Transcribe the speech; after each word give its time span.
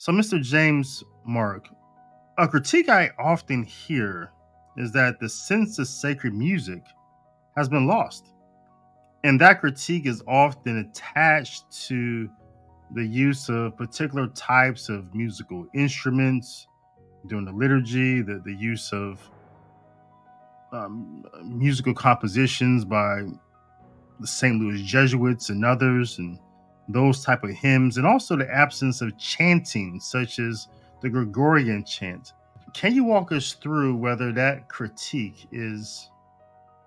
So, 0.00 0.12
Mr. 0.12 0.40
James 0.40 1.02
Marck, 1.26 1.68
a 2.38 2.46
critique 2.46 2.88
I 2.88 3.10
often 3.18 3.64
hear 3.64 4.30
is 4.76 4.92
that 4.92 5.18
the 5.18 5.28
sense 5.28 5.80
of 5.80 5.88
sacred 5.88 6.34
music 6.34 6.84
has 7.56 7.68
been 7.68 7.88
lost. 7.88 8.32
And 9.24 9.40
that 9.40 9.60
critique 9.60 10.06
is 10.06 10.22
often 10.28 10.78
attached 10.78 11.64
to 11.88 12.30
the 12.94 13.04
use 13.04 13.48
of 13.48 13.76
particular 13.76 14.28
types 14.28 14.88
of 14.88 15.12
musical 15.16 15.66
instruments 15.74 16.68
during 17.26 17.44
the 17.44 17.52
liturgy, 17.52 18.22
the, 18.22 18.40
the 18.44 18.54
use 18.54 18.92
of 18.92 19.20
um, 20.70 21.24
musical 21.44 21.92
compositions 21.92 22.84
by 22.84 23.24
the 24.20 24.26
St. 24.28 24.60
Louis 24.60 24.80
Jesuits 24.84 25.50
and 25.50 25.64
others, 25.64 26.18
and 26.18 26.38
those 26.88 27.24
type 27.24 27.44
of 27.44 27.50
hymns, 27.50 27.96
and 27.96 28.06
also 28.06 28.36
the 28.36 28.50
absence 28.50 29.00
of 29.00 29.16
chanting, 29.18 30.00
such 30.00 30.38
as 30.38 30.68
the 31.02 31.08
Gregorian 31.08 31.84
chant. 31.84 32.32
Can 32.74 32.94
you 32.94 33.04
walk 33.04 33.32
us 33.32 33.54
through 33.54 33.96
whether 33.96 34.32
that 34.32 34.68
critique 34.68 35.46
is 35.52 36.10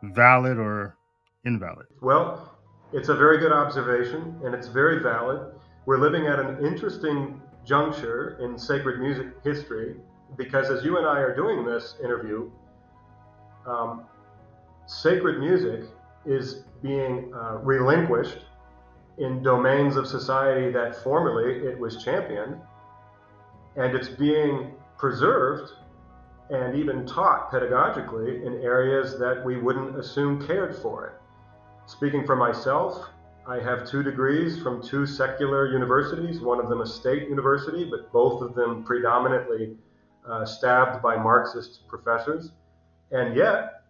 valid 0.04 0.58
or 0.58 0.98
invalid? 1.46 1.88
Well, 2.02 2.52
it's 2.94 3.10
a 3.10 3.16
very 3.16 3.38
good 3.38 3.52
observation, 3.52 4.40
and 4.44 4.54
it's 4.54 4.68
very 4.68 5.02
valid. 5.02 5.54
We're 5.86 6.00
living 6.00 6.27
at 6.27 6.40
an 6.40 6.66
interesting 6.66 7.41
juncture 7.66 8.38
in 8.41 8.58
sacred 8.58 8.99
music 8.99 9.27
history 9.44 9.96
because 10.38 10.70
as 10.70 10.84
you 10.84 10.98
and 10.98 11.05
I 11.05 11.20
are 11.20 11.36
doing 11.36 11.66
this 11.66 11.96
interview, 12.04 12.49
um, 13.68 14.04
sacred 14.88 15.40
music 15.40 15.86
is 16.26 16.63
being 16.82 17.32
uh, 17.34 17.58
relinquished 17.58 18.40
in 19.22 19.44
domains 19.44 19.96
of 19.96 20.08
society 20.08 20.72
that 20.72 20.96
formerly 21.04 21.66
it 21.68 21.78
was 21.80 22.04
championed, 22.04 22.58
and 23.76 23.96
it's 23.96 24.10
being 24.10 24.74
preserved 24.98 25.72
and 26.50 26.76
even 26.76 27.05
taught 27.05 27.52
pedagogically 27.52 28.46
in 28.46 28.62
areas 28.62 29.18
that 29.20 29.44
we 29.46 29.58
wouldn't 29.58 29.98
assume 29.98 30.46
cared 30.46 30.76
for 30.76 31.08
it. 31.08 31.13
Speaking 31.86 32.26
for 32.26 32.36
myself, 32.36 33.08
I 33.48 33.60
have 33.60 33.88
two 33.88 34.04
degrees 34.04 34.62
from 34.62 34.84
two 34.84 35.05
secular 35.05 35.72
universities, 35.72 36.41
one 36.41 36.60
of 36.60 36.70
them 36.70 36.82
a 36.82 36.85
state 36.85 37.30
university, 37.30 37.85
but 37.90 38.12
both 38.12 38.41
of 38.41 38.54
them 38.54 38.84
predominantly 38.84 39.78
uh, 40.28 40.46
stabbed 40.46 41.02
by 41.02 41.16
Marxist 41.16 41.88
professors. 41.88 42.52
And 43.12 43.35
yet, 43.35 43.80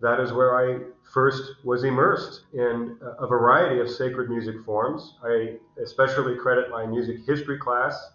that 0.00 0.20
is 0.20 0.32
where 0.32 0.56
I 0.56 0.80
first 1.12 1.64
was 1.64 1.84
immersed 1.84 2.42
in 2.52 2.98
a 3.18 3.26
variety 3.26 3.80
of 3.80 3.90
sacred 3.90 4.30
music 4.30 4.56
forms. 4.64 5.14
I 5.24 5.56
especially 5.82 6.36
credit 6.36 6.70
my 6.70 6.86
music 6.86 7.26
history 7.26 7.58
class, 7.58 8.12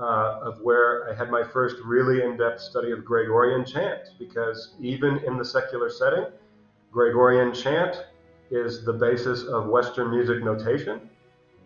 uh, 0.00 0.40
of 0.42 0.60
where 0.62 1.10
I 1.10 1.14
had 1.14 1.30
my 1.30 1.44
first 1.44 1.76
really 1.84 2.22
in 2.22 2.36
depth 2.36 2.60
study 2.60 2.90
of 2.90 3.04
Gregorian 3.04 3.64
chant, 3.64 4.00
because 4.18 4.74
even 4.80 5.18
in 5.18 5.36
the 5.36 5.44
secular 5.44 5.90
setting, 5.90 6.26
Gregorian 6.90 7.54
chant 7.54 8.04
is 8.50 8.84
the 8.84 8.92
basis 8.92 9.44
of 9.44 9.66
Western 9.68 10.10
music 10.10 10.42
notation. 10.42 11.08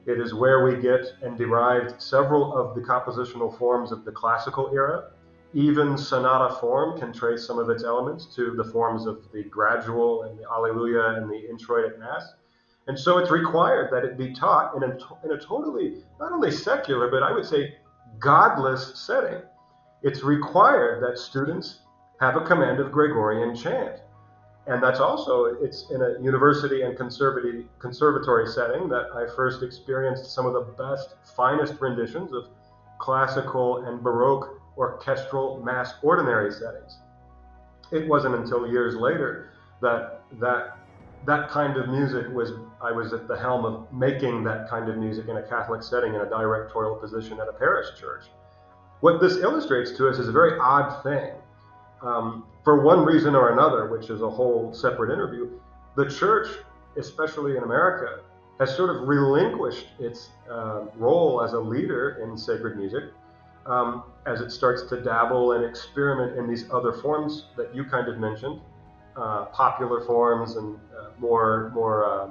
It 0.06 0.20
is 0.20 0.34
where 0.34 0.64
we 0.64 0.76
get 0.76 1.04
and 1.22 1.36
derived 1.36 2.00
several 2.00 2.56
of 2.56 2.74
the 2.74 2.80
compositional 2.80 3.56
forms 3.58 3.90
of 3.90 4.04
the 4.04 4.12
classical 4.12 4.70
era 4.72 5.10
even 5.56 5.96
sonata 5.96 6.54
form 6.56 6.98
can 6.98 7.14
trace 7.14 7.46
some 7.46 7.58
of 7.58 7.70
its 7.70 7.82
elements 7.82 8.26
to 8.36 8.52
the 8.58 8.64
forms 8.64 9.06
of 9.06 9.26
the 9.32 9.42
gradual 9.44 10.24
and 10.24 10.38
the 10.38 10.44
Alleluia 10.44 11.16
and 11.16 11.30
the 11.30 11.48
introitic 11.50 11.98
Mass. 11.98 12.34
And 12.88 12.98
so 12.98 13.16
it's 13.16 13.30
required 13.30 13.90
that 13.90 14.04
it 14.04 14.18
be 14.18 14.34
taught 14.34 14.76
in 14.76 14.82
a, 14.82 14.98
in 15.24 15.32
a 15.32 15.40
totally, 15.40 16.02
not 16.20 16.30
only 16.30 16.50
secular, 16.50 17.10
but 17.10 17.22
I 17.22 17.32
would 17.32 17.46
say 17.46 17.74
godless 18.18 19.00
setting. 19.00 19.40
It's 20.02 20.22
required 20.22 21.02
that 21.02 21.16
students 21.18 21.80
have 22.20 22.36
a 22.36 22.42
command 22.42 22.78
of 22.78 22.92
Gregorian 22.92 23.56
chant. 23.56 24.00
And 24.66 24.82
that's 24.82 25.00
also, 25.00 25.46
it's 25.62 25.90
in 25.90 26.02
a 26.02 26.20
university 26.20 26.82
and 26.82 26.94
conservatory 26.98 28.46
setting 28.46 28.90
that 28.90 29.06
I 29.14 29.34
first 29.34 29.62
experienced 29.62 30.34
some 30.34 30.44
of 30.44 30.52
the 30.52 30.72
best, 30.72 31.14
finest 31.34 31.80
renditions 31.80 32.34
of 32.34 32.48
classical 32.98 33.86
and 33.86 34.02
Baroque 34.02 34.55
orchestral 34.76 35.62
mass 35.62 35.94
ordinary 36.02 36.52
settings. 36.52 36.98
It 37.92 38.08
wasn't 38.08 38.34
until 38.34 38.66
years 38.66 38.94
later 38.94 39.50
that 39.80 40.22
that 40.40 40.78
that 41.24 41.48
kind 41.48 41.76
of 41.76 41.88
music 41.88 42.26
was 42.32 42.52
I 42.80 42.92
was 42.92 43.12
at 43.12 43.26
the 43.26 43.36
helm 43.36 43.64
of 43.64 43.92
making 43.92 44.44
that 44.44 44.68
kind 44.68 44.88
of 44.88 44.96
music 44.96 45.28
in 45.28 45.36
a 45.36 45.42
Catholic 45.42 45.82
setting 45.82 46.14
in 46.14 46.20
a 46.20 46.28
directorial 46.28 46.96
position 46.96 47.40
at 47.40 47.48
a 47.48 47.52
parish 47.52 47.98
church. 47.98 48.24
What 49.00 49.20
this 49.20 49.36
illustrates 49.38 49.92
to 49.92 50.08
us 50.08 50.18
is 50.18 50.28
a 50.28 50.32
very 50.32 50.58
odd 50.58 51.02
thing. 51.02 51.32
Um, 52.02 52.44
for 52.64 52.82
one 52.82 53.04
reason 53.04 53.34
or 53.34 53.52
another, 53.52 53.88
which 53.88 54.10
is 54.10 54.22
a 54.22 54.30
whole 54.30 54.72
separate 54.72 55.12
interview, 55.12 55.50
the 55.96 56.08
church, 56.08 56.48
especially 56.96 57.56
in 57.56 57.62
America, 57.62 58.20
has 58.58 58.74
sort 58.74 58.94
of 58.94 59.08
relinquished 59.08 59.88
its 59.98 60.30
uh, 60.50 60.84
role 60.96 61.42
as 61.42 61.52
a 61.52 61.58
leader 61.58 62.20
in 62.22 62.36
sacred 62.36 62.76
music 62.76 63.04
um, 63.66 64.04
as 64.26 64.40
it 64.40 64.50
starts 64.50 64.82
to 64.84 65.00
dabble 65.00 65.52
and 65.52 65.64
experiment 65.64 66.38
in 66.38 66.48
these 66.48 66.70
other 66.70 66.92
forms 66.92 67.46
that 67.56 67.74
you 67.74 67.84
kind 67.84 68.08
of 68.08 68.18
mentioned, 68.18 68.60
uh, 69.16 69.46
popular 69.46 70.00
forms 70.04 70.56
and 70.56 70.78
uh, 70.98 71.08
more 71.18 71.70
more 71.74 72.04
uh, 72.04 72.30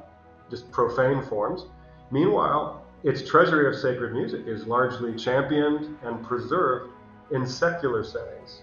just 0.50 0.70
profane 0.72 1.22
forms. 1.24 1.66
Meanwhile, 2.12 2.86
its 3.04 3.28
treasury 3.28 3.68
of 3.68 3.80
sacred 3.80 4.14
music 4.14 4.48
is 4.48 4.66
largely 4.66 5.16
championed 5.16 5.98
and 6.04 6.24
preserved 6.24 6.92
in 7.32 7.46
secular 7.46 8.04
settings. 8.04 8.62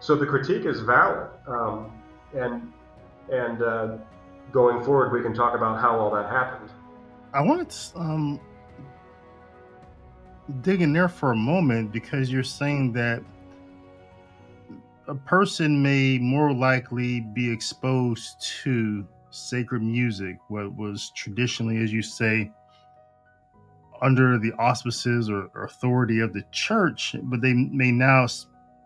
So 0.00 0.16
the 0.16 0.26
critique 0.26 0.64
is 0.64 0.80
valid, 0.80 1.28
um, 1.46 1.92
and 2.34 2.72
and 3.30 3.62
uh, 3.62 3.96
going 4.52 4.82
forward, 4.84 5.12
we 5.12 5.22
can 5.22 5.34
talk 5.34 5.54
about 5.54 5.80
how 5.80 5.98
all 5.98 6.10
that 6.14 6.28
happened. 6.30 6.70
I 7.32 7.42
want 7.42 7.70
to 7.70 7.98
um, 7.98 8.40
dig 10.62 10.82
in 10.82 10.92
there 10.92 11.08
for 11.08 11.32
a 11.32 11.36
moment 11.36 11.92
because 11.92 12.30
you're 12.30 12.42
saying 12.42 12.92
that 12.92 13.22
a 15.08 15.14
person 15.14 15.82
may 15.82 16.18
more 16.18 16.52
likely 16.52 17.20
be 17.20 17.50
exposed 17.50 18.40
to 18.62 19.06
sacred 19.30 19.82
music, 19.82 20.36
what 20.48 20.74
was 20.76 21.12
traditionally, 21.16 21.78
as 21.78 21.92
you 21.92 22.02
say, 22.02 22.50
under 24.02 24.38
the 24.38 24.52
auspices 24.52 25.28
or, 25.28 25.50
or 25.54 25.64
authority 25.64 26.20
of 26.20 26.32
the 26.32 26.44
church, 26.52 27.14
but 27.24 27.40
they 27.40 27.52
may 27.52 27.90
now 27.90 28.26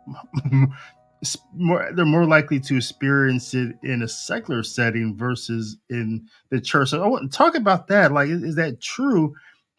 more, 1.54 1.90
they're 1.94 2.04
more 2.04 2.26
likely 2.26 2.60
to 2.60 2.76
experience 2.76 3.54
it 3.54 3.76
in 3.82 4.02
a 4.02 4.08
secular 4.08 4.62
setting 4.62 5.16
versus 5.16 5.78
in 5.90 6.28
the 6.50 6.60
church. 6.60 6.90
So 6.90 7.02
I 7.02 7.06
want 7.06 7.30
to 7.30 7.36
talk 7.36 7.54
about 7.54 7.86
that. 7.88 8.12
Like, 8.12 8.28
is 8.28 8.56
that 8.56 8.80
true? 8.80 9.34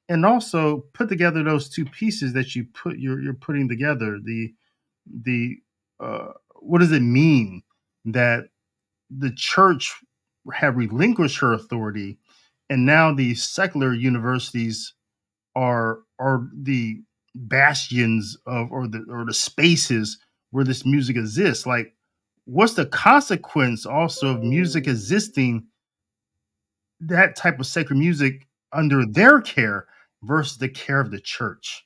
And 0.10 0.26
also 0.26 0.86
put 0.94 1.10
together 1.10 1.44
those 1.44 1.70
two 1.70 1.86
pieces 1.86 2.34
that 2.34 2.56
you 2.56 2.66
put 2.74 2.98
you're, 2.98 3.22
you're 3.22 3.34
putting 3.34 3.68
together 3.68 4.20
the 4.24 4.54
the 5.24 5.56
uh, 6.00 6.30
what 6.60 6.80
does 6.80 6.92
it 6.92 7.02
mean 7.02 7.64
that 8.06 8.46
the 9.10 9.32
church 9.32 9.96
have 10.54 10.78
relinquished 10.78 11.40
her 11.40 11.54
authority 11.54 12.18
and 12.70 12.86
now 12.86 13.14
these 13.14 13.44
secular 13.46 13.94
universities 13.94 14.94
are 15.56 16.00
are 16.20 16.48
the 16.54 17.02
bastions 17.36 18.38
of 18.46 18.72
or 18.72 18.88
the 18.88 19.06
or 19.10 19.26
the 19.26 19.34
spaces 19.34 20.18
where 20.52 20.64
this 20.64 20.86
music 20.86 21.16
exists? 21.16 21.66
Like 21.66 21.94
what's 22.46 22.74
the 22.74 22.86
consequence 22.86 23.86
also 23.86 24.36
of 24.36 24.44
music 24.44 24.88
existing 24.88 25.66
that 27.02 27.36
type 27.36 27.60
of 27.60 27.66
sacred 27.68 27.98
music 27.98 28.48
under 28.72 29.06
their 29.06 29.42
care 29.42 29.88
versus 30.26 30.58
the 30.58 30.70
care 30.70 31.00
of 31.00 31.12
the 31.12 31.20
church? 31.20 31.86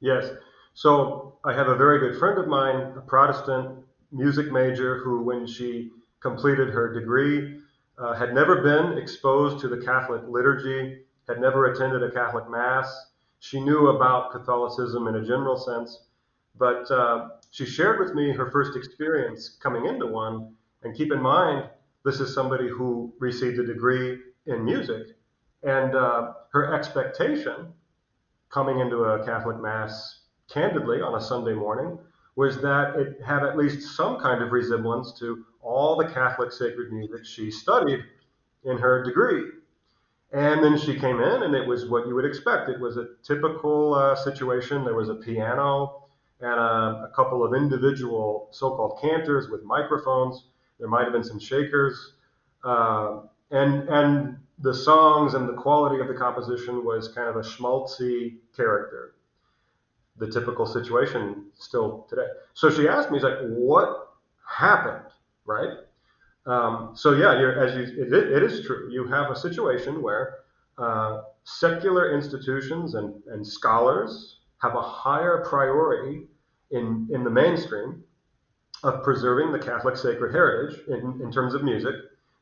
Yes. 0.00 0.30
So 0.74 1.38
I 1.44 1.54
have 1.54 1.68
a 1.68 1.74
very 1.74 1.98
good 1.98 2.18
friend 2.18 2.38
of 2.38 2.48
mine, 2.48 2.92
a 2.96 3.00
Protestant 3.00 3.78
music 4.12 4.52
major, 4.52 4.98
who, 4.98 5.22
when 5.22 5.46
she 5.46 5.90
completed 6.20 6.68
her 6.68 6.92
degree, 6.92 7.60
uh, 7.98 8.14
had 8.14 8.34
never 8.34 8.62
been 8.62 8.98
exposed 8.98 9.60
to 9.60 9.68
the 9.68 9.78
Catholic 9.78 10.22
liturgy, 10.28 10.98
had 11.28 11.40
never 11.40 11.72
attended 11.72 12.02
a 12.02 12.10
Catholic 12.10 12.48
Mass. 12.50 13.10
She 13.40 13.60
knew 13.60 13.88
about 13.88 14.32
Catholicism 14.32 15.08
in 15.08 15.16
a 15.16 15.24
general 15.24 15.56
sense, 15.56 16.04
but 16.58 16.90
uh, 16.90 17.28
she 17.50 17.64
shared 17.64 17.98
with 17.98 18.14
me 18.14 18.32
her 18.32 18.50
first 18.50 18.76
experience 18.76 19.56
coming 19.62 19.86
into 19.86 20.06
one. 20.06 20.54
And 20.82 20.94
keep 20.94 21.10
in 21.10 21.20
mind, 21.20 21.68
this 22.04 22.20
is 22.20 22.34
somebody 22.34 22.68
who 22.68 23.12
received 23.18 23.58
a 23.58 23.66
degree 23.66 24.18
in 24.46 24.64
music 24.64 25.15
and 25.66 25.94
uh, 25.96 26.32
her 26.52 26.72
expectation 26.72 27.72
coming 28.50 28.78
into 28.78 28.98
a 28.98 29.24
Catholic 29.26 29.60
Mass 29.60 30.20
candidly 30.48 31.02
on 31.02 31.16
a 31.16 31.20
Sunday 31.20 31.54
morning 31.54 31.98
was 32.36 32.62
that 32.62 32.94
it 32.96 33.20
had 33.26 33.42
at 33.42 33.58
least 33.58 33.96
some 33.96 34.18
kind 34.20 34.42
of 34.42 34.52
resemblance 34.52 35.18
to 35.18 35.44
all 35.60 35.96
the 35.96 36.06
Catholic 36.06 36.52
sacred 36.52 36.92
music 36.92 37.24
she 37.24 37.50
studied 37.50 38.00
in 38.64 38.78
her 38.78 39.02
degree. 39.02 39.42
And 40.32 40.62
then 40.62 40.78
she 40.78 40.98
came 40.98 41.20
in, 41.20 41.42
and 41.42 41.54
it 41.54 41.66
was 41.66 41.88
what 41.88 42.06
you 42.06 42.14
would 42.14 42.24
expect. 42.24 42.68
It 42.68 42.80
was 42.80 42.96
a 42.96 43.08
typical 43.24 43.94
uh, 43.94 44.14
situation. 44.14 44.84
There 44.84 44.94
was 44.94 45.08
a 45.08 45.14
piano 45.14 46.04
and 46.40 46.60
a, 46.60 47.08
a 47.08 47.12
couple 47.14 47.44
of 47.44 47.54
individual 47.54 48.48
so 48.52 48.70
called 48.76 49.00
cantors 49.00 49.48
with 49.48 49.64
microphones. 49.64 50.44
There 50.78 50.88
might 50.88 51.04
have 51.04 51.12
been 51.12 51.24
some 51.24 51.40
shakers. 51.40 52.12
Uh, 52.62 53.20
and, 53.50 53.88
and 53.88 54.36
the 54.58 54.74
songs 54.74 55.34
and 55.34 55.48
the 55.48 55.54
quality 55.54 56.00
of 56.00 56.08
the 56.08 56.14
composition 56.14 56.84
was 56.84 57.08
kind 57.08 57.28
of 57.28 57.36
a 57.36 57.40
schmaltzy 57.40 58.36
character. 58.56 59.14
The 60.18 60.30
typical 60.30 60.64
situation 60.64 61.46
still 61.54 62.06
today. 62.08 62.26
So 62.54 62.70
she 62.70 62.88
asked 62.88 63.10
me, 63.10 63.20
like, 63.20 63.38
what 63.40 64.14
happened, 64.48 65.12
right? 65.44 65.78
Um, 66.46 66.92
so 66.94 67.12
yeah, 67.12 67.32
as 67.60 67.74
you, 67.74 68.02
it, 68.02 68.12
it 68.12 68.42
is 68.42 68.64
true. 68.64 68.88
You 68.90 69.06
have 69.08 69.30
a 69.30 69.36
situation 69.36 70.00
where 70.00 70.36
uh, 70.78 71.22
secular 71.44 72.14
institutions 72.14 72.94
and, 72.94 73.22
and 73.26 73.46
scholars 73.46 74.38
have 74.62 74.74
a 74.74 74.80
higher 74.80 75.44
priority 75.46 76.28
in, 76.70 77.08
in 77.12 77.24
the 77.24 77.30
mainstream 77.30 78.02
of 78.82 79.02
preserving 79.02 79.52
the 79.52 79.58
Catholic 79.58 79.96
sacred 79.96 80.32
heritage 80.32 80.80
in, 80.88 81.20
in 81.22 81.32
terms 81.32 81.54
of 81.54 81.62
music 81.62 81.94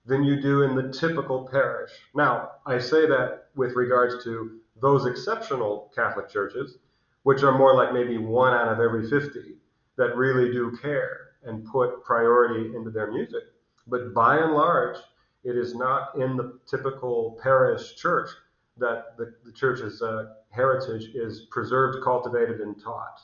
than 0.07 0.23
you 0.23 0.41
do 0.41 0.63
in 0.63 0.75
the 0.75 0.93
typical 0.93 1.49
parish. 1.51 1.91
Now, 2.15 2.53
I 2.67 2.79
say 2.79 3.07
that 3.07 3.47
with 3.55 3.75
regards 3.75 4.23
to 4.25 4.61
those 4.81 5.07
exceptional 5.07 5.91
Catholic 5.95 6.29
churches, 6.29 6.79
which 7.23 7.43
are 7.43 7.57
more 7.57 7.75
like 7.75 7.93
maybe 7.93 8.19
one 8.19 8.53
out 8.53 8.69
of 8.69 8.81
every 8.81 9.09
50 9.09 9.57
that 9.97 10.17
really 10.17 10.53
do 10.53 10.77
care 10.83 11.31
and 11.45 11.65
put 11.67 12.05
priority 12.05 12.75
into 12.75 12.91
their 12.91 13.11
music. 13.11 13.45
But 13.87 14.13
by 14.15 14.39
and 14.39 14.53
large, 14.53 14.97
it 15.43 15.57
is 15.57 15.75
not 15.75 16.15
in 16.17 16.37
the 16.37 16.59
typical 16.67 17.39
parish 17.43 17.97
church 17.97 18.31
that 18.79 19.17
the, 19.17 19.35
the 19.45 19.53
church's 19.53 20.03
uh, 20.03 20.35
heritage 20.51 21.15
is 21.15 21.47
preserved, 21.51 22.03
cultivated, 22.03 22.61
and 22.61 22.81
taught. 22.83 23.21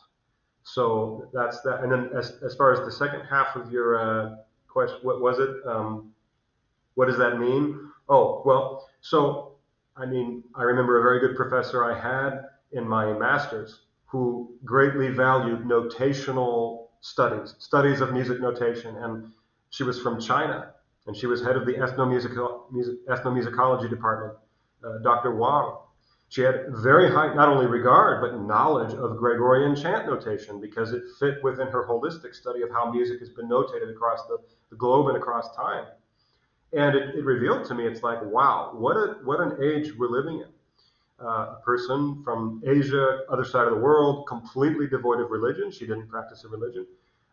So 0.63 1.29
that's 1.33 1.61
that. 1.63 1.83
And 1.83 1.91
then 1.91 2.11
as, 2.17 2.39
as 2.45 2.55
far 2.55 2.73
as 2.73 2.81
the 2.81 2.93
second 2.93 3.23
half 3.29 3.57
of 3.57 3.73
your 3.73 3.99
uh, 3.99 4.37
question, 4.69 4.99
what 5.03 5.21
was 5.21 5.39
it? 5.39 5.51
Um, 5.67 6.10
what 6.95 7.07
does 7.07 7.19
that 7.19 7.39
mean? 7.39 7.91
Oh, 8.09 8.43
well, 8.45 8.89
so 9.01 9.51
I 9.97 10.07
mean, 10.07 10.43
I 10.55 10.63
remember 10.63 10.99
a 10.99 11.03
very 11.03 11.21
good 11.21 11.37
professor 11.37 11.85
I 11.85 11.99
had 11.99 12.45
in 12.73 12.89
my 12.89 13.13
master's 13.19 13.83
who 14.07 14.51
greatly 14.65 15.09
valued 15.09 15.65
notational 15.65 16.89
studies, 17.01 17.55
studies 17.59 18.01
of 18.01 18.13
music 18.13 18.41
notation. 18.41 18.97
And 18.97 19.33
she 19.71 19.85
was 19.85 20.01
from 20.01 20.21
China, 20.21 20.73
and 21.07 21.17
she 21.17 21.27
was 21.27 21.43
head 21.43 21.57
of 21.57 21.67
the 21.67 21.73
music, 22.07 22.33
ethnomusicology 23.09 23.91
department, 23.91 24.39
uh, 24.85 24.99
Dr. 25.03 25.35
Wang. 25.37 25.77
She 26.29 26.43
had 26.43 26.67
very 26.69 27.11
high, 27.11 27.35
not 27.35 27.49
only 27.49 27.67
regard, 27.67 28.21
but 28.21 28.41
knowledge 28.41 28.95
of 28.95 29.17
Gregorian 29.17 29.75
chant 29.75 30.07
notation 30.07 30.61
because 30.61 30.93
it 30.93 31.03
fit 31.19 31.43
within 31.43 31.67
her 31.69 31.87
holistic 31.87 32.35
study 32.35 32.63
of 32.63 32.71
how 32.71 32.91
music 32.91 33.19
has 33.19 33.31
been 33.31 33.49
notated 33.49 33.91
across 33.91 34.27
the, 34.29 34.39
the 34.71 34.77
globe 34.77 35.09
and 35.09 35.17
across 35.17 35.55
time. 35.57 35.87
And 36.73 36.95
it, 36.95 37.17
it, 37.17 37.25
revealed 37.25 37.65
to 37.67 37.75
me, 37.75 37.87
it's 37.87 38.03
like, 38.03 38.23
wow, 38.23 38.73
what, 38.75 38.97
a, 38.97 39.17
what 39.25 39.41
an 39.41 39.59
age 39.63 39.93
we're 39.99 40.09
living 40.09 40.41
in. 40.41 40.49
Uh, 41.21 41.57
a 41.57 41.61
person 41.65 42.23
from 42.25 42.63
Asia, 42.67 43.21
other 43.29 43.45
side 43.45 43.67
of 43.67 43.75
the 43.75 43.81
world, 43.81 44.27
completely 44.27 44.87
devoid 44.87 45.21
of 45.21 45.31
religion. 45.31 45.71
She 45.71 45.87
didn't 45.87 46.09
practice 46.09 46.45
a 46.45 46.49
religion. 46.49 46.87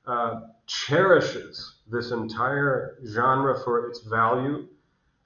Uh, 0.05 0.41
cherishes 0.65 1.75
this 1.89 2.11
entire 2.11 2.97
genre 3.05 3.61
for 3.63 3.87
its 3.87 4.01
value, 4.01 4.67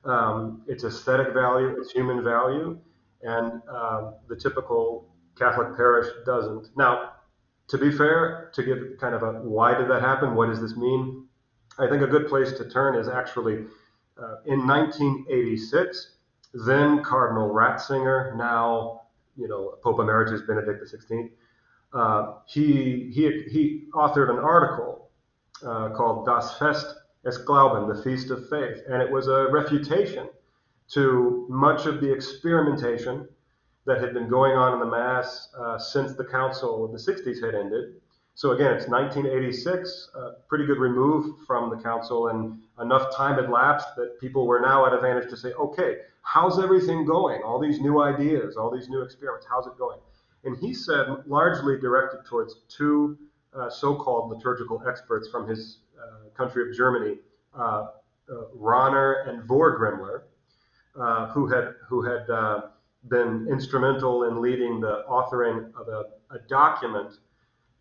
um, 0.06 0.64
its 0.68 0.84
aesthetic 0.84 1.34
value, 1.34 1.80
its 1.80 1.92
human 1.92 2.24
value, 2.24 2.80
and 3.24 3.62
uh, 3.72 4.12
the 4.28 4.36
typical 4.36 5.08
Catholic 5.38 5.76
parish 5.78 6.08
doesn't. 6.26 6.70
Now, 6.76 7.12
to 7.68 7.78
be 7.78 7.92
fair, 7.92 8.52
to 8.54 8.64
give 8.64 8.80
kind 9.00 9.16
of 9.16 9.24
a 9.24 9.34
why 9.42 9.78
did 9.78 9.90
that 9.90 10.02
happen? 10.02 10.36
What 10.36 10.48
does 10.48 10.62
this 10.62 10.76
mean? 10.76 11.26
I 11.80 11.88
think 11.88 12.02
a 12.02 12.08
good 12.08 12.28
place 12.28 12.52
to 12.54 12.70
turn 12.70 12.96
is 12.96 13.08
actually 13.08 13.66
uh, 14.18 14.38
in 14.46 14.68
1986, 14.68 16.16
then 16.54 17.04
Cardinal 17.04 17.50
Ratzinger, 17.50 18.36
now 18.36 19.02
you 19.38 19.48
know 19.48 19.76
Pope 19.84 20.00
Emeritus 20.00 20.42
Benedict 20.42 20.84
XVI, 20.84 21.30
uh, 21.94 22.34
he, 22.46 23.12
he, 23.14 23.44
he 23.50 23.88
authored 23.94 24.30
an 24.30 24.40
article 24.40 25.10
uh, 25.66 25.90
called 25.90 26.26
Das 26.26 26.58
Fest 26.58 26.96
des 27.24 27.44
Glauben, 27.46 27.94
the 27.94 28.02
Feast 28.04 28.32
of 28.32 28.50
Faith, 28.50 28.82
and 28.90 29.02
it 29.02 29.12
was 29.12 29.28
a 29.28 29.48
refutation 29.52 30.30
to 30.90 31.46
much 31.50 31.86
of 31.86 32.02
the 32.02 32.12
experimentation 32.12 33.28
that 33.86 34.00
had 34.00 34.14
been 34.14 34.28
going 34.28 34.54
on 34.54 34.74
in 34.74 34.80
the 34.80 34.86
Mass 34.86 35.50
uh, 35.58 35.78
since 35.78 36.14
the 36.16 36.26
Council 36.26 36.86
of 36.86 36.92
the 36.92 36.98
60s 36.98 37.44
had 37.44 37.56
ended 37.56 37.96
so 38.36 38.52
again, 38.52 38.74
it's 38.74 38.88
1986, 38.88 40.10
a 40.16 40.32
pretty 40.48 40.66
good 40.66 40.80
remove 40.80 41.46
from 41.46 41.70
the 41.70 41.78
council, 41.78 42.30
and 42.30 42.60
enough 42.80 43.16
time 43.16 43.36
had 43.36 43.50
lapsed 43.50 43.96
that 43.98 44.20
people 44.20 44.48
were 44.48 44.60
now 44.60 44.86
at 44.86 44.94
advantage 44.94 45.30
to 45.30 45.38
say, 45.38 45.52
okay, 45.54 45.98
how's 46.22 46.60
everything 46.60 47.06
going? 47.06 47.42
All 47.44 47.60
these 47.60 47.80
new 47.80 48.02
ideas, 48.02 48.56
all 48.56 48.72
these 48.72 48.90
new 48.90 49.02
experiments, 49.02 49.46
how's 49.50 49.68
it 49.68 49.78
going? 49.78 50.00
And 50.44 50.58
he 50.58 50.74
said, 50.74 51.08
largely 51.28 51.78
directed 51.80 52.26
towards 52.26 52.56
two 52.68 53.18
uh, 53.54 53.70
so-called 53.70 54.32
liturgical 54.32 54.82
experts 54.88 55.28
from 55.30 55.48
his 55.48 55.80
uh, 56.02 56.30
country 56.36 56.68
of 56.68 56.76
Germany, 56.76 57.18
uh, 57.54 57.88
uh 58.30 58.46
Rahner 58.58 59.28
and 59.28 59.48
Vorgrimler, 59.48 60.22
uh, 61.00 61.28
who 61.28 61.48
had 61.48 61.76
who 61.88 62.02
had 62.02 62.30
uh, 62.30 62.62
been 63.10 63.48
instrumental 63.52 64.24
in 64.24 64.42
leading 64.42 64.80
the 64.80 65.04
authoring 65.10 65.72
of 65.76 65.88
a, 65.90 66.06
a 66.34 66.40
document 66.48 67.18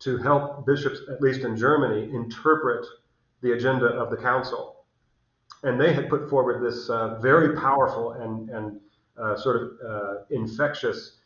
to 0.01 0.17
help 0.17 0.65
bishops, 0.65 0.99
at 1.11 1.21
least 1.21 1.41
in 1.41 1.55
Germany, 1.55 2.13
interpret 2.13 2.85
the 3.41 3.53
agenda 3.53 3.87
of 3.87 4.09
the 4.09 4.17
council. 4.17 4.85
And 5.63 5.79
they 5.79 5.93
had 5.93 6.09
put 6.09 6.29
forward 6.29 6.63
this 6.63 6.89
uh, 6.89 7.19
very 7.19 7.55
powerful 7.55 8.13
and, 8.13 8.49
and 8.49 8.79
uh, 9.17 9.35
sort 9.35 9.61
of 9.61 9.71
uh, 9.87 10.13
infectious 10.31 11.17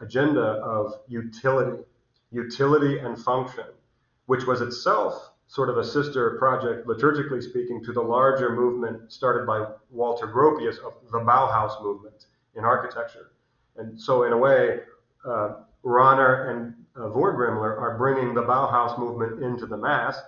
agenda 0.00 0.40
of 0.40 0.94
utility, 1.06 1.82
utility 2.32 2.98
and 2.98 3.16
function, 3.18 3.66
which 4.26 4.44
was 4.46 4.60
itself 4.60 5.30
sort 5.46 5.68
of 5.68 5.78
a 5.78 5.84
sister 5.84 6.36
project, 6.38 6.86
liturgically 6.86 7.42
speaking, 7.42 7.84
to 7.84 7.92
the 7.92 8.00
larger 8.00 8.56
movement 8.56 9.12
started 9.12 9.46
by 9.46 9.64
Walter 9.90 10.26
Gropius 10.26 10.78
of 10.78 10.94
the 11.12 11.18
Bauhaus 11.18 11.80
movement 11.82 12.26
in 12.56 12.64
architecture. 12.64 13.30
And 13.76 14.00
so, 14.00 14.24
in 14.24 14.32
a 14.32 14.38
way, 14.38 14.80
uh, 15.26 15.54
Rahner 15.84 16.50
and 16.50 16.74
uh, 16.96 17.08
Vorgrimler 17.10 17.78
are 17.78 17.96
bringing 17.98 18.34
the 18.34 18.42
Bauhaus 18.42 18.98
movement 18.98 19.42
into 19.42 19.66
the 19.66 19.76
Mass. 19.76 20.18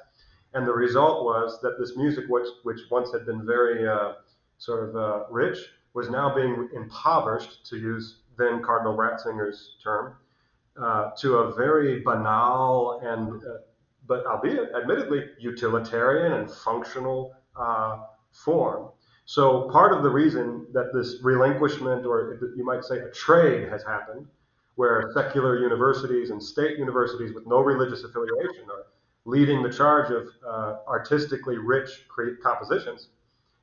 And 0.54 0.66
the 0.66 0.72
result 0.72 1.24
was 1.24 1.60
that 1.62 1.78
this 1.78 1.96
music, 1.96 2.24
which, 2.28 2.48
which 2.62 2.80
once 2.90 3.12
had 3.12 3.26
been 3.26 3.44
very 3.44 3.88
uh, 3.88 4.14
sort 4.58 4.88
of 4.88 4.96
uh, 4.96 5.24
rich, 5.30 5.58
was 5.94 6.10
now 6.10 6.34
being 6.34 6.68
impoverished, 6.74 7.66
to 7.66 7.76
use 7.76 8.20
then 8.38 8.62
Cardinal 8.62 8.96
Ratzinger's 8.96 9.76
term, 9.82 10.14
uh, 10.80 11.10
to 11.18 11.36
a 11.36 11.54
very 11.54 12.00
banal 12.02 13.00
and, 13.02 13.42
uh, 13.42 13.58
but 14.06 14.26
albeit 14.26 14.70
admittedly, 14.74 15.24
utilitarian 15.38 16.34
and 16.34 16.50
functional 16.50 17.34
uh, 17.58 17.98
form. 18.32 18.90
So 19.24 19.68
part 19.70 19.92
of 19.92 20.02
the 20.02 20.10
reason 20.10 20.66
that 20.72 20.92
this 20.92 21.16
relinquishment, 21.22 22.06
or 22.06 22.38
you 22.56 22.64
might 22.64 22.84
say 22.84 22.98
a 22.98 23.10
trade, 23.10 23.68
has 23.68 23.82
happened 23.82 24.26
where 24.76 25.10
secular 25.14 25.58
universities 25.58 26.30
and 26.30 26.42
state 26.42 26.78
universities 26.78 27.34
with 27.34 27.46
no 27.46 27.60
religious 27.60 28.04
affiliation 28.04 28.64
are 28.70 28.86
leading 29.24 29.62
the 29.62 29.72
charge 29.72 30.10
of 30.10 30.28
uh, 30.48 30.76
artistically 30.86 31.58
rich 31.58 32.06
compositions 32.42 33.08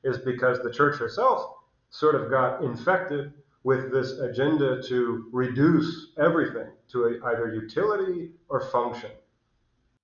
is 0.02 0.18
because 0.18 0.60
the 0.62 0.70
church 0.70 0.98
herself 0.98 1.54
sort 1.90 2.14
of 2.14 2.30
got 2.30 2.62
infected 2.62 3.32
with 3.62 3.90
this 3.90 4.18
agenda 4.18 4.82
to 4.82 5.28
reduce 5.32 6.08
everything 6.18 6.68
to 6.90 7.04
a, 7.04 7.30
either 7.30 7.54
utility 7.54 8.30
or 8.48 8.60
function. 8.60 9.10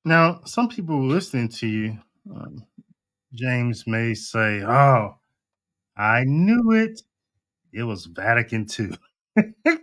Now, 0.05 0.41
some 0.47 0.69
people 0.69 1.07
listening 1.07 1.49
to 1.49 1.67
you, 1.67 1.99
um, 2.35 2.65
James, 3.35 3.85
may 3.87 4.15
say, 4.15 4.63
Oh, 4.63 5.19
I 5.97 6.25
knew 6.25 6.73
it. 6.73 7.03
It 7.73 7.83
was 7.83 8.07
Vatican 8.07 8.67
II. 8.79 8.97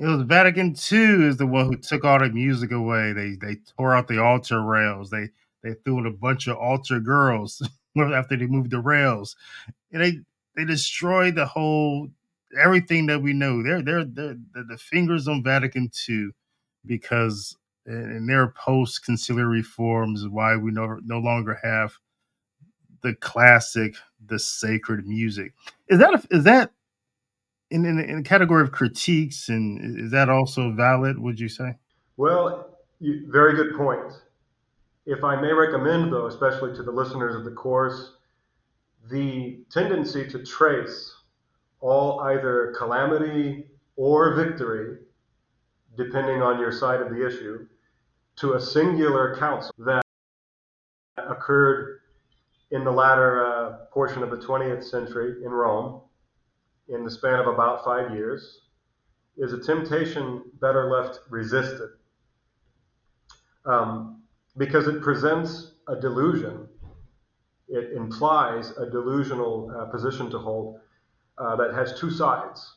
It 0.00 0.06
was 0.06 0.22
Vatican 0.22 0.68
II 0.90 1.26
is 1.26 1.36
the 1.36 1.46
one 1.46 1.66
who 1.66 1.76
took 1.76 2.06
all 2.06 2.18
the 2.18 2.30
music 2.30 2.72
away. 2.72 3.12
They 3.12 3.36
they 3.36 3.56
tore 3.76 3.94
out 3.94 4.08
the 4.08 4.22
altar 4.22 4.62
rails. 4.62 5.10
They 5.10 5.28
they 5.62 5.74
threw 5.74 5.98
in 5.98 6.06
a 6.06 6.10
bunch 6.10 6.46
of 6.46 6.56
altar 6.56 7.00
girls 7.00 7.60
after 7.98 8.34
they 8.34 8.46
moved 8.46 8.70
the 8.70 8.80
rails. 8.80 9.36
And 9.92 10.02
they 10.02 10.20
they 10.56 10.64
destroyed 10.64 11.34
the 11.34 11.44
whole 11.44 12.08
everything 12.58 13.06
that 13.06 13.20
we 13.20 13.34
know. 13.34 13.62
They're 13.62 13.82
they're, 13.82 14.04
they're, 14.04 14.38
the 14.54 14.78
fingers 14.78 15.28
on 15.28 15.44
Vatican 15.44 15.90
II 16.08 16.30
because 16.86 17.54
in 17.84 18.26
their 18.26 18.48
post 18.48 19.04
conciliar 19.06 19.50
reforms 19.50 20.26
why 20.26 20.56
we 20.56 20.70
no, 20.70 20.98
no 21.04 21.18
longer 21.18 21.58
have 21.62 21.92
the 23.02 23.14
classic, 23.16 23.96
the 24.26 24.38
sacred 24.38 25.06
music. 25.06 25.52
Is 25.88 25.98
that 25.98 26.14
a, 26.14 26.34
is 26.34 26.44
that 26.44 26.72
in, 27.70 27.84
in, 27.84 27.98
in 27.98 28.16
the 28.18 28.22
category 28.22 28.62
of 28.62 28.72
critiques, 28.72 29.48
and 29.48 30.00
is 30.00 30.10
that 30.10 30.28
also 30.28 30.72
valid? 30.72 31.18
Would 31.18 31.38
you 31.38 31.48
say? 31.48 31.76
Well, 32.16 32.78
you, 32.98 33.30
very 33.30 33.54
good 33.54 33.76
point. 33.76 34.12
If 35.06 35.24
I 35.24 35.40
may 35.40 35.52
recommend, 35.52 36.12
though, 36.12 36.26
especially 36.26 36.74
to 36.76 36.82
the 36.82 36.90
listeners 36.90 37.34
of 37.34 37.44
the 37.44 37.52
course, 37.52 38.12
the 39.10 39.60
tendency 39.70 40.28
to 40.28 40.44
trace 40.44 41.14
all 41.80 42.20
either 42.20 42.74
calamity 42.76 43.66
or 43.96 44.34
victory, 44.34 44.98
depending 45.96 46.42
on 46.42 46.58
your 46.60 46.72
side 46.72 47.00
of 47.00 47.10
the 47.10 47.26
issue, 47.26 47.66
to 48.36 48.54
a 48.54 48.60
singular 48.60 49.36
council 49.36 49.74
that 49.78 50.02
occurred 51.16 52.00
in 52.70 52.84
the 52.84 52.90
latter 52.90 53.44
uh, 53.44 53.70
portion 53.92 54.22
of 54.22 54.30
the 54.30 54.36
20th 54.36 54.84
century 54.84 55.44
in 55.44 55.50
Rome, 55.50 56.02
in 56.90 57.04
the 57.04 57.10
span 57.10 57.38
of 57.38 57.46
about 57.46 57.84
five 57.84 58.14
years, 58.14 58.62
is 59.36 59.52
a 59.52 59.58
temptation 59.58 60.42
better 60.60 60.90
left 60.90 61.20
resisted. 61.30 61.90
Um, 63.64 64.22
because 64.56 64.88
it 64.88 65.00
presents 65.00 65.72
a 65.88 65.96
delusion, 65.96 66.66
it 67.68 67.92
implies 67.92 68.72
a 68.72 68.90
delusional 68.90 69.72
uh, 69.76 69.84
position 69.86 70.30
to 70.30 70.38
hold 70.38 70.80
uh, 71.38 71.56
that 71.56 71.72
has 71.72 71.98
two 71.98 72.10
sides. 72.10 72.76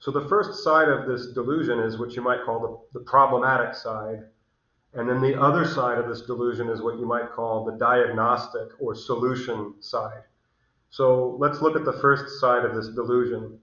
So 0.00 0.10
the 0.10 0.28
first 0.28 0.64
side 0.64 0.88
of 0.88 1.06
this 1.06 1.28
delusion 1.28 1.78
is 1.78 1.98
what 1.98 2.12
you 2.16 2.22
might 2.22 2.44
call 2.44 2.88
the, 2.92 2.98
the 2.98 3.04
problematic 3.04 3.74
side, 3.74 4.24
and 4.94 5.08
then 5.08 5.22
the 5.22 5.40
other 5.40 5.64
side 5.64 5.98
of 5.98 6.08
this 6.08 6.22
delusion 6.22 6.68
is 6.68 6.82
what 6.82 6.98
you 6.98 7.06
might 7.06 7.30
call 7.30 7.64
the 7.64 7.78
diagnostic 7.78 8.68
or 8.80 8.94
solution 8.94 9.74
side. 9.80 10.24
So 10.92 11.36
let's 11.40 11.62
look 11.62 11.74
at 11.74 11.86
the 11.86 11.98
first 12.00 12.38
side 12.38 12.66
of 12.66 12.74
this 12.74 12.88
delusion. 12.88 13.58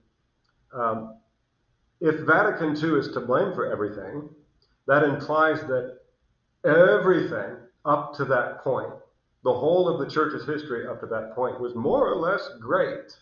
Um, 0.74 1.16
if 2.00 2.26
Vatican 2.26 2.76
II 2.76 2.98
is 2.98 3.12
to 3.12 3.20
blame 3.20 3.54
for 3.54 3.70
everything, 3.70 4.28
that 4.88 5.04
implies 5.04 5.60
that 5.60 6.00
everything 6.64 7.56
up 7.84 8.16
to 8.16 8.24
that 8.24 8.64
point, 8.64 8.92
the 9.44 9.52
whole 9.52 9.88
of 9.88 10.00
the 10.00 10.12
church's 10.12 10.44
history 10.44 10.88
up 10.88 10.98
to 11.00 11.06
that 11.06 11.32
point, 11.36 11.60
was 11.60 11.76
more 11.76 12.10
or 12.10 12.16
less 12.16 12.50
great. 12.60 13.16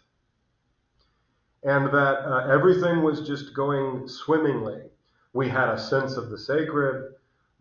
And 1.65 1.89
that 1.89 2.25
uh, 2.25 2.47
everything 2.51 3.03
was 3.03 3.27
just 3.27 3.55
going 3.55 4.09
swimmingly. 4.09 4.85
We 5.35 5.51
had 5.51 5.69
a 5.69 5.79
sense 5.79 6.17
of 6.17 6.31
the 6.31 6.39
sacred 6.39 7.13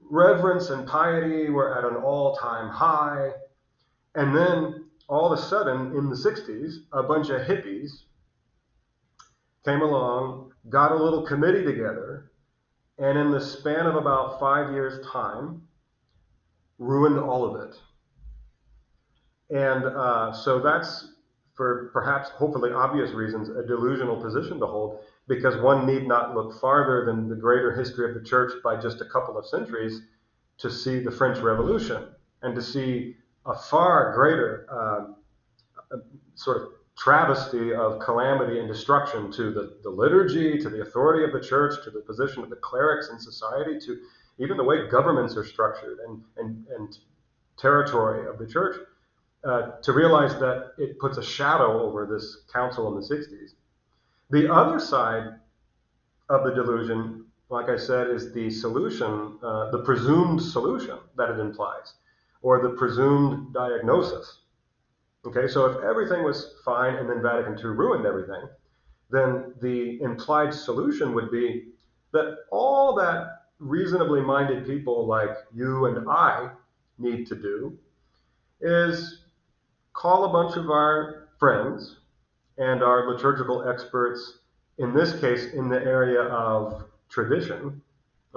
reverence 0.10 0.70
and 0.70 0.88
piety 0.88 1.50
were 1.50 1.77
at 1.77 1.84
an 1.84 1.98
all 1.98 2.38
time 2.38 2.70
high. 2.70 3.32
And 4.16 4.34
then 4.34 4.87
all 5.08 5.32
of 5.32 5.40
a 5.40 5.42
sudden, 5.42 5.96
in 5.96 6.10
the 6.10 6.16
60s, 6.16 6.76
a 6.92 7.04
bunch 7.04 7.30
of 7.30 7.42
hippies 7.42 8.04
came 9.66 9.82
along, 9.82 10.52
got 10.70 10.92
a 10.92 10.96
little 10.96 11.26
committee 11.26 11.64
together, 11.64 12.32
and 12.98 13.18
in 13.18 13.32
the 13.32 13.40
span 13.40 13.86
of 13.86 13.96
about 13.96 14.40
five 14.40 14.72
years' 14.72 15.06
time, 15.08 15.62
ruined 16.78 17.20
all 17.20 17.46
of 17.46 17.70
it. 17.70 17.76
And 19.50 19.86
uh, 19.86 20.34
so 20.34 20.60
that's, 20.60 21.08
for 21.56 21.90
perhaps 21.94 22.30
hopefully 22.30 22.72
obvious 22.72 23.12
reasons, 23.12 23.50
a 23.50 23.66
delusional 23.66 24.22
position 24.22 24.60
to 24.60 24.68
hold 24.68 25.00
because 25.28 25.58
one 25.62 25.86
need 25.86 26.08
not 26.08 26.36
look 26.36 26.60
farther 26.60 27.06
than 27.06 27.30
the 27.30 27.36
greater 27.36 27.74
history 27.74 28.10
of 28.10 28.14
the 28.14 28.28
church 28.28 28.52
by 28.64 28.80
just 28.80 29.02
a 29.02 29.06
couple 29.06 29.38
of 29.38 29.46
centuries 29.46 30.02
to 30.58 30.70
see 30.70 31.00
the 31.00 31.12
French 31.12 31.40
Revolution 31.40 32.08
and 32.42 32.56
to 32.56 32.62
see 32.62 33.16
a 33.48 33.56
far 33.56 34.13
greater 34.13 34.68
uh, 34.70 35.98
sort 36.36 36.58
of 36.58 36.68
travesty 36.98 37.74
of 37.74 38.00
calamity 38.00 38.60
and 38.60 38.68
destruction 38.68 39.32
to 39.32 39.51
the, 39.51 39.77
the 39.84 39.89
liturgy, 39.89 40.58
to 40.58 40.70
the 40.70 40.82
authority 40.82 41.24
of 41.24 41.32
the 41.32 41.48
church, 41.48 41.84
to 41.84 41.92
the 41.92 42.01
position 42.01 42.44
of 42.44 42.50
the 42.50 42.56
clerics 42.58 43.10
in 43.10 43.20
society, 43.20 43.80
to 43.80 43.98
even 44.39 44.58
the 44.58 44.63
way 44.63 44.88
governments 44.88 45.38
are 45.38 45.46
structured 45.46 46.00
and, 46.08 46.22
and, 46.38 46.66
and 46.75 46.98
territory 47.58 48.27
of 48.27 48.38
the 48.38 48.46
church, 48.46 48.77
uh, 49.44 49.72
to 49.82 49.94
realize 49.94 50.34
that 50.39 50.74
it 50.77 51.00
puts 51.00 51.18
a 51.18 51.24
shadow 51.24 51.82
over 51.82 52.06
this 52.06 52.42
council 52.51 52.88
in 52.89 52.96
the 52.96 53.16
60s. 53.16 53.51
The 54.30 54.51
other 54.51 54.80
side 54.80 55.36
of 56.30 56.44
the 56.44 56.54
delusion, 56.54 57.25
like 57.50 57.70
I 57.70 57.77
said, 57.77 58.10
is 58.10 58.34
the 58.34 58.50
solution, 58.50 59.38
uh, 59.42 59.72
the 59.72 59.80
presumed 59.80 60.42
solution 60.42 60.98
that 61.16 61.30
it 61.30 61.39
implies, 61.39 61.94
or 62.41 62.62
the 62.62 62.70
presumed 62.70 63.53
diagnosis. 63.53 64.39
Okay, 65.25 65.48
so 65.48 65.65
if 65.65 65.84
everything 65.84 66.24
was 66.24 66.53
fine 66.63 66.96
and 66.96 67.10
then 67.10 67.22
Vatican 67.22 67.58
II 67.58 67.75
ruined 67.75 68.06
everything, 68.06 68.48
then 69.10 69.53
the 69.62 70.01
implied 70.01 70.53
solution 70.53 71.13
would 71.13 71.32
be 71.32 71.65
that 72.13 72.38
all 72.51 72.96
that 72.96 73.48
reasonably 73.60 74.22
minded 74.22 74.65
people 74.65 75.06
like 75.06 75.36
you 75.53 75.88
and 75.88 76.10
I 76.10 76.50
need 76.98 77.27
to 77.27 77.36
do 77.36 77.77
is 78.62 79.25
call 79.94 80.25
a 80.25 80.29
bunch 80.29 80.56
of 80.58 80.70
our 80.70 81.29
friends 81.39 81.98
and 82.58 82.82
our 82.84 83.12
liturgical 83.12 83.67
experts, 83.67 84.39
in 84.77 84.94
this 84.94 85.20
case, 85.20 85.53
in 85.53 85.70
the 85.70 85.79
area 85.79 86.22
of 86.22 86.86
tradition, 87.10 87.82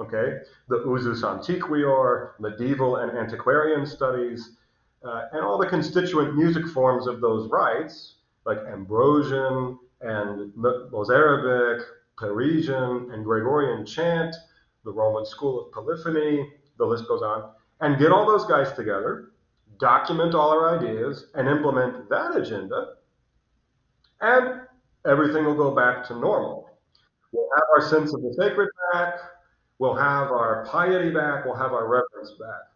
okay, 0.01 0.39
the 0.67 0.79
usus 0.79 1.23
antiquior, 1.23 2.31
medieval 2.39 2.97
and 2.97 3.17
antiquarian 3.17 3.85
studies, 3.85 4.57
uh, 5.03 5.23
and 5.31 5.41
all 5.41 5.57
the 5.57 5.67
constituent 5.67 6.35
music 6.35 6.67
forms 6.67 7.07
of 7.07 7.21
those 7.21 7.49
rites, 7.49 8.15
like 8.45 8.59
Ambrosian 8.71 9.77
and 10.01 10.53
Mozarabic, 10.55 11.83
Parisian, 12.17 13.11
and 13.11 13.23
Gregorian 13.23 13.85
chant, 13.85 14.35
the 14.83 14.91
Roman 14.91 15.25
school 15.25 15.65
of 15.65 15.71
polyphony, 15.71 16.51
the 16.77 16.85
list 16.85 17.07
goes 17.07 17.21
on, 17.21 17.51
and 17.79 17.99
get 17.99 18.11
all 18.11 18.25
those 18.25 18.45
guys 18.45 18.73
together, 18.73 19.31
document 19.79 20.35
all 20.35 20.49
our 20.49 20.77
ideas, 20.77 21.27
and 21.35 21.47
implement 21.47 22.09
that 22.09 22.35
agenda 22.35 22.95
and 24.21 24.61
everything 25.05 25.45
will 25.45 25.55
go 25.55 25.75
back 25.75 26.07
to 26.07 26.13
normal. 26.13 26.69
We'll 27.31 27.49
have 27.55 27.63
our 27.75 27.89
sense 27.89 28.13
of 28.13 28.21
the 28.21 28.33
sacred 28.37 28.69
back, 28.93 29.15
we'll 29.81 29.95
have 29.95 30.29
our 30.29 30.63
piety 30.69 31.09
back, 31.09 31.43
we'll 31.43 31.55
have 31.55 31.73
our 31.73 31.87
reverence 31.87 32.37
back. 32.39 32.69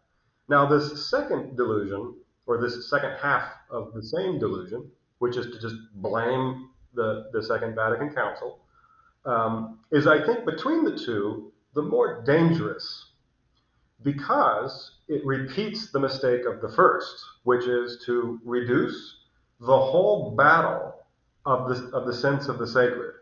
Now, 0.48 0.66
this 0.66 1.08
second 1.08 1.56
delusion, 1.56 2.16
or 2.46 2.60
this 2.60 2.90
second 2.90 3.12
half 3.22 3.44
of 3.70 3.94
the 3.94 4.02
same 4.02 4.40
delusion, 4.40 4.90
which 5.18 5.36
is 5.36 5.46
to 5.46 5.60
just 5.60 5.76
blame 5.94 6.68
the, 6.94 7.30
the 7.32 7.44
Second 7.44 7.76
Vatican 7.76 8.12
Council, 8.12 8.58
um, 9.24 9.78
is, 9.92 10.08
I 10.08 10.26
think, 10.26 10.44
between 10.44 10.82
the 10.82 10.98
two, 10.98 11.52
the 11.74 11.82
more 11.82 12.24
dangerous 12.24 13.12
because 14.02 14.90
it 15.06 15.24
repeats 15.24 15.92
the 15.92 16.00
mistake 16.00 16.44
of 16.44 16.60
the 16.60 16.72
first, 16.74 17.24
which 17.44 17.66
is 17.66 18.02
to 18.06 18.40
reduce 18.44 19.18
the 19.60 19.78
whole 19.78 20.34
battle 20.36 20.92
of 21.44 21.68
the, 21.68 21.96
of 21.96 22.04
the 22.06 22.14
sense 22.14 22.48
of 22.48 22.58
the 22.58 22.66
sacred, 22.66 23.14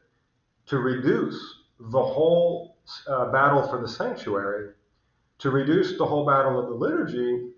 to 0.68 0.78
reduce 0.78 1.38
the 1.78 2.02
whole 2.02 2.73
uh, 3.08 3.30
battle 3.32 3.66
for 3.68 3.80
the 3.80 3.88
sanctuary, 3.88 4.72
to 5.38 5.50
reduce 5.50 5.98
the 5.98 6.06
whole 6.06 6.26
battle 6.26 6.58
of 6.58 6.68
the 6.68 6.74
liturgy 6.74 7.50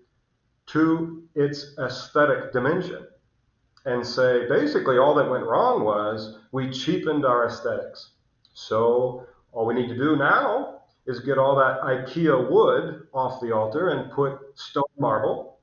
to 0.67 1.23
its 1.35 1.75
aesthetic 1.79 2.51
dimension 2.51 3.05
and 3.85 4.05
say 4.05 4.47
basically 4.49 4.97
all 4.97 5.15
that 5.15 5.29
went 5.29 5.45
wrong 5.45 5.83
was 5.83 6.39
we 6.51 6.69
cheapened 6.69 7.25
our 7.25 7.45
aesthetics. 7.47 8.11
So 8.53 9.25
all 9.53 9.65
we 9.65 9.75
need 9.75 9.87
to 9.87 9.97
do 9.97 10.17
now 10.17 10.81
is 11.05 11.19
get 11.21 11.37
all 11.37 11.55
that 11.55 11.79
IKEA 11.81 12.51
wood 12.51 13.07
off 13.13 13.39
the 13.39 13.55
altar 13.55 13.89
and 13.89 14.11
put 14.11 14.39
stone 14.55 14.83
marble 14.99 15.57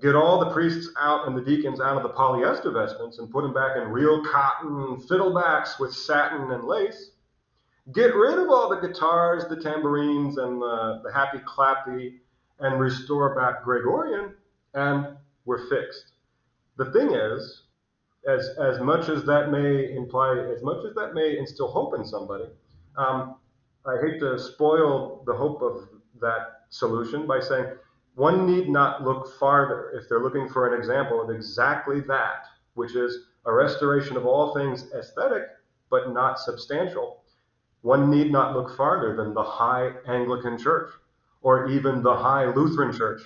get 0.00 0.14
all 0.14 0.40
the 0.40 0.50
priests 0.50 0.90
out 0.98 1.26
and 1.26 1.36
the 1.36 1.42
deacons 1.42 1.80
out 1.80 1.96
of 1.96 2.02
the 2.02 2.08
polyester 2.08 2.72
vestments 2.72 3.18
and 3.18 3.30
put 3.30 3.42
them 3.42 3.52
back 3.52 3.76
in 3.76 3.88
real 3.88 4.24
cotton 4.24 4.96
fiddlebacks 5.08 5.78
with 5.78 5.92
satin 5.92 6.50
and 6.50 6.64
lace. 6.64 7.10
Get 7.90 8.14
rid 8.14 8.38
of 8.38 8.48
all 8.48 8.68
the 8.68 8.86
guitars, 8.86 9.44
the 9.48 9.60
tambourines, 9.60 10.38
and 10.38 10.62
the, 10.62 11.00
the 11.04 11.12
happy 11.12 11.38
clappy, 11.38 12.18
and 12.60 12.78
restore 12.78 13.34
back 13.34 13.64
Gregorian, 13.64 14.34
and 14.74 15.16
we're 15.44 15.68
fixed. 15.68 16.12
The 16.76 16.92
thing 16.92 17.12
is, 17.12 17.64
as 18.28 18.50
as 18.60 18.78
much 18.80 19.08
as 19.08 19.24
that 19.24 19.50
may 19.50 19.94
imply, 19.96 20.38
as 20.38 20.62
much 20.62 20.84
as 20.86 20.94
that 20.94 21.12
may 21.12 21.36
instill 21.36 21.68
hope 21.72 21.94
in 21.96 22.04
somebody, 22.04 22.44
um, 22.96 23.36
I 23.84 23.96
hate 24.00 24.20
to 24.20 24.38
spoil 24.38 25.24
the 25.26 25.34
hope 25.34 25.60
of 25.60 25.88
that 26.20 26.62
solution 26.70 27.26
by 27.26 27.40
saying 27.40 27.66
one 28.14 28.46
need 28.46 28.68
not 28.68 29.02
look 29.02 29.26
farther 29.40 29.90
if 29.94 30.08
they're 30.08 30.22
looking 30.22 30.48
for 30.48 30.72
an 30.72 30.78
example 30.78 31.20
of 31.20 31.30
exactly 31.30 32.00
that, 32.02 32.46
which 32.74 32.94
is 32.94 33.26
a 33.46 33.52
restoration 33.52 34.16
of 34.16 34.24
all 34.24 34.54
things 34.54 34.92
aesthetic 34.92 35.42
but 35.90 36.12
not 36.12 36.38
substantial. 36.38 37.21
One 37.82 38.10
need 38.10 38.32
not 38.32 38.54
look 38.54 38.76
farther 38.76 39.14
than 39.16 39.34
the 39.34 39.42
High 39.42 39.92
Anglican 40.06 40.56
Church 40.56 40.90
or 41.42 41.68
even 41.68 42.02
the 42.02 42.14
High 42.14 42.46
Lutheran 42.46 42.92
Church. 42.96 43.22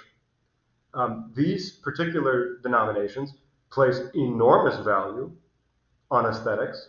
Um, 0.95 1.31
these 1.35 1.73
particular 1.73 2.59
denominations 2.63 3.35
place 3.71 4.01
enormous 4.15 4.83
value 4.85 5.31
on 6.11 6.25
aesthetics, 6.25 6.89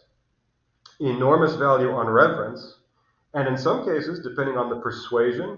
enormous 1.00 1.56
value 1.56 1.92
on 1.92 2.08
reverence, 2.08 2.78
and 3.34 3.48
in 3.48 3.58
some 3.58 3.86
cases, 3.86 4.22
depending 4.22 4.58
on 4.58 4.70
the 4.70 4.80
persuasion, 4.80 5.58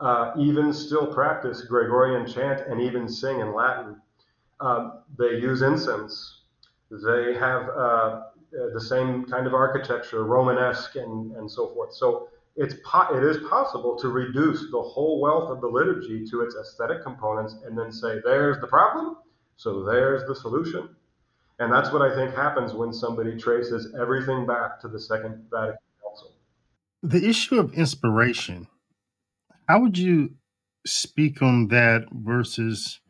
uh, 0.00 0.32
even 0.38 0.72
still 0.74 1.06
practice 1.06 1.62
Gregorian 1.62 2.26
chant 2.26 2.60
and 2.68 2.80
even 2.80 3.08
sing 3.08 3.40
in 3.40 3.54
Latin. 3.54 3.96
Um, 4.60 5.00
they 5.18 5.38
use 5.38 5.62
incense. 5.62 6.42
They 6.90 7.34
have 7.34 7.68
uh, 7.70 8.22
Uh, 8.56 8.72
the 8.72 8.80
same 8.80 9.24
kind 9.26 9.46
of 9.46 9.54
architecture, 9.54 10.24
Romanesque, 10.24 10.96
and, 10.96 11.32
and 11.36 11.50
so 11.50 11.68
forth. 11.74 11.92
So 11.92 12.28
it's 12.54 12.74
po- 12.84 13.14
it 13.14 13.22
is 13.22 13.38
possible 13.48 13.96
to 13.98 14.08
reduce 14.08 14.70
the 14.70 14.80
whole 14.80 15.20
wealth 15.20 15.50
of 15.50 15.60
the 15.60 15.66
liturgy 15.66 16.24
to 16.30 16.40
its 16.42 16.56
aesthetic 16.56 17.02
components 17.02 17.56
and 17.66 17.76
then 17.76 17.92
say, 17.92 18.20
there's 18.24 18.58
the 18.60 18.66
problem, 18.66 19.18
so 19.56 19.84
there's 19.84 20.26
the 20.26 20.34
solution. 20.34 20.88
And 21.58 21.72
that's 21.72 21.90
what 21.92 22.02
I 22.02 22.14
think 22.14 22.34
happens 22.34 22.72
when 22.72 22.92
somebody 22.92 23.36
traces 23.36 23.94
everything 24.00 24.46
back 24.46 24.80
to 24.80 24.88
the 24.88 25.00
Second 25.00 25.44
Vatican 25.50 25.78
Council. 26.02 26.32
The 27.02 27.28
issue 27.28 27.58
of 27.58 27.74
inspiration, 27.74 28.68
how 29.68 29.80
would 29.80 29.98
you 29.98 30.34
speak 30.86 31.42
on 31.42 31.68
that 31.68 32.06
versus 32.12 33.00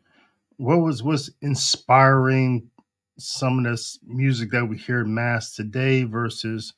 what 0.57 0.79
was 0.79 1.03
was 1.03 1.29
inspiring 1.41 2.69
some 3.17 3.59
of 3.59 3.71
this 3.71 3.99
music 4.05 4.51
that 4.51 4.65
we 4.65 4.77
hear 4.77 5.01
in 5.01 5.13
mass 5.13 5.55
today 5.55 6.03
versus 6.03 6.73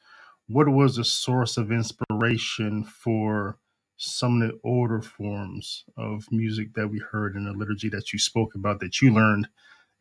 what 0.47 0.67
was 0.69 0.97
a 0.97 1.03
source 1.03 1.57
of 1.57 1.71
inspiration 1.71 2.83
for 2.83 3.57
some 3.97 4.41
of 4.41 4.47
the 4.47 4.59
older 4.63 5.01
forms 5.01 5.83
of 5.97 6.25
music 6.31 6.73
that 6.73 6.87
we 6.87 6.99
heard 7.11 7.35
in 7.35 7.45
the 7.45 7.51
liturgy 7.51 7.89
that 7.89 8.13
you 8.13 8.19
spoke 8.19 8.55
about 8.55 8.79
that 8.79 9.01
you 9.01 9.13
learned 9.13 9.47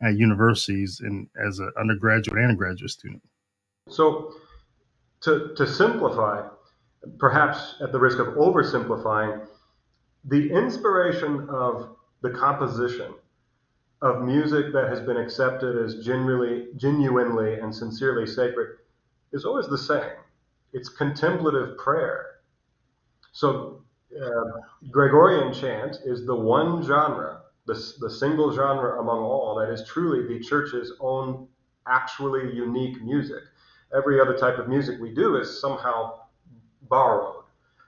at 0.01 0.15
universities 0.15 1.01
and 1.03 1.27
as 1.45 1.59
an 1.59 1.71
undergraduate 1.77 2.37
and 2.37 2.51
a 2.51 2.55
graduate 2.55 2.89
student? 2.89 3.21
So, 3.89 4.33
to, 5.21 5.53
to 5.57 5.67
simplify, 5.67 6.47
perhaps 7.17 7.75
at 7.81 7.91
the 7.91 7.99
risk 7.99 8.19
of 8.19 8.27
oversimplifying, 8.27 9.45
the 10.23 10.49
inspiration 10.51 11.47
of 11.49 11.95
the 12.21 12.29
composition 12.29 13.13
of 14.01 14.21
music 14.21 14.71
that 14.71 14.87
has 14.87 15.01
been 15.01 15.17
accepted 15.17 15.77
as 15.77 16.03
genuinely, 16.03 16.67
genuinely 16.77 17.55
and 17.55 17.73
sincerely 17.75 18.25
sacred 18.25 18.77
is 19.33 19.43
always 19.43 19.67
the 19.67 19.77
same. 19.77 20.15
It's 20.71 20.87
contemplative 20.87 21.77
prayer. 21.77 22.39
So, 23.33 23.83
uh, 24.15 24.61
Gregorian 24.89 25.53
chant 25.53 25.97
is 26.05 26.25
the 26.25 26.35
one 26.35 26.81
genre, 26.83 27.41
the, 27.65 27.73
the 27.99 28.09
single 28.09 28.53
genre 28.53 28.99
among 28.99 29.19
all 29.19 29.55
that 29.55 29.69
is 29.71 29.87
truly 29.87 30.27
the 30.27 30.43
church's 30.43 30.93
own 30.99 31.47
actually 31.87 32.55
unique 32.55 33.01
music. 33.03 33.43
Every 33.95 34.21
other 34.21 34.37
type 34.37 34.59
of 34.59 34.69
music 34.69 34.99
we 34.99 35.13
do 35.13 35.35
is 35.35 35.59
somehow 35.59 36.21
borrowed. 36.83 37.43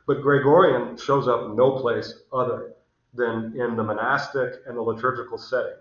But 0.07 0.21
Gregorian 0.21 0.97
shows 0.97 1.27
up 1.27 1.55
no 1.55 1.79
place 1.79 2.21
other 2.33 2.73
than 3.13 3.55
in 3.59 3.75
the 3.75 3.83
monastic 3.83 4.55
and 4.67 4.75
the 4.75 4.81
liturgical 4.81 5.37
setting 5.37 5.77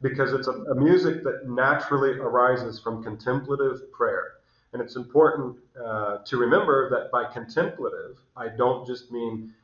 because 0.00 0.32
it's 0.32 0.48
a, 0.48 0.52
a 0.52 0.74
music 0.74 1.22
that 1.24 1.48
naturally 1.48 2.12
arises 2.12 2.80
from 2.80 3.02
contemplative 3.02 3.90
prayer. 3.92 4.32
And 4.72 4.82
it's 4.82 4.96
important 4.96 5.56
uh, 5.82 6.18
to 6.24 6.36
remember 6.36 6.90
that 6.90 7.10
by 7.10 7.24
contemplative, 7.32 8.18
I 8.36 8.48
don't 8.48 8.86
just 8.86 9.10
mean 9.10 9.54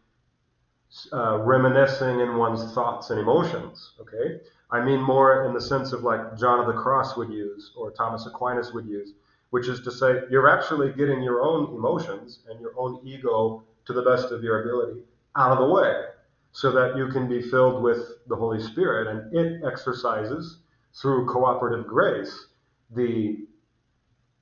uh, 1.12 1.38
reminiscing 1.38 2.20
in 2.20 2.36
one's 2.36 2.72
thoughts 2.72 3.10
and 3.10 3.20
emotions, 3.20 3.92
okay? 4.00 4.40
I 4.70 4.84
mean 4.84 5.00
more 5.00 5.44
in 5.46 5.54
the 5.54 5.60
sense 5.60 5.92
of 5.92 6.02
like 6.02 6.38
John 6.38 6.60
of 6.60 6.66
the 6.66 6.80
Cross 6.80 7.16
would 7.16 7.30
use 7.30 7.72
or 7.76 7.90
Thomas 7.90 8.26
Aquinas 8.26 8.72
would 8.72 8.86
use, 8.86 9.12
which 9.50 9.68
is 9.68 9.80
to 9.82 9.90
say 9.90 10.22
you're 10.30 10.48
actually 10.48 10.92
getting 10.92 11.22
your 11.22 11.42
own 11.42 11.74
emotions 11.74 12.40
and 12.48 12.60
your 12.60 12.72
own 12.76 13.00
ego 13.04 13.62
to 13.86 13.92
the 13.92 14.02
best 14.02 14.32
of 14.32 14.42
your 14.42 14.62
ability 14.62 15.00
out 15.36 15.52
of 15.52 15.58
the 15.58 15.72
way 15.72 16.04
so 16.54 16.70
that 16.70 16.96
you 16.96 17.08
can 17.08 17.28
be 17.28 17.42
filled 17.42 17.82
with 17.82 17.98
the 18.28 18.36
Holy 18.36 18.62
Spirit 18.62 19.08
and 19.08 19.36
it 19.36 19.62
exercises 19.66 20.60
through 20.94 21.26
cooperative 21.26 21.84
grace 21.84 22.46
the 22.94 23.38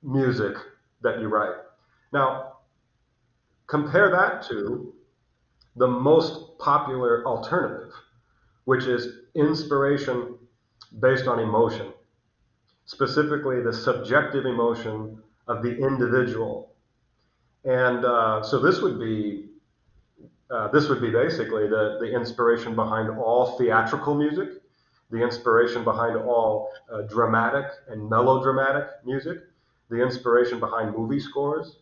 music 0.03 0.55
that 1.01 1.19
you 1.19 1.27
write. 1.27 1.55
Now, 2.11 2.57
compare 3.65 4.11
that 4.11 4.43
to 4.49 4.93
the 5.75 5.87
most 5.87 6.59
popular 6.59 7.25
alternative, 7.25 7.91
which 8.65 8.85
is 8.85 9.07
inspiration 9.33 10.35
based 10.99 11.25
on 11.25 11.39
emotion, 11.39 11.93
specifically 12.85 13.63
the 13.63 13.73
subjective 13.73 14.45
emotion 14.45 15.17
of 15.47 15.63
the 15.63 15.75
individual. 15.79 16.75
And 17.65 18.05
uh, 18.05 18.43
so 18.43 18.59
this 18.59 18.81
would 18.81 18.99
be 18.99 19.47
uh, 20.53 20.67
this 20.67 20.87
would 20.87 21.01
be 21.01 21.09
basically 21.09 21.67
the, 21.67 21.97
the 21.99 22.13
inspiration 22.13 22.75
behind 22.75 23.09
all 23.09 23.57
theatrical 23.57 24.13
music, 24.13 24.49
the 25.09 25.21
inspiration 25.21 25.83
behind 25.83 26.15
all 26.15 26.69
uh, 26.91 27.01
dramatic 27.03 27.65
and 27.87 28.07
melodramatic 28.07 28.87
music, 29.03 29.39
the 29.89 30.01
inspiration 30.01 30.59
behind 30.59 30.95
movie 30.95 31.19
scores. 31.19 31.77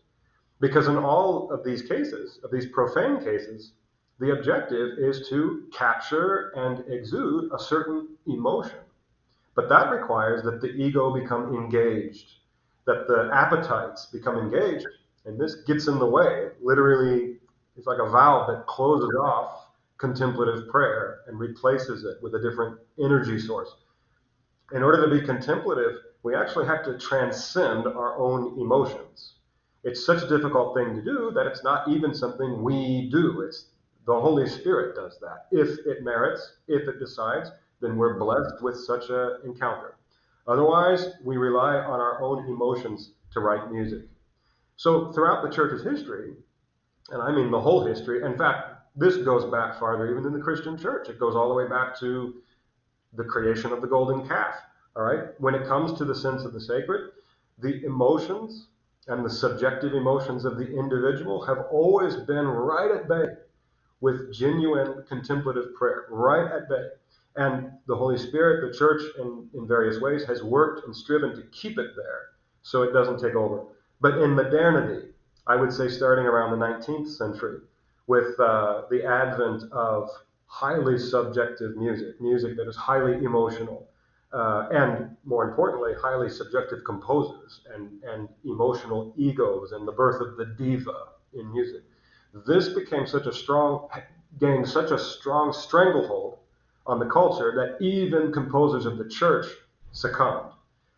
Because 0.62 0.88
in 0.88 0.96
all 0.96 1.52
of 1.52 1.66
these 1.66 1.82
cases, 1.82 2.40
of 2.46 2.52
these 2.52 2.68
profane 2.68 3.18
cases, 3.22 3.74
the 4.20 4.32
objective 4.32 5.00
is 5.00 5.28
to 5.28 5.64
capture 5.74 6.52
and 6.56 6.86
exude 6.88 7.52
a 7.52 7.60
certain 7.60 8.08
emotion. 8.28 8.80
But 9.54 9.68
that 9.68 9.92
requires 9.92 10.44
that 10.44 10.62
the 10.62 10.70
ego 10.70 11.14
become 11.14 11.56
engaged, 11.56 12.36
that 12.86 13.08
the 13.08 13.30
appetites 13.34 14.06
become 14.06 14.38
engaged. 14.38 14.88
And 15.26 15.38
this 15.38 15.56
gets 15.68 15.88
in 15.88 16.00
the 16.00 16.06
way, 16.06 16.50
literally 16.62 17.41
it's 17.78 17.88
like 17.88 18.00
a 18.00 18.10
valve 18.10 18.48
that 18.48 18.68
closes 18.68 19.10
off 19.22 19.68
contemplative 19.98 20.68
prayer 20.68 21.22
and 21.28 21.40
replaces 21.40 22.04
it 22.04 22.18
with 22.22 22.36
a 22.36 22.42
different 22.42 22.80
energy 23.00 23.40
source. 23.40 23.76
In 24.74 24.84
order 24.84 25.08
to 25.08 25.20
be 25.20 25.26
contemplative, 25.26 25.98
we 26.24 26.36
actually 26.36 26.66
have 26.66 26.84
to 26.86 26.98
transcend 26.98 27.86
our 27.88 28.18
own 28.18 28.60
emotions. 28.60 29.36
It's 29.84 30.06
such 30.06 30.24
a 30.24 30.28
difficult 30.28 30.76
thing 30.76 30.96
to 30.96 31.02
do 31.04 31.32
that 31.36 31.48
it's 31.48 31.64
not 31.64 31.88
even 31.88 32.14
something 32.14 32.62
we 32.62 33.10
do. 33.12 33.42
It's 33.42 33.68
the 34.06 34.20
Holy 34.20 34.48
Spirit 34.48 34.96
does 34.96 35.20
that. 35.20 35.48
If 35.52 35.80
it 35.86 36.04
merits, 36.04 36.58
if 36.68 36.88
it 36.88 37.00
decides, 37.00 37.50
then 37.82 37.98
we're 37.98 38.20
blessed 38.20 38.62
with 38.62 38.78
such 38.78 39.10
an 39.10 39.38
encounter. 39.46 39.96
Otherwise, 40.48 41.08
we 41.24 41.38
rely 41.38 41.76
on 41.76 42.00
our 42.00 42.22
own 42.22 42.48
emotions 42.48 43.14
to 43.32 43.40
write 43.40 43.72
music. 43.72 44.06
So, 44.76 45.12
throughout 45.12 45.44
the 45.44 45.54
church's 45.56 45.84
history, 45.84 46.34
and 47.12 47.21
I 47.21 47.32
mean 47.32 47.52
the 47.52 47.60
whole 47.60 47.86
history. 47.86 48.24
In 48.24 48.38
fact, 48.38 48.69
this 48.95 49.17
goes 49.17 49.50
back 49.52 49.80
farther 49.80 50.10
even 50.10 50.24
than 50.24 50.34
the 50.34 50.39
Christian 50.39 50.78
church. 50.78 51.10
It 51.10 51.19
goes 51.19 51.36
all 51.36 51.50
the 51.50 51.56
way 51.56 51.67
back 51.67 51.97
to 52.00 52.41
the 53.13 53.24
creation 53.24 53.71
of 53.71 53.82
the 53.82 53.88
golden 53.88 54.28
calf. 54.28 54.56
All 54.95 55.04
right? 55.04 55.39
When 55.39 55.56
it 55.56 55.67
comes 55.67 55.97
to 55.97 56.06
the 56.06 56.15
sense 56.15 56.43
of 56.43 56.54
the 56.54 56.62
sacred, 56.62 57.12
the 57.60 57.84
emotions 57.86 58.67
and 59.08 59.26
the 59.26 59.30
subjective 59.30 59.93
emotions 59.93 60.45
of 60.45 60.58
the 60.58 60.78
individual 60.78 61.45
have 61.45 61.65
always 61.71 62.15
been 62.15 62.45
right 62.45 62.91
at 62.91 63.08
bay 63.08 63.26
with 64.00 64.34
genuine 64.34 65.04
contemplative 65.08 65.74
prayer, 65.76 66.06
right 66.10 66.52
at 66.52 66.67
bay. 66.67 66.88
And 67.36 67.71
the 67.88 67.95
Holy 67.95 68.17
Spirit, 68.17 68.69
the 68.69 68.78
church, 68.78 69.02
in, 69.19 69.47
in 69.54 69.67
various 69.67 70.02
ways, 70.02 70.26
has 70.26 70.43
worked 70.43 70.86
and 70.86 70.95
striven 70.95 71.36
to 71.36 71.43
keep 71.52 71.78
it 71.78 71.91
there 71.95 72.21
so 72.62 72.84
it 72.84 72.91
doesn't 72.91 73.21
take 73.21 73.36
over. 73.36 73.63
But 74.02 74.17
in 74.17 74.36
modernity, 74.36 75.11
I 75.48 75.56
would 75.56 75.74
say 75.74 75.88
starting 75.88 76.26
around 76.26 76.58
the 76.58 76.66
19th 76.66 77.08
century, 77.08 77.60
with 78.08 78.40
uh, 78.40 78.84
the 78.90 79.06
advent 79.06 79.64
of 79.72 80.10
highly 80.46 81.00
subjective 81.00 81.78
music, 81.78 82.20
music 82.22 82.58
that 82.58 82.68
is 82.68 82.76
highly 82.76 83.24
emotional, 83.24 83.88
uh, 84.34 84.68
and 84.72 85.16
more 85.24 85.50
importantly, 85.50 85.94
highly 86.00 86.30
subjective 86.30 86.84
composers 86.86 87.62
and, 87.74 88.04
and 88.04 88.30
emotional 88.46 89.14
egos, 89.18 89.72
and 89.72 89.88
the 89.88 89.92
birth 89.92 90.22
of 90.22 90.38
the 90.38 90.46
diva 90.58 91.08
in 91.34 91.52
music. 91.52 91.84
This 92.46 92.70
became 92.70 93.08
such 93.08 93.26
a 93.26 93.34
strong, 93.34 93.88
gained 94.40 94.68
such 94.68 94.92
a 94.92 95.00
strong 95.00 95.52
stranglehold 95.54 96.38
on 96.86 97.00
the 97.00 97.06
culture 97.06 97.52
that 97.56 97.84
even 97.84 98.32
composers 98.32 98.86
of 98.86 98.98
the 98.98 99.08
church 99.08 99.48
succumbed. 99.92 100.52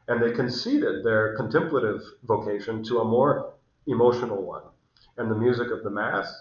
And 0.07 0.21
they 0.21 0.31
conceded 0.31 1.03
their 1.03 1.35
contemplative 1.35 2.01
vocation 2.23 2.83
to 2.85 2.99
a 2.99 3.05
more 3.05 3.53
emotional 3.87 4.41
one. 4.41 4.63
And 5.17 5.29
the 5.29 5.35
music 5.35 5.69
of 5.71 5.83
the 5.83 5.89
Mass 5.89 6.33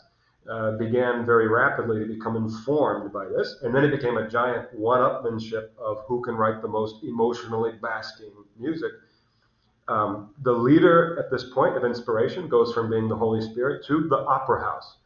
uh, 0.50 0.72
began 0.72 1.24
very 1.24 1.48
rapidly 1.48 2.00
to 2.00 2.07
become 2.07 2.37
informed 2.37 3.12
by 3.12 3.26
this. 3.26 3.57
And 3.62 3.74
then 3.74 3.85
it 3.85 3.90
became 3.90 4.16
a 4.16 4.28
giant 4.28 4.72
one 4.74 5.00
upmanship 5.00 5.68
of 5.78 6.05
who 6.07 6.22
can 6.22 6.35
write 6.35 6.62
the 6.62 6.68
most 6.68 7.05
emotionally 7.05 7.72
basking 7.81 8.33
music. 8.59 8.92
Um, 9.88 10.31
the 10.42 10.52
leader 10.52 11.18
at 11.18 11.31
this 11.31 11.52
point 11.52 11.76
of 11.76 11.85
inspiration 11.85 12.48
goes 12.48 12.72
from 12.72 12.90
being 12.90 13.09
the 13.09 13.16
Holy 13.16 13.40
Spirit 13.40 13.85
to 13.87 14.09
the 14.09 14.18
opera 14.18 14.61
house. 14.61 14.96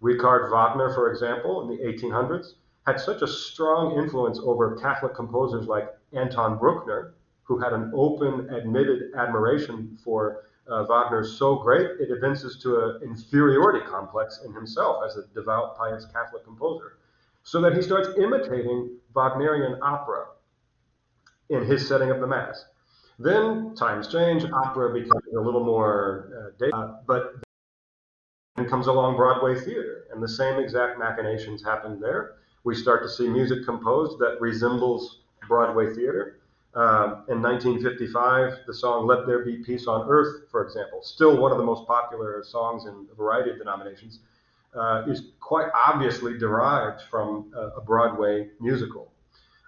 Richard 0.00 0.50
Wagner, 0.50 0.94
for 0.94 1.10
example, 1.10 1.62
in 1.62 1.76
the 1.76 1.82
1800s, 1.82 2.54
had 2.86 3.00
such 3.00 3.20
a 3.22 3.26
strong 3.26 3.98
influence 3.98 4.38
over 4.42 4.76
Catholic 4.76 5.14
composers 5.14 5.66
like 5.66 5.88
Anton 6.12 6.58
Bruckner, 6.58 7.14
who 7.42 7.58
had 7.58 7.72
an 7.72 7.90
open, 7.94 8.48
admitted 8.50 9.12
admiration 9.16 9.98
for 10.04 10.44
uh, 10.70 10.84
Wagner 10.84 11.20
is 11.20 11.36
so 11.38 11.56
great, 11.56 11.86
it 12.00 12.10
evinces 12.10 12.58
to 12.62 12.76
an 12.80 13.02
inferiority 13.02 13.84
complex 13.86 14.40
in 14.44 14.52
himself 14.52 15.02
as 15.04 15.16
a 15.16 15.26
devout, 15.34 15.76
pious 15.76 16.06
Catholic 16.12 16.44
composer, 16.44 16.98
so 17.42 17.60
that 17.60 17.74
he 17.74 17.82
starts 17.82 18.08
imitating 18.18 18.98
Wagnerian 19.14 19.78
opera 19.82 20.26
in 21.48 21.64
his 21.64 21.86
setting 21.86 22.10
of 22.10 22.20
the 22.20 22.26
Mass. 22.26 22.64
Then 23.18 23.74
times 23.74 24.08
change, 24.08 24.44
opera 24.44 24.92
becomes 24.92 25.22
a 25.36 25.40
little 25.40 25.64
more 25.64 26.52
uh, 26.60 26.76
uh, 26.76 26.98
but 27.06 27.34
then 28.56 28.68
comes 28.68 28.86
along 28.86 29.16
Broadway 29.16 29.58
theater, 29.58 30.04
and 30.12 30.22
the 30.22 30.28
same 30.28 30.60
exact 30.60 30.98
machinations 30.98 31.64
happen 31.64 32.00
there. 32.00 32.36
We 32.64 32.74
start 32.74 33.02
to 33.02 33.08
see 33.08 33.28
music 33.28 33.64
composed 33.64 34.18
that 34.18 34.40
resembles 34.40 35.22
Broadway 35.48 35.94
theater. 35.94 36.37
Um, 36.78 37.24
in 37.26 37.42
1955, 37.42 38.60
the 38.68 38.72
song 38.72 39.04
Let 39.04 39.26
There 39.26 39.44
Be 39.44 39.56
Peace 39.56 39.88
on 39.88 40.08
Earth, 40.08 40.48
for 40.48 40.64
example, 40.64 41.02
still 41.02 41.36
one 41.36 41.50
of 41.50 41.58
the 41.58 41.64
most 41.64 41.84
popular 41.88 42.44
songs 42.44 42.84
in 42.84 43.04
a 43.10 43.14
variety 43.16 43.50
of 43.50 43.58
denominations, 43.58 44.20
uh, 44.76 45.02
is 45.08 45.32
quite 45.40 45.70
obviously 45.74 46.38
derived 46.38 47.02
from 47.10 47.52
a, 47.56 47.80
Broadway 47.80 48.50
musical. 48.60 49.10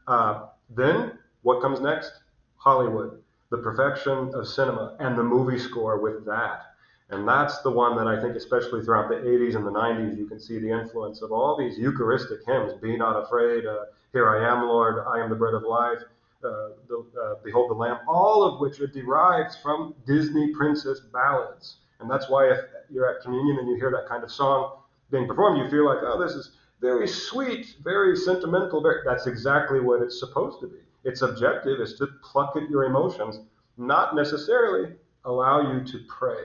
Uh, 0.07 0.47
then, 0.77 1.19
what 1.43 1.61
comes 1.61 1.81
next? 1.81 2.13
Hollywood, 2.59 3.21
the 3.51 3.59
perfection 3.59 4.33
of 4.33 4.47
cinema, 4.47 4.95
and 5.01 5.19
the 5.19 5.25
movie 5.25 5.59
score 5.59 5.99
with 5.99 6.25
that. 6.27 6.75
And 7.09 7.27
that's 7.27 7.61
the 7.63 7.73
one 7.73 7.97
that 7.97 8.07
I 8.07 8.21
think, 8.21 8.37
especially 8.37 8.85
throughout 8.85 9.09
the 9.09 9.17
80s 9.17 9.57
and 9.57 9.67
the 9.67 9.73
90s, 9.73 10.17
you 10.17 10.29
can 10.29 10.39
see 10.39 10.61
the 10.61 10.71
influence 10.71 11.23
of 11.23 11.33
all 11.33 11.57
these 11.57 11.77
Eucharistic 11.77 12.47
hymns 12.47 12.73
Be 12.75 12.97
Not 12.97 13.21
Afraid, 13.21 13.67
uh, 13.67 13.87
Here 14.13 14.29
I 14.31 14.49
Am, 14.49 14.69
Lord, 14.69 15.05
I 15.09 15.19
Am 15.19 15.29
the 15.29 15.35
Bread 15.35 15.55
of 15.55 15.65
Life, 15.65 16.03
the, 16.41 16.77
uh, 17.23 17.35
Behold 17.45 17.71
the 17.71 17.75
Lamb, 17.75 17.99
all 18.09 18.43
of 18.43 18.61
which 18.61 18.81
are 18.81 18.87
derived 18.87 19.57
from 19.63 19.95
Disney 20.07 20.53
princess 20.55 21.01
ballads. 21.13 21.79
And 22.01 22.11
that's 22.11 22.29
why 22.31 22.51
if 22.51 22.59
you're 22.91 23.09
at 23.09 23.23
communion 23.23 23.59
and 23.59 23.69
you 23.69 23.77
hear 23.77 23.91
that 23.91 24.09
kind 24.09 24.25
of 24.25 24.33
song 24.33 24.79
being 25.11 25.27
performed, 25.27 25.59
you 25.59 25.71
feel 25.71 25.85
like, 25.85 25.99
oh, 26.03 26.23
this 26.23 26.33
is 26.33 26.53
very 26.81 27.07
sweet, 27.07 27.77
very 27.85 28.17
sentimental. 28.17 28.83
Very... 28.83 29.03
That's 29.05 29.27
exactly 29.27 29.81
what 29.81 30.03
it's 30.03 30.19
supposed 30.19 30.61
to 30.61 30.67
be. 30.67 30.79
Its 31.05 31.23
objective 31.23 31.81
is 31.81 31.95
to 31.95 32.07
pluck 32.23 32.57
at 32.57 32.69
your 32.71 32.85
emotions, 32.85 33.41
not 33.77 34.15
necessarily 34.15 34.95
allow 35.25 35.73
you 35.73 35.85
to 35.85 35.99
pray. 36.09 36.45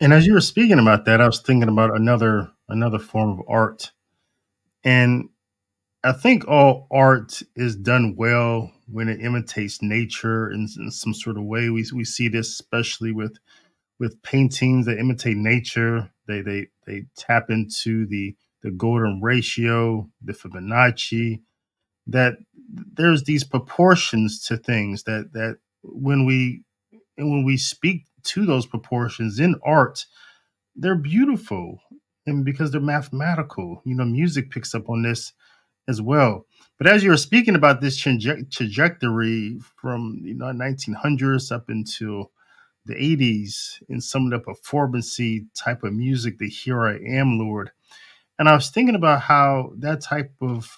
And 0.00 0.12
as 0.12 0.26
you 0.26 0.32
were 0.32 0.40
speaking 0.40 0.78
about 0.78 1.04
that, 1.06 1.20
I 1.20 1.26
was 1.26 1.40
thinking 1.40 1.68
about 1.68 1.96
another 1.96 2.50
another 2.68 2.98
form 2.98 3.30
of 3.30 3.40
art. 3.48 3.90
And 4.84 5.28
I 6.08 6.12
think 6.14 6.48
all 6.48 6.86
art 6.90 7.42
is 7.54 7.76
done 7.76 8.16
well 8.16 8.72
when 8.86 9.08
it 9.10 9.20
imitates 9.20 9.82
nature 9.82 10.50
in, 10.50 10.66
in 10.78 10.90
some 10.90 11.12
sort 11.12 11.36
of 11.36 11.44
way. 11.44 11.68
We 11.68 11.84
we 11.94 12.04
see 12.04 12.28
this 12.28 12.48
especially 12.48 13.12
with 13.12 13.36
with 14.00 14.22
paintings 14.22 14.86
that 14.86 14.98
imitate 14.98 15.36
nature. 15.36 16.10
They 16.26 16.40
they 16.40 16.68
they 16.86 17.04
tap 17.16 17.50
into 17.50 18.06
the 18.06 18.34
the 18.62 18.70
golden 18.70 19.20
ratio, 19.22 20.08
the 20.22 20.32
Fibonacci. 20.32 21.42
That 22.06 22.36
there's 22.94 23.24
these 23.24 23.44
proportions 23.44 24.44
to 24.46 24.56
things 24.56 25.02
that 25.02 25.34
that 25.34 25.58
when 25.82 26.24
we 26.24 26.62
and 27.18 27.30
when 27.30 27.44
we 27.44 27.58
speak 27.58 28.06
to 28.24 28.46
those 28.46 28.66
proportions 28.66 29.38
in 29.40 29.56
art, 29.62 30.06
they're 30.74 30.94
beautiful. 30.96 31.80
And 32.26 32.44
because 32.44 32.72
they're 32.72 32.80
mathematical, 32.80 33.82
you 33.84 33.94
know, 33.94 34.04
music 34.04 34.50
picks 34.50 34.74
up 34.74 34.90
on 34.90 35.02
this 35.02 35.32
as 35.88 36.02
well. 36.02 36.46
But 36.78 36.88
as 36.88 37.04
you 37.04 37.10
were 37.10 37.18
speaking 37.18 37.56
about 37.56 37.80
this 37.82 38.00
traje- 38.00 38.50
trajectory 38.52 39.60
from 39.80 40.20
you 40.24 40.34
know 40.34 40.46
1900s 40.46 41.52
up 41.52 41.70
until 41.70 42.32
the 42.86 42.94
80s 42.94 43.82
in 43.88 44.00
some 44.00 44.26
of 44.26 44.30
the 44.32 44.40
performancy 44.40 45.46
type 45.56 45.84
of 45.84 45.94
music, 45.94 46.38
the 46.38 46.48
Here 46.48 46.86
I 46.86 46.98
Am 46.98 47.38
Lord, 47.38 47.72
and 48.38 48.48
I 48.48 48.54
was 48.54 48.70
thinking 48.70 48.96
about 48.96 49.22
how 49.22 49.72
that 49.78 50.02
type 50.02 50.32
of 50.40 50.76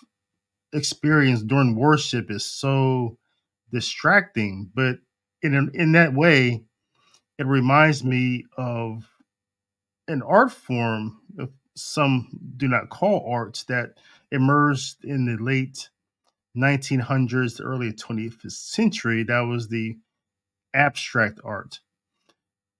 experience 0.72 1.42
during 1.42 1.76
worship 1.76 2.30
is 2.30 2.46
so 2.46 3.18
distracting, 3.72 4.70
but 4.74 4.98
in 5.42 5.70
in 5.74 5.92
that 5.92 6.14
way, 6.14 6.64
it 7.38 7.46
reminds 7.46 8.04
me 8.04 8.46
of 8.56 9.04
an 10.08 10.22
art 10.22 10.52
form 10.52 11.20
some 11.76 12.28
do 12.56 12.68
not 12.68 12.90
call 12.90 13.26
arts 13.30 13.64
that 13.64 13.94
emerged 14.32 15.04
in 15.04 15.26
the 15.26 15.42
late 15.42 15.90
1900s, 16.56 17.58
the 17.58 17.64
early 17.64 17.92
20th 17.92 18.50
century. 18.50 19.24
That 19.24 19.40
was 19.40 19.68
the 19.68 19.96
abstract 20.74 21.40
art, 21.44 21.80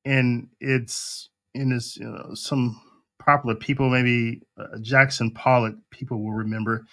and 0.04 0.48
it's 0.60 1.30
in 1.54 1.70
this 1.70 1.96
you 1.96 2.06
know, 2.06 2.34
some 2.34 2.80
popular 3.18 3.56
people, 3.56 3.90
maybe 3.90 4.42
uh, 4.58 4.78
Jackson 4.80 5.30
Pollock, 5.32 5.76
people 5.90 6.22
will 6.22 6.32
remember. 6.32 6.84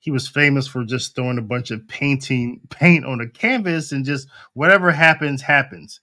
He 0.00 0.10
was 0.10 0.28
famous 0.28 0.68
for 0.68 0.84
just 0.84 1.14
throwing 1.14 1.38
a 1.38 1.42
bunch 1.42 1.70
of 1.70 1.86
painting 1.88 2.60
paint 2.70 3.06
on 3.06 3.20
a 3.20 3.28
canvas 3.28 3.92
and 3.92 4.04
just 4.04 4.28
whatever 4.54 4.92
happens 4.92 5.42
happens 5.42 6.00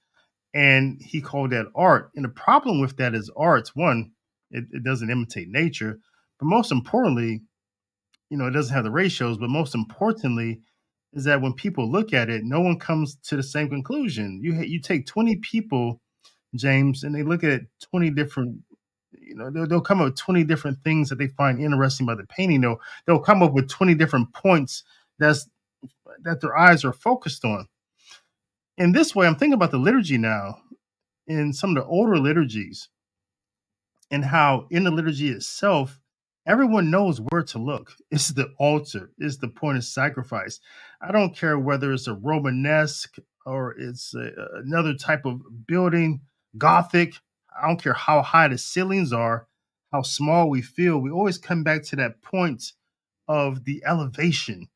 and 0.53 1.01
he 1.01 1.21
called 1.21 1.51
that 1.51 1.67
art. 1.75 2.11
And 2.15 2.25
the 2.25 2.29
problem 2.29 2.81
with 2.81 2.97
that 2.97 3.15
is 3.15 3.31
arts. 3.37 3.75
One, 3.75 4.11
it, 4.51 4.65
it 4.71 4.83
doesn't 4.83 5.11
imitate 5.11 5.49
nature, 5.49 5.99
but 6.39 6.47
most 6.47 6.73
importantly, 6.73 7.43
you 8.31 8.37
know, 8.37 8.47
it 8.47 8.53
doesn't 8.53 8.75
have 8.75 8.85
the 8.85 8.91
ratios. 8.91 9.37
But 9.37 9.51
most 9.51 9.75
importantly, 9.75 10.61
is 11.13 11.25
that 11.25 11.41
when 11.43 11.53
people 11.53 11.91
look 11.91 12.13
at 12.13 12.31
it, 12.31 12.43
no 12.45 12.61
one 12.61 12.79
comes 12.79 13.17
to 13.25 13.37
the 13.37 13.43
same 13.43 13.69
conclusion. 13.69 14.41
You 14.43 14.55
you 14.63 14.81
take 14.81 15.07
twenty 15.07 15.37
people, 15.37 16.01
James, 16.55 17.03
and 17.03 17.15
they 17.15 17.23
look 17.23 17.45
at 17.45 17.63
twenty 17.91 18.11
different. 18.11 18.61
You 19.13 19.35
know, 19.35 19.51
they'll, 19.51 19.67
they'll 19.67 19.81
come 19.81 20.01
up 20.01 20.07
with 20.07 20.17
twenty 20.17 20.45
different 20.45 20.79
things 20.83 21.09
that 21.09 21.17
they 21.19 21.27
find 21.29 21.61
interesting 21.61 22.07
about 22.07 22.19
the 22.19 22.27
painting. 22.27 22.61
They'll 22.61 22.81
they'll 23.07 23.19
come 23.21 23.43
up 23.43 23.53
with 23.53 23.69
twenty 23.69 23.95
different 23.95 24.33
points 24.33 24.83
that's 25.19 25.49
that 26.23 26.41
their 26.41 26.57
eyes 26.57 26.85
are 26.85 26.93
focused 26.93 27.45
on 27.45 27.65
in 28.77 28.93
this 28.93 29.15
way, 29.15 29.27
I'm 29.27 29.37
thinking 29.37 29.55
about 29.55 29.71
the 29.71 29.79
liturgy 29.79 30.19
now 30.19 30.59
in 31.27 31.53
some 31.53 31.71
of 31.71 31.77
the 31.77 31.89
older 31.89 32.19
liturgies 32.19 32.89
and 34.11 34.25
how 34.25 34.67
in 34.71 34.85
the 34.85 34.91
liturgy 34.91 35.29
itself, 35.31 36.00
everyone 36.47 36.91
knows 36.91 37.21
where 37.21 37.43
to 37.43 37.59
look. 37.59 37.93
It's 38.11 38.29
the 38.29 38.53
altar, 38.59 39.11
it's 39.17 39.37
the 39.37 39.47
point 39.49 39.77
of 39.77 39.85
sacrifice. 39.85 40.59
I 41.01 41.11
don't 41.11 41.35
care 41.35 41.59
whether 41.59 41.93
it's 41.93 42.07
a 42.07 42.13
Romanesque 42.13 43.17
or 43.45 43.75
it's 43.77 44.13
a, 44.13 44.31
another 44.55 44.93
type 44.95 45.25
of 45.25 45.41
building, 45.67 46.21
Gothic. 46.57 47.15
I 47.61 47.67
don't 47.67 47.81
care 47.81 47.93
how 47.93 48.21
high 48.21 48.47
the 48.49 48.57
ceilings 48.57 49.13
are, 49.13 49.47
how 49.91 50.03
small 50.03 50.49
we 50.49 50.61
feel. 50.61 50.99
We 50.99 51.11
always 51.11 51.37
come 51.37 51.63
back 51.63 51.83
to 51.85 51.95
that 51.97 52.21
point 52.21 52.73
of 53.27 53.65
the 53.65 53.83
elevation 53.85 54.67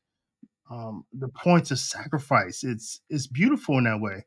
um, 0.69 1.05
the 1.13 1.27
point 1.29 1.71
of 1.71 1.79
sacrifice. 1.79 2.63
It's 2.63 3.01
it's 3.09 3.27
beautiful 3.27 3.77
in 3.77 3.85
that 3.85 3.99
way. 4.01 4.25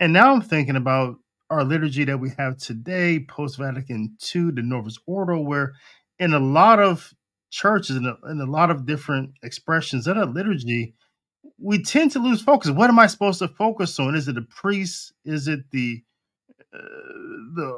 And 0.00 0.12
now 0.12 0.32
I'm 0.32 0.42
thinking 0.42 0.76
about 0.76 1.16
our 1.50 1.64
liturgy 1.64 2.04
that 2.04 2.18
we 2.18 2.30
have 2.38 2.56
today, 2.58 3.24
post 3.28 3.58
Vatican 3.58 4.16
II, 4.34 4.52
the 4.52 4.62
Novus 4.62 4.98
Ordo, 5.06 5.40
where 5.40 5.74
in 6.22 6.32
a 6.32 6.38
lot 6.38 6.78
of 6.78 7.12
churches 7.50 7.96
and 7.96 8.06
a, 8.06 8.16
a 8.22 8.46
lot 8.46 8.70
of 8.70 8.86
different 8.86 9.32
expressions 9.42 10.06
of 10.06 10.14
that 10.14 10.32
liturgy, 10.32 10.94
we 11.58 11.82
tend 11.82 12.12
to 12.12 12.20
lose 12.20 12.40
focus. 12.40 12.70
What 12.70 12.90
am 12.90 12.98
I 13.00 13.08
supposed 13.08 13.40
to 13.40 13.48
focus 13.48 13.98
on? 13.98 14.14
Is 14.14 14.28
it 14.28 14.36
the 14.36 14.42
priest? 14.42 15.12
Is 15.24 15.48
it 15.48 15.68
the 15.72 16.00
uh, 16.72 16.78
the 17.56 17.76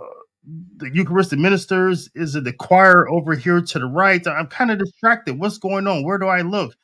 the 0.77 0.91
Eucharistic 0.93 1.39
ministers? 1.39 2.11
Is 2.15 2.37
it 2.37 2.45
the 2.45 2.53
choir 2.53 3.09
over 3.09 3.35
here 3.35 3.63
to 3.63 3.79
the 3.79 3.87
right? 3.87 4.25
I'm 4.27 4.49
kind 4.49 4.71
of 4.71 4.79
distracted. 4.79 5.39
What's 5.39 5.57
going 5.57 5.87
on? 5.87 6.05
Where 6.05 6.19
do 6.19 6.27
I 6.27 6.43
look? 6.43 6.77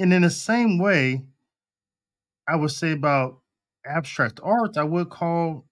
And 0.00 0.12
in 0.12 0.22
the 0.22 0.30
same 0.30 0.80
way, 0.80 1.22
I 2.48 2.56
would 2.56 2.72
say 2.72 2.90
about 2.90 3.38
abstract 3.86 4.40
art, 4.42 4.76
I 4.76 4.82
would 4.82 5.10
call 5.10 5.66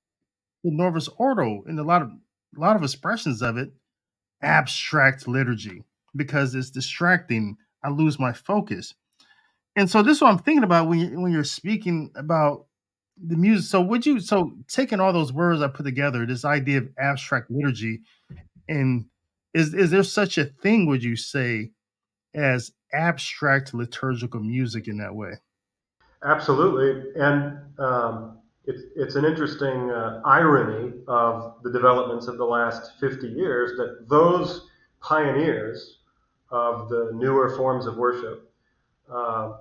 the 0.63 0.71
Novus 0.71 1.09
Ordo 1.09 1.65
in 1.67 1.79
a 1.81 1.83
lot 1.83 2.03
of 2.03 2.13
a 2.57 2.61
lot 2.61 2.77
of 2.77 2.83
expressions 2.83 3.43
of 3.43 3.57
it 3.57 3.71
abstract 4.43 5.27
liturgy 5.27 5.83
because 6.15 6.55
it's 6.55 6.71
distracting. 6.71 7.57
I 7.83 7.91
lose 7.91 8.19
my 8.19 8.33
focus. 8.33 8.95
And 9.77 9.91
so 9.91 10.03
this 10.03 10.17
is 10.17 10.23
what 10.23 10.33
I'm 10.33 10.39
thinking 10.39 10.65
about 10.65 10.89
when 10.89 10.99
you 10.99 11.21
when 11.21 11.33
you're 11.33 11.45
speaking 11.45 12.11
about 12.17 12.67
the 13.17 13.37
music. 13.37 13.71
So 13.71 13.81
would 13.81 14.07
you 14.07 14.21
so 14.21 14.53
taking 14.67 15.01
all 15.01 15.13
those 15.13 15.33
words 15.33 15.63
I 15.63 15.69
put 15.69 15.85
together, 15.85 16.27
this 16.27 16.45
idea 16.45 16.79
of 16.79 16.89
abstract 16.99 17.51
liturgy, 17.51 18.01
and 18.69 19.07
is 19.55 19.75
is 19.75 19.91
there 19.91 20.03
such 20.03 20.39
a 20.39 20.45
thing, 20.45 20.87
would 20.87 21.05
you 21.05 21.15
say, 21.15 21.71
as 22.35 22.73
abstract 22.93 23.75
liturgical 23.75 24.41
music 24.41 24.89
in 24.89 24.99
that 24.99 25.15
way. 25.15 25.33
Absolutely, 26.25 27.13
and 27.21 27.59
um, 27.79 28.39
it's 28.69 28.83
it's 28.97 29.15
an 29.15 29.25
interesting 29.25 29.91
uh, 29.91 30.21
irony 30.27 30.93
of 31.09 31.55
the 31.63 31.73
developments 31.73 32.27
of 32.27 32.37
the 32.37 32.45
last 32.45 33.01
50 33.01 33.27
years 33.29 33.79
that 33.79 34.07
those 34.09 34.69
pioneers 35.01 36.01
of 36.51 36.91
the 36.91 37.11
newer 37.15 37.57
forms 37.57 37.87
of 37.87 37.97
worship 37.97 38.53
uh, 39.11 39.55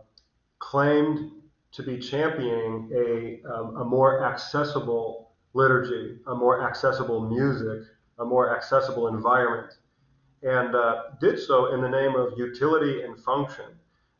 claimed 0.59 1.31
to 1.71 1.83
be 1.83 1.97
championing 1.97 2.89
a, 2.93 3.39
um, 3.49 3.77
a 3.77 3.85
more 3.85 4.25
accessible 4.25 5.31
liturgy, 5.53 6.17
a 6.27 6.35
more 6.35 6.67
accessible 6.67 7.29
music, 7.29 7.87
a 8.19 8.25
more 8.25 8.55
accessible 8.55 9.07
environment, 9.07 9.73
and 10.43 10.75
uh, 10.75 11.03
did 11.21 11.39
so 11.39 11.73
in 11.73 11.81
the 11.81 11.89
name 11.89 12.15
of 12.15 12.37
utility 12.37 13.03
and 13.03 13.17
function. 13.23 13.65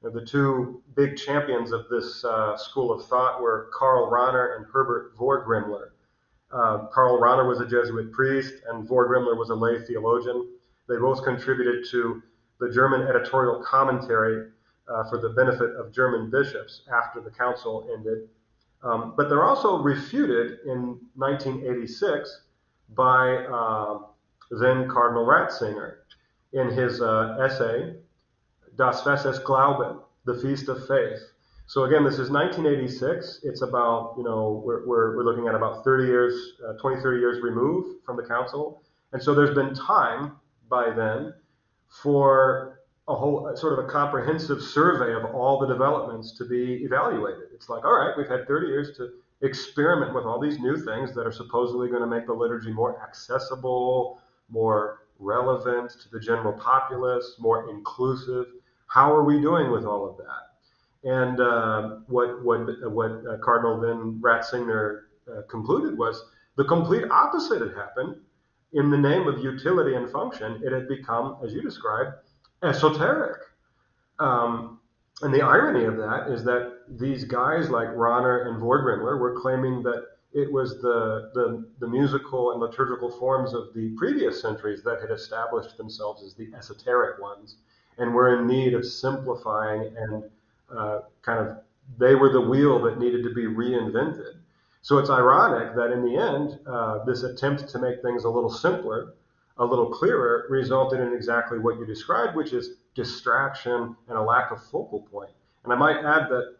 The 0.01 0.25
two 0.25 0.83
big 0.95 1.17
champions 1.17 1.71
of 1.71 1.89
this 1.89 2.23
uh, 2.23 2.55
school 2.57 2.91
of 2.91 3.05
thought 3.05 3.41
were 3.41 3.69
Karl 3.73 4.11
Rahner 4.11 4.55
and 4.55 4.65
Herbert 4.71 5.17
Vorgrimler. 5.17 5.89
Uh, 6.51 6.87
Karl 6.93 7.19
Rahner 7.19 7.47
was 7.47 7.59
a 7.59 7.65
Jesuit 7.65 8.11
priest, 8.11 8.53
and 8.69 8.87
Vorgrimler 8.87 9.37
was 9.37 9.49
a 9.49 9.55
lay 9.55 9.79
theologian. 9.79 10.47
They 10.87 10.97
both 10.97 11.23
contributed 11.23 11.85
to 11.91 12.21
the 12.59 12.71
German 12.71 13.01
editorial 13.01 13.61
commentary 13.63 14.51
uh, 14.87 15.09
for 15.09 15.19
the 15.19 15.29
benefit 15.29 15.75
of 15.75 15.91
German 15.91 16.29
bishops 16.29 16.83
after 16.93 17.19
the 17.19 17.31
council 17.31 17.89
ended. 17.93 18.29
Um, 18.83 19.13
but 19.17 19.27
they're 19.27 19.43
also 19.43 19.79
refuted 19.79 20.59
in 20.65 20.99
1986 21.15 22.43
by 22.95 23.35
uh, 23.45 23.99
then 24.51 24.87
Cardinal 24.87 25.25
Ratzinger 25.25 25.95
in 26.53 26.69
his 26.69 27.01
uh, 27.01 27.37
essay, 27.41 27.95
Das 28.77 29.03
Fest 29.03 29.25
des 29.25 29.39
Glaubens, 29.39 30.01
the 30.25 30.35
Feast 30.35 30.69
of 30.69 30.87
Faith. 30.87 31.19
So 31.65 31.83
again, 31.83 32.03
this 32.03 32.19
is 32.19 32.29
1986. 32.29 33.41
It's 33.43 33.61
about, 33.61 34.13
you 34.17 34.23
know, 34.23 34.61
we're, 34.65 34.87
we're, 34.87 35.17
we're 35.17 35.23
looking 35.23 35.47
at 35.47 35.55
about 35.55 35.83
30 35.83 36.05
years, 36.05 36.53
uh, 36.67 36.73
20, 36.73 37.01
30 37.01 37.19
years 37.19 37.41
removed 37.41 38.05
from 38.05 38.15
the 38.15 38.23
council. 38.23 38.81
And 39.11 39.21
so 39.21 39.33
there's 39.33 39.55
been 39.55 39.73
time 39.73 40.37
by 40.69 40.91
then 40.91 41.33
for 42.03 42.79
a 43.07 43.15
whole 43.15 43.51
sort 43.55 43.77
of 43.77 43.85
a 43.85 43.87
comprehensive 43.87 44.61
survey 44.61 45.13
of 45.13 45.33
all 45.33 45.59
the 45.59 45.67
developments 45.67 46.37
to 46.37 46.45
be 46.45 46.83
evaluated. 46.83 47.49
It's 47.53 47.69
like, 47.69 47.83
all 47.85 47.93
right, 47.93 48.13
we've 48.17 48.27
had 48.27 48.47
30 48.47 48.67
years 48.67 48.97
to 48.97 49.09
experiment 49.41 50.13
with 50.13 50.25
all 50.25 50.39
these 50.39 50.59
new 50.59 50.77
things 50.77 51.13
that 51.15 51.25
are 51.25 51.31
supposedly 51.31 51.89
going 51.89 52.01
to 52.01 52.07
make 52.07 52.27
the 52.27 52.33
liturgy 52.33 52.71
more 52.71 53.01
accessible, 53.01 54.21
more 54.49 54.99
relevant 55.19 55.91
to 55.91 56.09
the 56.11 56.19
general 56.19 56.53
populace, 56.53 57.35
more 57.39 57.69
inclusive. 57.69 58.45
How 58.87 59.13
are 59.13 59.23
we 59.23 59.39
doing 59.41 59.71
with 59.71 59.85
all 59.85 60.09
of 60.09 60.17
that? 60.17 61.09
And 61.09 61.39
uh, 61.39 61.97
what 62.07 62.43
what 62.43 62.91
what 62.91 63.11
uh, 63.29 63.37
Cardinal 63.43 63.79
then 63.79 64.19
Ratzinger 64.21 65.01
uh, 65.31 65.41
concluded 65.49 65.97
was 65.97 66.21
the 66.55 66.63
complete 66.63 67.05
opposite 67.09 67.61
had 67.61 67.75
happened. 67.75 68.15
In 68.73 68.89
the 68.89 68.97
name 68.97 69.27
of 69.27 69.39
utility 69.39 69.95
and 69.95 70.09
function, 70.09 70.61
it 70.63 70.73
had 70.73 70.89
become, 70.89 71.37
as 71.43 71.53
you 71.53 71.61
described, 71.61 72.11
esoteric. 72.63 73.39
Um, 74.19 74.79
and 75.21 75.33
the 75.33 75.41
irony 75.41 75.85
of 75.85 75.97
that 75.97 76.29
is 76.29 76.43
that 76.43 76.79
these 76.89 77.23
guys 77.23 77.69
like 77.69 77.87
Rahner 77.89 78.47
and 78.47 78.61
Vorgrimler 78.61 79.19
were 79.19 79.39
claiming 79.39 79.83
that 79.83 80.03
it 80.33 80.51
was 80.51 80.81
the, 80.81 81.31
the, 81.33 81.67
the, 81.79 81.87
musical 81.87 82.51
and 82.51 82.59
liturgical 82.59 83.09
forms 83.09 83.53
of 83.53 83.73
the 83.73 83.95
previous 83.97 84.41
centuries 84.41 84.83
that 84.83 84.99
had 85.01 85.09
established 85.09 85.77
themselves 85.77 86.23
as 86.23 86.35
the 86.35 86.51
esoteric 86.55 87.19
ones 87.21 87.55
and 87.97 88.13
we're 88.13 88.39
in 88.39 88.47
need 88.47 88.73
of 88.73 88.85
simplifying 88.85 89.93
and 89.97 90.23
uh, 90.75 90.99
kind 91.21 91.47
of 91.47 91.57
they 91.97 92.15
were 92.15 92.29
the 92.29 92.41
wheel 92.41 92.81
that 92.83 92.99
needed 92.99 93.23
to 93.23 93.33
be 93.33 93.45
reinvented. 93.45 94.35
So 94.81 94.97
it's 94.97 95.09
ironic 95.09 95.75
that 95.75 95.91
in 95.91 96.03
the 96.03 96.17
end, 96.17 96.59
uh, 96.67 97.03
this 97.05 97.23
attempt 97.23 97.69
to 97.69 97.79
make 97.79 98.01
things 98.01 98.23
a 98.23 98.29
little 98.29 98.49
simpler 98.49 99.13
a 99.59 99.65
little 99.65 99.89
clearer 99.89 100.45
resulted 100.49 100.99
in 100.99 101.13
exactly 101.13 101.59
what 101.59 101.77
you 101.77 101.85
described, 101.85 102.35
which 102.35 102.53
is 102.53 102.75
distraction 102.95 103.95
and 104.07 104.17
a 104.17 104.21
lack 104.21 104.51
of 104.51 104.63
focal 104.65 105.01
point. 105.11 105.31
And 105.63 105.73
I 105.73 105.75
might 105.75 105.97
add 105.97 106.29
that 106.29 106.57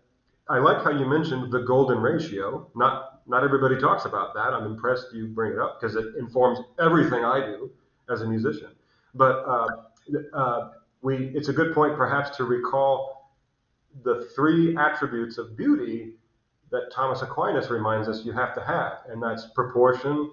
I 0.49 0.59
like 0.59 0.83
how 0.83 0.91
you 0.91 1.05
mentioned 1.05 1.51
the 1.51 1.59
golden 1.59 1.99
ratio. 1.99 2.69
Not 2.75 3.21
not 3.27 3.43
everybody 3.43 3.77
talks 3.77 4.05
about 4.05 4.33
that. 4.35 4.53
I'm 4.53 4.65
impressed 4.65 5.07
you 5.13 5.27
bring 5.27 5.51
it 5.51 5.59
up 5.59 5.79
because 5.79 5.95
it 5.95 6.15
informs 6.17 6.59
everything 6.79 7.25
I 7.25 7.45
do 7.45 7.69
as 8.09 8.21
a 8.21 8.27
musician. 8.27 8.69
But 9.13 9.43
uh, 9.45 9.67
uh, 10.33 10.69
we 11.01 11.31
it's 11.35 11.49
a 11.49 11.53
good 11.53 11.73
point 11.73 11.95
perhaps 11.95 12.35
to 12.37 12.43
recall 12.43 13.31
the 14.03 14.29
three 14.35 14.77
attributes 14.77 15.37
of 15.37 15.57
beauty 15.57 16.13
that 16.71 16.91
Thomas 16.93 17.21
Aquinas 17.21 17.69
reminds 17.69 18.09
us 18.09 18.25
you 18.25 18.33
have 18.33 18.53
to 18.55 18.61
have, 18.61 18.99
and 19.09 19.23
that's 19.23 19.47
proportion, 19.55 20.29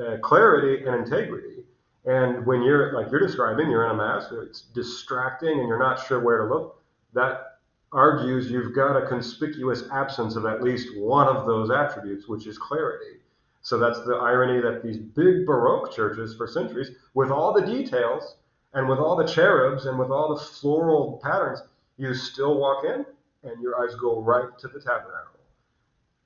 uh, 0.00 0.16
clarity, 0.22 0.84
and 0.86 0.94
integrity. 0.94 1.64
And 2.06 2.46
when 2.46 2.62
you're 2.62 2.94
like 2.94 3.10
you're 3.10 3.20
describing, 3.20 3.70
you're 3.70 3.84
in 3.84 3.90
a 3.90 3.96
mass, 3.96 4.28
it's 4.32 4.62
distracting 4.74 5.58
and 5.58 5.68
you're 5.68 5.78
not 5.78 6.04
sure 6.06 6.20
where 6.20 6.46
to 6.46 6.54
look. 6.54 6.82
That 7.12 7.58
argues 7.92 8.50
you've 8.50 8.74
got 8.74 8.96
a 8.96 9.06
conspicuous 9.06 9.84
absence 9.92 10.36
of 10.36 10.44
at 10.44 10.62
least 10.62 10.96
one 10.98 11.26
of 11.28 11.46
those 11.46 11.70
attributes, 11.70 12.28
which 12.28 12.46
is 12.46 12.58
clarity. 12.58 13.20
So 13.62 13.78
that's 13.78 14.00
the 14.02 14.14
irony 14.14 14.60
that 14.60 14.82
these 14.82 14.98
big 14.98 15.44
Baroque 15.46 15.92
churches 15.92 16.36
for 16.36 16.46
centuries, 16.46 16.90
with 17.14 17.30
all 17.30 17.52
the 17.52 17.66
details 17.66 18.36
and 18.74 18.88
with 18.88 18.98
all 18.98 19.16
the 19.16 19.26
cherubs 19.26 19.86
and 19.86 19.98
with 19.98 20.10
all 20.10 20.34
the 20.34 20.40
floral 20.40 21.20
patterns, 21.22 21.60
you 21.96 22.14
still 22.14 22.58
walk 22.58 22.84
in 22.84 23.04
and 23.42 23.62
your 23.62 23.80
eyes 23.82 23.94
go 23.96 24.20
right 24.20 24.58
to 24.58 24.68
the 24.68 24.80
tabernacle. 24.80 25.40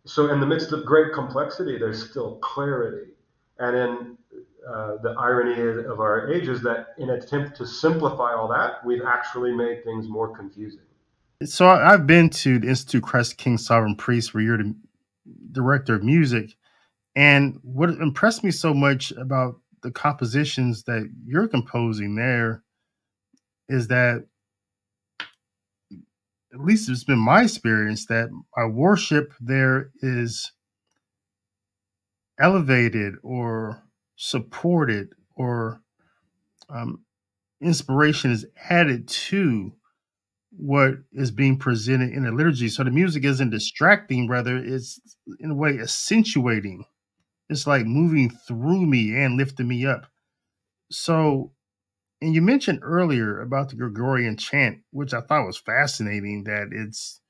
So 0.04 0.32
in 0.32 0.40
the 0.40 0.46
midst 0.46 0.72
of 0.72 0.84
great 0.84 1.12
complexity, 1.12 1.78
there's 1.78 2.10
still 2.10 2.36
clarity. 2.36 3.12
And 3.58 3.76
in 3.76 4.18
uh, 4.68 4.96
the 5.02 5.14
irony 5.18 5.84
of 5.84 6.00
our 6.00 6.32
age 6.32 6.48
is 6.48 6.62
that 6.62 6.88
in 6.98 7.10
an 7.10 7.20
attempt 7.20 7.56
to 7.58 7.66
simplify 7.66 8.32
all 8.32 8.48
that, 8.48 8.84
we've 8.84 9.02
actually 9.06 9.52
made 9.52 9.84
things 9.84 10.08
more 10.08 10.34
confusing. 10.34 10.80
So 11.44 11.68
I've 11.68 12.06
been 12.06 12.30
to 12.30 12.58
the 12.58 12.68
Institute 12.68 13.02
Christ 13.02 13.38
King 13.38 13.56
Sovereign 13.58 13.96
Priest, 13.96 14.34
where 14.34 14.42
you're 14.42 14.58
the 14.58 14.74
director 15.52 15.94
of 15.94 16.02
music, 16.02 16.56
and 17.16 17.58
what 17.62 17.90
impressed 17.90 18.44
me 18.44 18.50
so 18.50 18.74
much 18.74 19.12
about 19.12 19.59
the 19.82 19.90
compositions 19.90 20.84
that 20.84 21.10
you're 21.24 21.48
composing 21.48 22.14
there 22.14 22.62
is 23.68 23.88
that 23.88 24.26
at 26.52 26.60
least 26.60 26.88
it's 26.88 27.04
been 27.04 27.18
my 27.18 27.42
experience 27.42 28.06
that 28.06 28.28
our 28.56 28.68
worship 28.68 29.32
there 29.40 29.90
is 30.02 30.52
elevated 32.40 33.14
or 33.22 33.82
supported 34.16 35.08
or 35.36 35.80
um, 36.68 37.04
inspiration 37.60 38.30
is 38.30 38.46
added 38.68 39.06
to 39.08 39.72
what 40.50 40.94
is 41.12 41.30
being 41.30 41.56
presented 41.56 42.10
in 42.12 42.24
the 42.24 42.32
liturgy. 42.32 42.68
So 42.68 42.82
the 42.82 42.90
music 42.90 43.24
isn't 43.24 43.50
distracting, 43.50 44.28
rather, 44.28 44.56
it's 44.56 45.00
in 45.38 45.52
a 45.52 45.54
way 45.54 45.78
accentuating. 45.78 46.84
It's 47.50 47.66
like 47.66 47.86
moving 47.86 48.30
through 48.30 48.86
me 48.86 49.14
and 49.16 49.36
lifting 49.36 49.68
me 49.68 49.86
up. 49.86 50.06
So, 50.90 51.52
and 52.22 52.34
you 52.34 52.42
mentioned 52.42 52.80
earlier 52.82 53.40
about 53.42 53.70
the 53.70 53.76
Gregorian 53.76 54.38
chant, 54.38 54.78
which 54.92 55.14
I 55.14 55.20
thought 55.20 55.46
was 55.46 55.58
fascinating 55.58 56.44
that 56.44 56.68
it's 56.72 57.20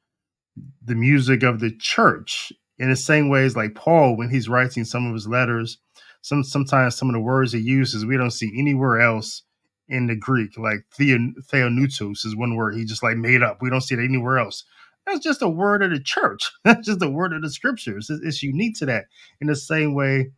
the 0.84 0.94
music 0.94 1.42
of 1.42 1.60
the 1.60 1.72
church 1.76 2.52
in 2.78 2.90
the 2.90 2.96
same 2.96 3.30
ways 3.30 3.56
like 3.56 3.74
Paul 3.74 4.16
when 4.16 4.30
he's 4.30 4.48
writing 4.48 4.84
some 4.84 5.06
of 5.06 5.14
his 5.14 5.28
letters 5.28 5.78
some 6.22 6.44
sometimes 6.44 6.96
some 6.96 7.08
of 7.08 7.14
the 7.14 7.20
words 7.20 7.52
he 7.52 7.60
uses 7.60 8.04
we 8.04 8.16
don't 8.16 8.32
see 8.32 8.52
anywhere 8.58 9.00
else 9.00 9.42
in 9.90 10.06
the 10.06 10.16
Greek. 10.16 10.56
Like 10.56 10.84
theopneustos 10.98 12.24
is 12.24 12.36
one 12.36 12.54
word 12.54 12.76
he 12.76 12.84
just 12.84 13.02
like 13.02 13.16
made 13.16 13.42
up. 13.42 13.58
We 13.60 13.70
don't 13.70 13.80
see 13.82 13.96
it 13.96 14.04
anywhere 14.04 14.38
else. 14.38 14.64
That's 15.10 15.24
just 15.24 15.42
a 15.42 15.48
word 15.48 15.82
of 15.82 15.90
the 15.90 16.00
church. 16.00 16.50
That's 16.64 16.86
just 16.86 17.02
a 17.02 17.10
word 17.10 17.32
of 17.32 17.42
the 17.42 17.50
scriptures. 17.50 18.10
It's, 18.10 18.24
it's 18.24 18.42
unique 18.42 18.76
to 18.78 18.86
that 18.86 19.06
in 19.40 19.48
the 19.48 19.56
same 19.56 19.94
way 19.94 20.30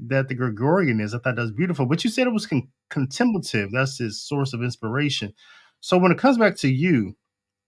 that 0.00 0.28
the 0.28 0.34
Gregorian 0.34 1.00
is. 1.00 1.14
I 1.14 1.18
thought 1.18 1.36
that 1.36 1.42
was 1.42 1.52
beautiful. 1.52 1.86
But 1.86 2.04
you 2.04 2.10
said 2.10 2.26
it 2.26 2.32
was 2.32 2.46
con- 2.46 2.68
contemplative. 2.90 3.70
That's 3.72 3.98
his 3.98 4.22
source 4.22 4.52
of 4.52 4.62
inspiration. 4.62 5.34
So 5.80 5.98
when 5.98 6.12
it 6.12 6.18
comes 6.18 6.38
back 6.38 6.56
to 6.58 6.68
you 6.68 7.16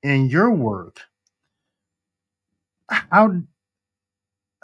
and 0.03 0.31
your 0.31 0.51
work, 0.53 1.01
how 2.89 3.43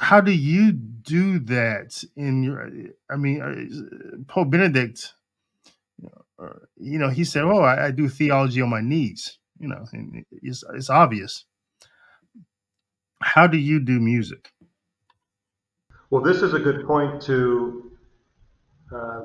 how 0.00 0.20
do 0.20 0.32
you 0.32 0.72
do 0.72 1.38
that 1.40 2.02
in 2.16 2.42
your 2.42 2.70
i 3.10 3.16
mean 3.16 3.42
uh, 3.42 4.16
pope 4.32 4.50
benedict 4.50 5.14
uh, 6.40 6.48
you 6.76 6.98
know 6.98 7.08
he 7.08 7.24
said 7.24 7.44
oh 7.44 7.60
I, 7.60 7.86
I, 7.86 7.90
do 7.90 8.08
theology 8.08 8.60
on 8.62 8.70
my 8.70 8.80
knees 8.80 9.38
you 9.58 9.68
know 9.68 9.84
and 9.92 10.24
it's, 10.30 10.62
it's 10.74 10.90
obvious 10.90 11.44
how 13.22 13.46
do 13.46 13.58
you 13.58 13.80
do 13.80 14.00
music? 14.00 14.50
Well 16.10 16.22
this 16.22 16.42
is 16.42 16.54
a 16.54 16.58
good 16.58 16.86
point 16.86 17.20
to 17.22 17.92
uh, 18.94 19.20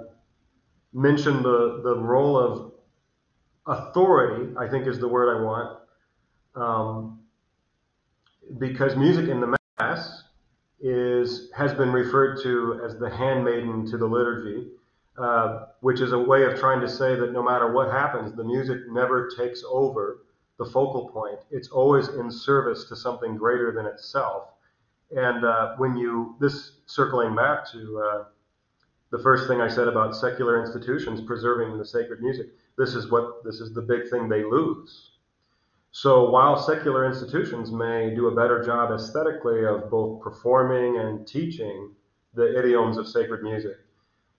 mention 0.93 1.41
the 1.43 1.82
the 1.84 1.95
role 1.97 2.38
of 2.38 2.71
authority 3.65 4.53
i 4.58 4.67
think 4.67 4.86
is 4.86 4.99
the 4.99 5.08
word 5.08 5.38
i 5.38 5.41
want 5.41 5.79
um, 6.56 7.19
because 8.58 8.95
music 8.95 9.29
in 9.29 9.39
the 9.39 9.56
mass 9.79 10.23
is 10.79 11.49
has 11.56 11.73
been 11.73 11.91
referred 11.91 12.41
to 12.43 12.82
as 12.86 12.97
the 12.97 13.10
handmaiden 13.10 13.89
to 13.89 13.97
the 13.97 14.06
liturgy, 14.06 14.67
uh, 15.17 15.65
which 15.79 16.01
is 16.01 16.12
a 16.12 16.19
way 16.19 16.43
of 16.43 16.60
trying 16.60 16.82
to 16.82 16.89
say 16.89 17.15
that 17.15 17.32
no 17.32 17.41
matter 17.41 17.71
what 17.71 17.89
happens, 17.89 18.36
the 18.36 18.43
music 18.43 18.79
never 18.89 19.29
takes 19.38 19.63
over 19.67 20.23
the 20.58 20.66
focal 20.66 21.10
point. 21.10 21.39
It's 21.52 21.70
always 21.70 22.10
in 22.10 22.32
service 22.32 22.86
to 22.86 22.96
something 22.96 23.38
greater 23.38 23.72
than 23.72 23.86
itself. 23.86 24.50
And 25.12 25.46
uh, 25.46 25.76
when 25.78 25.96
you, 25.96 26.36
this 26.39 26.78
circling 26.86 27.36
back 27.36 27.70
to 27.72 28.04
uh, 28.04 28.24
the 29.12 29.20
first 29.20 29.48
thing 29.48 29.62
I 29.62 29.68
said 29.68 29.88
about 29.88 30.16
secular 30.16 30.60
institutions 30.60 31.22
preserving 31.22 31.78
the 31.78 31.86
sacred 31.86 32.22
music, 32.22 32.48
this 32.78 32.96
is 32.96 33.12
what 33.12 33.44
this 33.44 33.60
is 33.60 33.74
the 33.74 33.82
big 33.82 34.10
thing 34.10 34.28
they 34.28 34.44
lose. 34.44 35.12
So 35.92 36.32
while 36.32 36.58
secular 36.58 37.06
institutions 37.06 37.72
may 37.72 38.16
do 38.16 38.28
a 38.28 38.36
better 38.36 38.63
job 38.63 38.92
aesthetically 38.92 39.63
of 39.66 39.92
both 39.92 40.22
performing 40.22 40.98
and 40.98 41.28
teaching 41.28 41.92
the 42.34 42.58
idioms 42.58 42.98
of 42.98 43.08
sacred 43.08 43.44
music, 43.44 43.78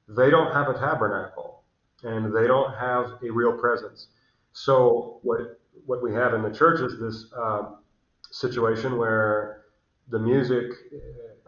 they 0.09 0.31
don't 0.31 0.53
have 0.53 0.69
a 0.69 0.75
tabernacle 0.75 1.63
and 2.03 2.35
they 2.35 2.49
don't 2.49 2.75
have 2.75 3.13
a 3.23 3.31
real 3.31 3.57
presence. 3.57 4.09
So 4.53 5.21
what 5.23 5.61
what 5.87 6.03
we 6.03 6.13
have 6.13 6.35
in 6.35 6.43
the 6.43 6.51
church 6.51 6.81
is 6.81 6.99
this 6.99 7.33
uh, 7.37 7.71
situation 8.31 8.97
where 8.97 9.65
the 10.09 10.19
music 10.19 10.73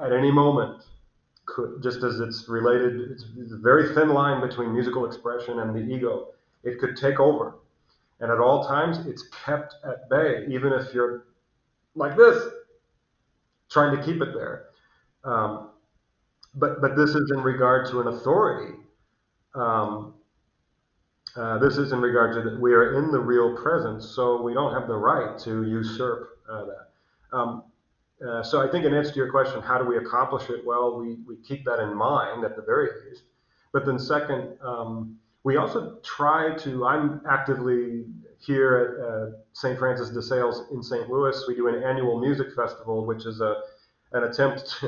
at 0.02 0.12
any 0.12 0.30
moment 0.30 0.82
could, 1.46 1.82
just 1.82 2.02
as 2.02 2.20
it's 2.20 2.48
related, 2.48 3.10
it's 3.12 3.52
a 3.52 3.58
very 3.58 3.94
thin 3.94 4.10
line 4.10 4.46
between 4.46 4.72
musical 4.72 5.06
expression 5.06 5.60
and 5.60 5.74
the 5.74 5.94
ego. 5.94 6.28
It 6.64 6.78
could 6.80 6.96
take 6.96 7.20
over. 7.20 7.58
And 8.20 8.30
at 8.30 8.38
all 8.38 8.66
times, 8.66 9.06
it's 9.06 9.24
kept 9.44 9.74
at 9.84 10.08
bay, 10.08 10.46
even 10.48 10.72
if 10.72 10.92
you're 10.92 11.26
like 11.94 12.16
this, 12.16 12.42
trying 13.70 13.96
to 13.96 14.02
keep 14.02 14.20
it 14.22 14.34
there. 14.34 14.66
Um, 15.24 15.70
but, 16.54 16.80
but 16.80 16.96
this 16.96 17.10
is 17.10 17.30
in 17.34 17.42
regard 17.42 17.88
to 17.90 18.00
an 18.00 18.08
authority. 18.08 18.74
Um, 19.54 20.14
uh, 21.36 21.58
this 21.58 21.76
is 21.76 21.92
in 21.92 22.00
regard 22.00 22.34
to 22.34 22.50
that 22.50 22.60
we 22.60 22.72
are 22.72 22.98
in 22.98 23.10
the 23.10 23.20
real 23.20 23.56
presence, 23.56 24.08
so 24.08 24.40
we 24.42 24.54
don't 24.54 24.72
have 24.72 24.88
the 24.88 24.96
right 24.96 25.38
to 25.40 25.64
usurp 25.64 26.38
uh, 26.50 26.64
that. 26.64 27.36
Um, 27.36 27.64
uh, 28.26 28.42
so 28.42 28.66
I 28.66 28.70
think 28.70 28.84
in 28.84 28.94
answer 28.94 29.10
to 29.10 29.16
your 29.16 29.30
question, 29.30 29.60
how 29.60 29.78
do 29.78 29.84
we 29.84 29.98
accomplish 29.98 30.48
it? 30.48 30.64
Well, 30.64 30.98
we, 30.98 31.18
we 31.26 31.36
keep 31.36 31.64
that 31.66 31.80
in 31.80 31.94
mind 31.94 32.44
at 32.44 32.56
the 32.56 32.62
very 32.62 32.88
least. 33.06 33.24
But 33.72 33.84
then 33.84 33.98
second, 33.98 34.56
um, 34.62 35.18
we 35.44 35.56
also 35.58 35.98
try 36.02 36.56
to, 36.56 36.86
I'm 36.86 37.20
actively 37.28 38.06
here 38.38 38.76
at 38.76 39.04
uh, 39.04 39.36
St. 39.52 39.78
Francis 39.78 40.10
de 40.10 40.22
Sales 40.22 40.64
in 40.72 40.82
St. 40.82 41.10
Louis. 41.10 41.44
We 41.46 41.54
do 41.54 41.68
an 41.68 41.82
annual 41.82 42.18
music 42.18 42.54
festival, 42.56 43.04
which 43.04 43.26
is 43.26 43.40
a, 43.40 43.56
an 44.12 44.24
attempt, 44.24 44.82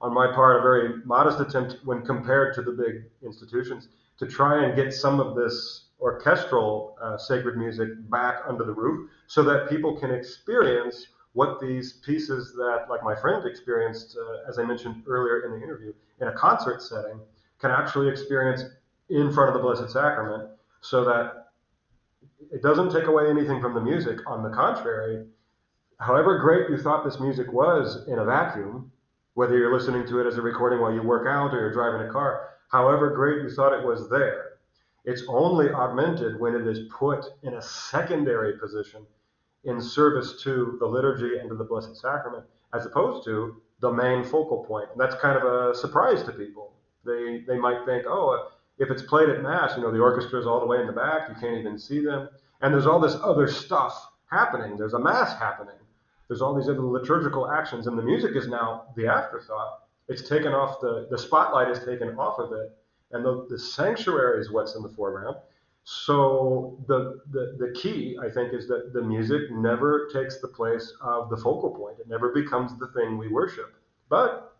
on 0.00 0.12
my 0.12 0.32
part, 0.34 0.58
a 0.58 0.62
very 0.62 1.04
modest 1.04 1.38
attempt 1.40 1.76
when 1.84 2.04
compared 2.04 2.54
to 2.56 2.62
the 2.62 2.72
big 2.72 3.04
institutions, 3.24 3.88
to 4.18 4.26
try 4.26 4.64
and 4.64 4.74
get 4.74 4.92
some 4.92 5.20
of 5.20 5.36
this 5.36 5.86
orchestral 6.02 6.96
uh, 7.00 7.16
sacred 7.16 7.56
music 7.56 7.88
back 8.10 8.42
under 8.46 8.64
the 8.64 8.72
roof 8.72 9.08
so 9.28 9.42
that 9.44 9.68
people 9.70 9.98
can 9.98 10.10
experience 10.12 11.06
what 11.34 11.60
these 11.60 11.94
pieces 12.04 12.52
that, 12.54 12.86
like 12.90 13.02
my 13.02 13.14
friend 13.14 13.46
experienced, 13.46 14.18
uh, 14.20 14.48
as 14.48 14.58
I 14.58 14.64
mentioned 14.64 15.04
earlier 15.06 15.46
in 15.46 15.52
the 15.52 15.64
interview, 15.64 15.92
in 16.20 16.28
a 16.28 16.32
concert 16.32 16.82
setting, 16.82 17.20
can 17.58 17.70
actually 17.70 18.08
experience 18.08 18.62
in 19.08 19.32
front 19.32 19.48
of 19.48 19.54
the 19.54 19.60
Blessed 19.60 19.90
Sacrament 19.90 20.50
so 20.80 21.04
that 21.04 21.52
it 22.50 22.62
doesn't 22.62 22.92
take 22.92 23.04
away 23.04 23.30
anything 23.30 23.60
from 23.60 23.74
the 23.74 23.80
music. 23.80 24.18
On 24.26 24.42
the 24.42 24.50
contrary, 24.50 25.24
however 26.00 26.38
great 26.38 26.68
you 26.68 26.76
thought 26.76 27.04
this 27.04 27.20
music 27.20 27.50
was 27.52 28.06
in 28.08 28.18
a 28.18 28.24
vacuum, 28.24 28.90
whether 29.34 29.56
you're 29.56 29.72
listening 29.72 30.06
to 30.08 30.20
it 30.20 30.26
as 30.26 30.36
a 30.36 30.42
recording 30.42 30.80
while 30.80 30.92
you 30.92 31.02
work 31.02 31.26
out 31.26 31.54
or 31.54 31.60
you're 31.60 31.72
driving 31.72 32.06
a 32.06 32.12
car, 32.12 32.50
however 32.70 33.10
great 33.10 33.42
you 33.42 33.50
thought 33.50 33.72
it 33.72 33.86
was 33.86 34.10
there, 34.10 34.51
it's 35.04 35.22
only 35.28 35.70
augmented 35.70 36.38
when 36.38 36.54
it 36.54 36.66
is 36.66 36.88
put 36.90 37.24
in 37.42 37.54
a 37.54 37.62
secondary 37.62 38.58
position 38.58 39.04
in 39.64 39.80
service 39.80 40.42
to 40.42 40.76
the 40.78 40.86
liturgy 40.86 41.38
and 41.38 41.48
to 41.48 41.56
the 41.56 41.64
Blessed 41.64 41.96
Sacrament, 41.96 42.44
as 42.74 42.86
opposed 42.86 43.24
to 43.24 43.60
the 43.80 43.92
main 43.92 44.24
focal 44.24 44.64
point. 44.64 44.88
And 44.92 45.00
that's 45.00 45.14
kind 45.16 45.36
of 45.36 45.44
a 45.44 45.74
surprise 45.74 46.22
to 46.24 46.32
people. 46.32 46.72
They, 47.04 47.42
they 47.46 47.58
might 47.58 47.84
think, 47.84 48.04
oh, 48.06 48.50
if 48.78 48.90
it's 48.90 49.02
played 49.02 49.28
at 49.28 49.42
Mass, 49.42 49.76
you 49.76 49.82
know, 49.82 49.92
the 49.92 50.00
orchestra 50.00 50.38
is 50.40 50.46
all 50.46 50.60
the 50.60 50.66
way 50.66 50.80
in 50.80 50.86
the 50.86 50.92
back, 50.92 51.28
you 51.28 51.34
can't 51.34 51.58
even 51.58 51.78
see 51.78 52.04
them. 52.04 52.28
And 52.60 52.72
there's 52.72 52.86
all 52.86 53.00
this 53.00 53.16
other 53.22 53.48
stuff 53.48 54.08
happening. 54.30 54.76
There's 54.76 54.94
a 54.94 55.00
Mass 55.00 55.38
happening. 55.38 55.74
There's 56.28 56.40
all 56.40 56.54
these 56.54 56.68
other 56.68 56.80
liturgical 56.80 57.50
actions, 57.50 57.86
and 57.86 57.98
the 57.98 58.02
music 58.02 58.36
is 58.36 58.48
now 58.48 58.84
the 58.96 59.06
afterthought. 59.06 59.80
It's 60.08 60.28
taken 60.28 60.52
off, 60.52 60.80
the, 60.80 61.08
the 61.10 61.18
spotlight 61.18 61.68
is 61.68 61.84
taken 61.84 62.16
off 62.18 62.38
of 62.38 62.52
it 62.52 62.72
and 63.12 63.24
the, 63.24 63.46
the 63.48 63.58
sanctuary 63.58 64.40
is 64.40 64.50
what's 64.50 64.74
in 64.74 64.82
the 64.82 64.88
foreground. 64.88 65.36
So 65.84 66.78
the, 66.86 67.20
the 67.32 67.56
the 67.58 67.74
key, 67.74 68.16
I 68.22 68.30
think, 68.30 68.52
is 68.54 68.68
that 68.68 68.92
the 68.92 69.02
music 69.02 69.50
never 69.50 70.08
takes 70.12 70.40
the 70.40 70.48
place 70.48 70.92
of 71.00 71.28
the 71.28 71.36
focal 71.36 71.70
point. 71.70 71.98
It 71.98 72.08
never 72.08 72.32
becomes 72.32 72.78
the 72.78 72.86
thing 72.88 73.18
we 73.18 73.28
worship. 73.28 73.74
But 74.08 74.56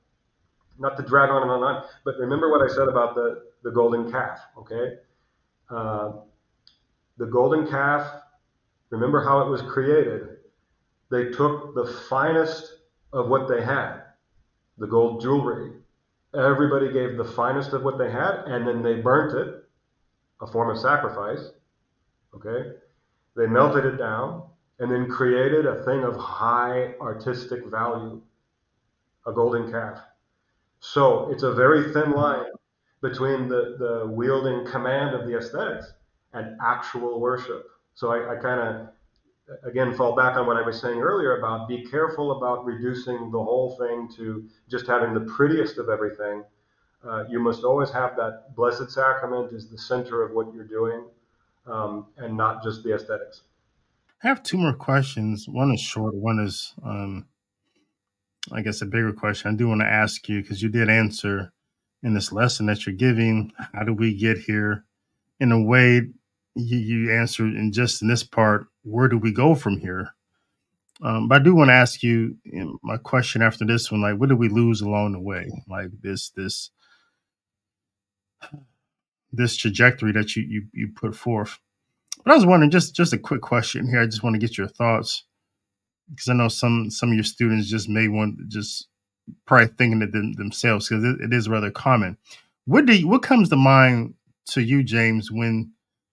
not 0.79 0.97
to 0.97 1.03
drag 1.03 1.31
on 1.31 1.43
and 1.43 1.51
on 1.51 1.62
and 1.62 1.77
on. 1.77 1.85
But 2.05 2.17
remember 2.19 2.51
what 2.51 2.69
I 2.69 2.75
said 2.75 2.88
about 2.88 3.15
the 3.15 3.45
the 3.62 3.71
golden 3.71 4.11
calf. 4.11 4.41
Okay, 4.59 4.97
uh, 5.71 6.12
the 7.19 7.27
golden 7.27 7.69
calf. 7.69 8.21
Remember 8.91 9.23
how 9.23 9.41
it 9.41 9.49
was 9.49 9.62
created. 9.62 10.38
They 11.11 11.31
took 11.31 11.75
the 11.75 11.87
finest 12.09 12.79
of 13.12 13.29
what 13.29 13.49
they 13.49 13.62
had, 13.62 14.03
the 14.79 14.87
gold 14.87 15.23
jewelry, 15.23 15.73
Everybody 16.35 16.92
gave 16.92 17.16
the 17.16 17.25
finest 17.25 17.73
of 17.73 17.83
what 17.83 17.99
they 17.99 18.11
had, 18.11 18.45
and 18.47 18.66
then 18.66 18.83
they 18.83 19.01
burnt 19.01 19.37
it, 19.37 19.64
a 20.40 20.47
form 20.47 20.71
of 20.71 20.79
sacrifice. 20.79 21.51
Okay? 22.35 22.73
They 23.37 23.47
melted 23.47 23.85
it 23.85 23.97
down 23.97 24.45
and 24.79 24.90
then 24.90 25.09
created 25.09 25.66
a 25.66 25.85
thing 25.85 26.03
of 26.03 26.16
high 26.16 26.95
artistic 27.01 27.66
value, 27.66 28.21
a 29.27 29.33
golden 29.33 29.71
calf. 29.71 30.01
So 30.81 31.31
it's 31.31 31.42
a 31.42 31.53
very 31.53 31.92
thin 31.92 32.12
line 32.12 32.47
between 33.01 33.49
the, 33.49 33.77
the 33.79 34.07
wielding 34.11 34.66
command 34.66 35.14
of 35.14 35.27
the 35.27 35.37
aesthetics 35.37 35.92
and 36.33 36.59
actual 36.61 37.21
worship. 37.21 37.66
So 37.95 38.11
I, 38.11 38.37
I 38.37 38.37
kind 38.40 38.61
of 38.61 38.88
again 39.65 39.95
fall 39.95 40.15
back 40.15 40.37
on 40.37 40.47
what 40.47 40.57
I 40.57 40.62
was 40.62 40.81
saying 40.81 41.01
earlier 41.01 41.38
about 41.38 41.69
be 41.69 41.85
careful 41.85 42.38
about 42.38 42.65
reducing 42.65 43.31
the 43.31 43.43
whole 43.43 43.77
thing 43.77 44.09
to 44.17 44.49
just 44.71 44.87
having 44.87 45.15
the 45.15 45.21
prettiest 45.21 45.79
of 45.79 45.88
everything. 45.88 46.45
Uh, 47.07 47.25
you 47.29 47.41
must 47.41 47.65
always 47.65 47.91
have 47.91 48.15
that 48.17 48.55
Blessed 48.55 48.91
Sacrament 48.91 49.53
is 49.53 49.69
the 49.69 49.79
center 49.79 50.23
of 50.23 50.33
what 50.33 50.55
you're 50.55 50.65
doing, 50.65 51.05
um, 51.67 52.07
and 52.17 52.37
not 52.37 52.62
just 52.62 52.85
the 52.85 52.95
aesthetics. 52.95 53.43
I 54.23 54.29
have 54.29 54.43
two 54.43 54.57
more 54.57 54.75
questions. 54.75 55.49
One 55.49 55.73
is 55.73 55.81
short. 55.81 56.15
One 56.15 56.38
is, 56.38 56.75
um, 56.85 57.27
I 58.53 58.62
guess, 58.62 58.81
a 58.81 58.87
bigger 58.87 59.12
question. 59.12 59.51
I 59.51 59.57
do 59.57 59.67
want 59.67 59.81
to 59.81 59.87
ask 59.87 60.29
you 60.29 60.43
because 60.43 60.62
you 60.62 60.69
did 60.69 60.88
answer 60.88 61.53
in 62.05 62.15
this 62.15 62.31
lesson 62.31 62.67
that 62.67 62.87
you're 62.87 62.95
giving. 62.95 63.53
How 63.75 63.83
do 63.83 63.93
we 63.93 64.15
get 64.17 64.38
here? 64.38 64.85
In 65.41 65.51
a 65.51 65.61
way, 65.61 66.03
you, 66.55 66.79
you 66.79 67.12
answered 67.12 67.55
in 67.55 67.73
just 67.73 68.03
in 68.03 68.09
this 68.09 68.23
part 68.25 68.67
where 68.83 69.09
do 69.09 69.19
we 69.19 69.33
go 69.33 69.55
from 69.55 69.79
here? 69.79 70.11
Um, 71.03 71.29
but 71.29 71.41
I 71.41 71.45
do 71.45 71.55
want 71.55 71.69
to 71.69 71.75
ask 71.75 72.03
you, 72.03 72.37
my 72.83 72.97
question 72.97 73.43
after 73.43 73.65
this 73.65 73.91
one, 73.91 74.03
like, 74.03 74.17
what 74.19 74.29
did 74.29 74.38
we 74.38 74.49
lose 74.49 74.81
along 74.81 75.12
the 75.12 75.21
way? 75.21 75.51
Like 75.69 75.88
this, 76.03 76.31
this, 76.31 76.71
this 79.33 79.57
trajectory 79.57 80.12
that 80.12 80.37
you 80.37 80.43
you 80.43 80.62
you 80.73 80.88
put 80.95 81.17
forth. 81.17 81.59
But 82.25 82.33
I 82.33 82.35
was 82.37 82.47
wondering, 82.47 82.71
just 82.71 82.95
just 82.95 83.12
a 83.12 83.19
quick 83.19 83.41
question 83.41 83.88
here. 83.88 84.01
I 84.01 84.07
just 84.07 84.23
want 84.23 84.35
to 84.35 84.41
get 84.41 84.59
your 84.59 84.69
thoughts 84.69 85.25
because 86.11 86.29
I 86.29 86.35
know 86.35 86.49
some 86.49 86.91
some 86.91 87.11
of 87.11 87.15
your 87.15 87.25
students 87.25 87.69
just 87.69 87.88
may 87.88 88.09
want 88.09 88.49
just 88.49 88.88
probably 89.47 89.69
thinking 89.69 90.03
it 90.03 90.12
them, 90.12 90.33
themselves 90.35 90.88
because 90.88 91.05
it, 91.05 91.17
it 91.21 91.33
is 91.33 91.49
rather 91.49 91.71
common. 91.71 92.17
What 92.67 92.87
do 92.87 92.95
you, 92.97 93.09
what 93.09 93.23
comes 93.23 93.49
to 93.49 93.57
mind 93.57 94.15
to 94.51 94.62
you, 94.62 94.83
James, 94.83 95.31
when 95.33 95.73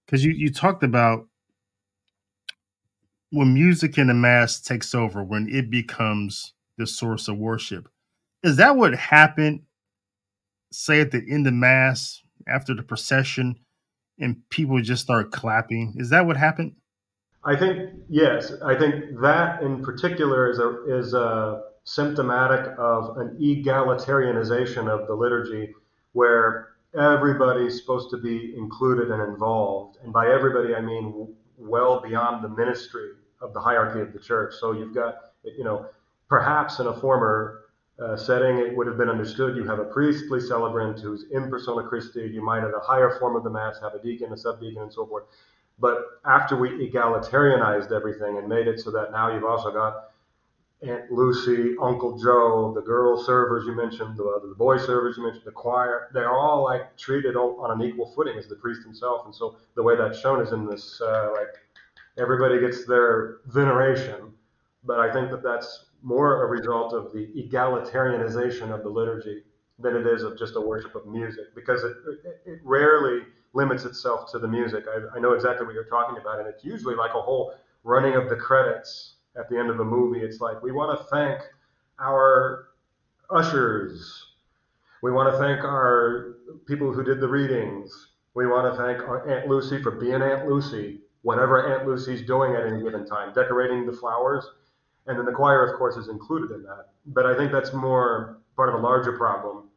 because 0.09 0.25
you 0.25 0.31
you 0.31 0.51
talked 0.51 0.83
about 0.83 1.27
when 3.29 3.53
music 3.53 3.99
in 3.99 4.07
the 4.07 4.13
mass 4.15 4.59
takes 4.59 4.95
over, 4.95 5.23
when 5.23 5.47
it 5.49 5.69
becomes 5.69 6.53
the 6.77 6.87
source 6.87 7.27
of 7.27 7.37
worship, 7.37 7.87
is 8.41 8.55
that 8.55 8.75
what 8.75 8.95
happened? 8.95 9.61
Say 10.71 10.99
at 11.01 11.11
the 11.11 11.23
end 11.29 11.45
of 11.45 11.53
mass 11.53 12.23
after 12.47 12.73
the 12.73 12.81
procession, 12.81 13.59
and 14.17 14.37
people 14.49 14.81
just 14.81 15.03
start 15.03 15.31
clapping. 15.31 15.93
Is 15.97 16.09
that 16.09 16.25
what 16.25 16.37
happened? 16.37 16.73
I 17.43 17.55
think 17.55 17.91
yes. 18.09 18.51
I 18.65 18.75
think 18.75 19.19
that 19.21 19.61
in 19.61 19.83
particular 19.83 20.49
is 20.49 20.57
a 20.57 20.97
is 20.97 21.13
a 21.13 21.61
symptomatic 21.83 22.73
of 22.79 23.15
an 23.17 23.37
egalitarianization 23.39 24.87
of 24.87 25.05
the 25.07 25.13
liturgy, 25.13 25.75
where 26.13 26.68
everybody's 26.97 27.79
supposed 27.79 28.09
to 28.11 28.17
be 28.17 28.55
included 28.57 29.11
and 29.11 29.21
involved, 29.21 29.97
and 30.03 30.11
by 30.11 30.27
everybody 30.27 30.75
I 30.75 30.81
mean 30.81 31.35
well 31.57 32.01
beyond 32.01 32.43
the 32.43 32.49
ministry 32.49 33.11
of 33.41 33.53
the 33.53 33.59
hierarchy 33.59 34.01
of 34.01 34.13
the 34.13 34.19
church. 34.19 34.55
So 34.59 34.71
you've 34.71 34.93
got, 34.93 35.15
you 35.43 35.63
know, 35.63 35.85
perhaps 36.27 36.79
in 36.79 36.87
a 36.87 36.93
former 36.93 37.65
uh, 38.01 38.15
setting, 38.15 38.57
it 38.59 38.75
would 38.75 38.87
have 38.87 38.97
been 38.97 39.09
understood 39.09 39.55
you 39.55 39.65
have 39.65 39.79
a 39.79 39.85
priestly 39.85 40.39
celebrant 40.39 40.99
who's 40.99 41.25
in 41.31 41.49
persona 41.49 41.87
Christi. 41.87 42.21
You 42.21 42.43
might, 42.43 42.63
at 42.63 42.73
a 42.73 42.79
higher 42.81 43.17
form 43.19 43.35
of 43.35 43.43
the 43.43 43.49
Mass, 43.49 43.79
have 43.81 43.93
a 43.93 44.01
deacon, 44.01 44.31
a 44.31 44.37
subdeacon, 44.37 44.83
and 44.83 44.93
so 44.93 45.05
forth. 45.05 45.25
But 45.79 45.97
after 46.25 46.57
we 46.57 46.69
egalitarianized 46.89 47.91
everything 47.91 48.37
and 48.37 48.47
made 48.47 48.67
it 48.67 48.79
so 48.79 48.91
that 48.91 49.11
now 49.11 49.33
you've 49.33 49.45
also 49.45 49.71
got 49.71 50.08
Aunt 50.81 51.11
Lucy, 51.11 51.75
Uncle 51.81 52.17
Joe, 52.17 52.71
the 52.73 52.81
girl 52.81 53.21
servers 53.21 53.65
you 53.65 53.75
mentioned, 53.75 54.15
the, 54.15 54.39
the 54.47 54.55
boy 54.55 54.77
servers 54.77 55.17
you 55.17 55.23
mentioned, 55.23 55.43
the 55.45 55.51
choir, 55.51 56.09
they're 56.13 56.31
all 56.31 56.63
like 56.63 56.95
treated 56.97 57.35
on 57.35 57.79
an 57.79 57.85
equal 57.85 58.11
footing 58.15 58.37
as 58.37 58.47
the 58.47 58.55
priest 58.55 58.83
himself. 58.83 59.25
And 59.25 59.35
so 59.35 59.57
the 59.75 59.83
way 59.83 59.97
that's 59.97 60.19
shown 60.19 60.41
is 60.41 60.53
in 60.53 60.65
this, 60.65 61.01
uh, 61.01 61.31
like, 61.33 61.55
everybody 62.17 62.61
gets 62.61 62.85
their 62.85 63.39
veneration. 63.47 64.33
But 64.85 64.99
I 64.99 65.11
think 65.11 65.31
that 65.31 65.43
that's 65.43 65.87
more 66.01 66.43
a 66.43 66.47
result 66.47 66.93
of 66.93 67.11
the 67.11 67.27
egalitarianization 67.35 68.73
of 68.73 68.83
the 68.83 68.89
liturgy 68.89 69.43
than 69.79 69.97
it 69.97 70.07
is 70.07 70.23
of 70.23 70.39
just 70.39 70.55
a 70.55 70.61
worship 70.61 70.95
of 70.95 71.05
music 71.05 71.53
because 71.55 71.83
it, 71.83 71.97
it, 72.23 72.41
it 72.45 72.59
rarely 72.63 73.23
limits 73.53 73.83
itself 73.83 74.31
to 74.31 74.39
the 74.39 74.47
music. 74.47 74.85
I, 74.87 75.17
I 75.17 75.19
know 75.19 75.33
exactly 75.33 75.65
what 75.65 75.75
you're 75.75 75.85
talking 75.85 76.17
about, 76.17 76.39
and 76.39 76.47
it's 76.47 76.63
usually 76.63 76.95
like 76.95 77.11
a 77.15 77.21
whole 77.21 77.53
running 77.83 78.15
of 78.15 78.29
the 78.29 78.35
credits 78.35 79.15
at 79.39 79.49
the 79.49 79.57
end 79.57 79.69
of 79.69 79.79
a 79.79 79.85
movie. 79.85 80.19
It's 80.19 80.41
like 80.41 80.61
we 80.61 80.71
want 80.71 80.97
to 80.99 81.05
thank 81.05 81.39
our 81.99 82.69
ushers. 83.29 84.25
We 85.01 85.11
want 85.11 85.31
to 85.33 85.39
thank 85.39 85.63
our 85.63 86.35
people 86.67 86.91
who 86.91 87.03
did 87.03 87.19
the 87.19 87.27
readings. 87.27 88.09
We 88.35 88.47
want 88.47 88.71
to 88.71 88.81
thank 88.81 88.99
our 89.07 89.29
Aunt 89.29 89.47
Lucy 89.47 89.81
for 89.81 89.91
being 89.91 90.21
Aunt 90.21 90.47
Lucy, 90.47 91.01
whatever 91.21 91.73
Aunt 91.73 91.87
Lucy's 91.87 92.25
doing 92.25 92.55
at 92.55 92.65
any 92.65 92.83
given 92.83 93.05
time, 93.05 93.33
decorating 93.33 93.85
the 93.85 93.93
flowers. 93.93 94.45
And 95.07 95.17
then 95.17 95.25
the 95.25 95.31
choir, 95.31 95.65
of 95.65 95.77
course, 95.77 95.95
is 95.95 96.09
included 96.09 96.51
in 96.51 96.63
that. 96.63 96.89
But 97.07 97.25
I 97.25 97.35
think 97.35 97.51
that's 97.51 97.73
more 97.73 98.39
part 98.55 98.69
of 98.69 98.75
a 98.75 98.77
larger 98.79 99.17
problem 99.17 99.69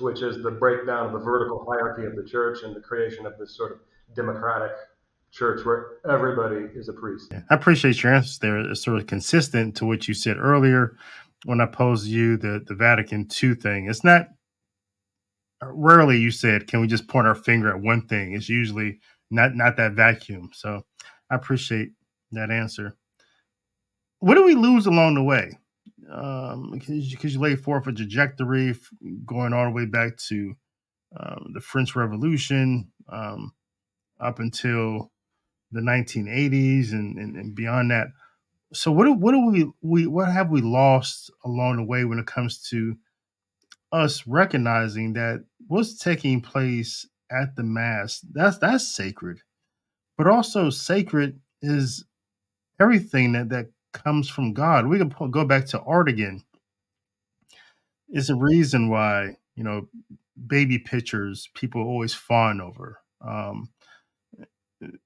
which 0.00 0.22
is 0.22 0.42
the 0.42 0.50
breakdown 0.50 1.06
of 1.06 1.12
the 1.12 1.18
vertical 1.18 1.66
hierarchy 1.68 2.06
of 2.06 2.16
the 2.16 2.24
church 2.24 2.62
and 2.62 2.74
the 2.74 2.80
creation 2.80 3.26
of 3.26 3.36
this 3.38 3.56
sort 3.56 3.72
of 3.72 3.78
democratic 4.14 4.70
church 5.30 5.64
where 5.64 5.98
everybody 6.08 6.66
is 6.74 6.88
a 6.88 6.92
priest. 6.92 7.32
I 7.50 7.54
appreciate 7.54 8.02
your 8.02 8.14
answers 8.14 8.38
there. 8.38 8.58
It's 8.58 8.82
sort 8.82 9.00
of 9.00 9.06
consistent 9.06 9.76
to 9.76 9.86
what 9.86 10.08
you 10.08 10.14
said 10.14 10.36
earlier 10.38 10.96
when 11.44 11.60
I 11.60 11.66
posed 11.66 12.06
you 12.06 12.36
the, 12.36 12.62
the 12.66 12.74
Vatican 12.74 13.28
II 13.42 13.54
thing. 13.54 13.88
It's 13.88 14.04
not 14.04 14.28
rarely 15.62 16.18
you 16.18 16.30
said, 16.30 16.66
can 16.66 16.80
we 16.80 16.86
just 16.86 17.08
point 17.08 17.26
our 17.26 17.34
finger 17.34 17.68
at 17.68 17.80
one 17.80 18.06
thing? 18.06 18.32
It's 18.32 18.48
usually 18.48 19.00
not 19.30 19.54
not 19.54 19.76
that 19.76 19.92
vacuum. 19.92 20.50
So 20.52 20.82
I 21.30 21.34
appreciate 21.34 21.90
that 22.32 22.50
answer. 22.50 22.96
What 24.20 24.34
do 24.34 24.44
we 24.44 24.54
lose 24.54 24.86
along 24.86 25.14
the 25.14 25.22
way? 25.22 25.58
um, 26.10 26.70
because 26.72 27.34
you 27.34 27.40
lay 27.40 27.56
forth 27.56 27.86
a 27.86 27.92
trajectory 27.92 28.74
going 29.26 29.52
all 29.52 29.64
the 29.64 29.70
way 29.70 29.86
back 29.86 30.16
to 30.28 30.54
um, 31.18 31.52
the 31.54 31.60
French 31.60 31.94
Revolution 31.96 32.90
um, 33.08 33.52
up 34.20 34.38
until 34.38 35.10
the 35.72 35.80
1980s 35.80 36.92
and, 36.92 37.18
and, 37.18 37.36
and, 37.36 37.54
beyond 37.54 37.90
that. 37.90 38.08
So 38.72 38.90
what 38.90 39.04
do, 39.04 39.12
what 39.12 39.32
do 39.32 39.46
we, 39.46 39.70
we 39.82 40.06
what 40.06 40.30
have 40.30 40.50
we 40.50 40.60
lost 40.60 41.30
along 41.44 41.76
the 41.76 41.84
way 41.84 42.04
when 42.04 42.18
it 42.18 42.26
comes 42.26 42.62
to 42.70 42.96
us 43.92 44.26
recognizing 44.26 45.14
that 45.14 45.44
what's 45.66 45.98
taking 45.98 46.40
place 46.40 47.06
at 47.30 47.56
the 47.56 47.62
mass 47.62 48.20
that's 48.32 48.58
that's 48.58 48.94
sacred, 48.94 49.40
but 50.16 50.26
also 50.26 50.70
sacred 50.70 51.40
is 51.62 52.04
everything 52.80 53.32
that 53.32 53.48
that 53.50 53.66
comes 53.92 54.28
from 54.28 54.52
God. 54.52 54.86
We 54.86 54.98
can 54.98 55.12
go 55.30 55.44
back 55.44 55.66
to 55.66 55.80
art 55.80 56.08
again. 56.08 56.42
It's 58.08 58.30
a 58.30 58.34
reason 58.34 58.88
why 58.88 59.36
you 59.54 59.64
know 59.64 59.88
baby 60.46 60.78
pictures 60.78 61.48
people 61.54 61.82
always 61.82 62.14
fawn 62.14 62.60
over. 62.60 63.00
Um, 63.20 63.70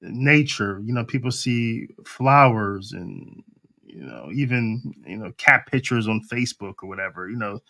nature, 0.00 0.80
you 0.84 0.92
know, 0.92 1.04
people 1.04 1.30
see 1.30 1.88
flowers 2.06 2.92
and 2.92 3.42
you 3.84 4.04
know 4.04 4.30
even 4.32 4.94
you 5.06 5.16
know 5.16 5.32
cat 5.38 5.66
pictures 5.70 6.08
on 6.08 6.22
Facebook 6.32 6.74
or 6.82 6.88
whatever. 6.88 7.28
You 7.28 7.36
know, 7.36 7.60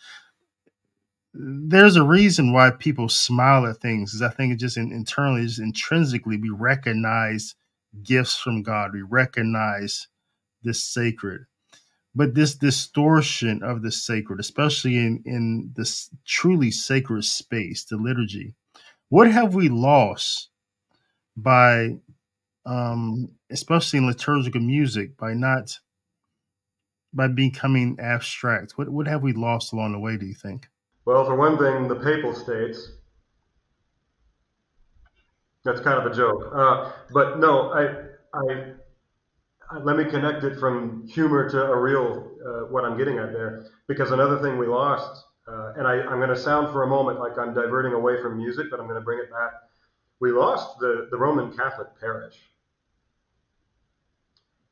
there's 1.35 1.97
a 1.97 2.05
reason 2.05 2.53
why 2.53 2.71
people 2.71 3.09
smile 3.09 3.67
at 3.67 3.79
things. 3.79 4.15
Is 4.15 4.23
I 4.23 4.31
think 4.31 4.53
it 4.53 4.57
just 4.57 4.77
in, 4.77 4.93
internally, 4.93 5.43
just 5.45 5.61
intrinsically, 5.61 6.37
we 6.37 6.51
recognize 6.51 7.55
gifts 8.03 8.37
from 8.37 8.63
God. 8.63 8.93
We 8.93 9.03
recognize 9.03 10.09
this 10.63 10.83
sacred 10.85 11.43
but 12.15 12.35
this 12.35 12.55
distortion 12.55 13.63
of 13.63 13.83
the 13.83 13.93
sacred 13.93 14.41
especially 14.41 14.97
in 14.97 15.23
in 15.25 15.73
this 15.77 16.11
truly 16.27 16.71
sacred 16.71 17.25
space 17.25 17.85
the 17.85 17.97
liturgy 17.97 18.55
what 19.09 19.31
have 19.31 19.55
we 19.55 19.69
lost 19.69 20.51
by 21.37 21.97
um 22.67 23.29
especially 23.51 23.99
in 23.99 24.07
liturgical 24.07 24.61
music 24.61 25.17
by 25.17 25.35
not 25.35 25.79
by 27.13 27.27
becoming 27.27 27.99
abstract 28.01 28.73
what 28.77 28.89
what 28.89 29.07
have 29.07 29.23
we 29.23 29.33
lost 29.33 29.73
along 29.73 29.93
the 29.93 29.99
way 29.99 30.17
do 30.17 30.27
you 30.27 30.35
think 30.35 30.69
well 31.05 31.25
for 31.25 31.35
one 31.35 31.59
thing 31.59 31.89
the 31.89 31.97
papal 31.97 32.35
states 32.35 32.93
that's 35.65 35.81
kind 35.81 35.99
of 35.99 36.11
a 36.11 36.15
joke 36.15 36.53
uh, 36.55 36.93
but 37.13 37.41
no 37.41 37.73
i 37.73 38.39
i 38.39 38.73
let 39.81 39.97
me 39.97 40.05
connect 40.05 40.45
it 40.45 40.59
from 40.59 41.07
humor 41.09 41.49
to 41.49 41.63
a 41.63 41.79
real 41.79 42.33
uh, 42.45 42.67
what 42.71 42.85
I'm 42.85 42.97
getting 42.97 43.19
at 43.19 43.33
there. 43.33 43.67
Because 43.89 44.11
another 44.11 44.41
thing 44.41 44.59
we 44.59 44.67
lost, 44.67 45.25
uh, 45.49 45.73
and 45.77 45.87
I, 45.87 46.01
I'm 46.03 46.19
going 46.19 46.29
to 46.29 46.37
sound 46.37 46.73
for 46.73 46.83
a 46.83 46.87
moment 46.87 47.19
like 47.19 47.39
I'm 47.39 47.55
diverting 47.55 47.93
away 47.93 48.21
from 48.21 48.37
music, 48.37 48.67
but 48.71 48.81
I'm 48.81 48.87
going 48.87 48.99
to 48.99 49.05
bring 49.05 49.19
it 49.19 49.31
back. 49.31 49.53
We 50.23 50.31
lost 50.31 50.79
the, 50.79 51.09
the 51.11 51.19
Roman 51.19 51.51
Catholic 51.51 51.89
parish. 51.99 52.37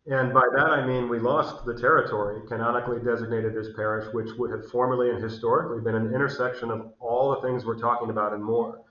And 0.06 0.32
by 0.32 0.44
that 0.54 0.70
I 0.70 0.86
mean 0.86 1.08
we 1.08 1.18
lost 1.18 1.64
the 1.64 1.74
territory 1.74 2.40
canonically 2.46 3.00
designated 3.04 3.56
as 3.56 3.70
parish, 3.74 4.06
which 4.14 4.28
would 4.38 4.52
have 4.52 4.70
formerly 4.70 5.10
and 5.10 5.20
historically 5.20 5.82
been 5.82 5.96
an 5.96 6.14
intersection 6.14 6.70
of 6.70 6.92
all 7.00 7.34
the 7.34 7.40
things 7.42 7.66
we're 7.66 7.80
talking 7.80 8.10
about 8.10 8.32
and 8.32 8.44
more 8.44 8.82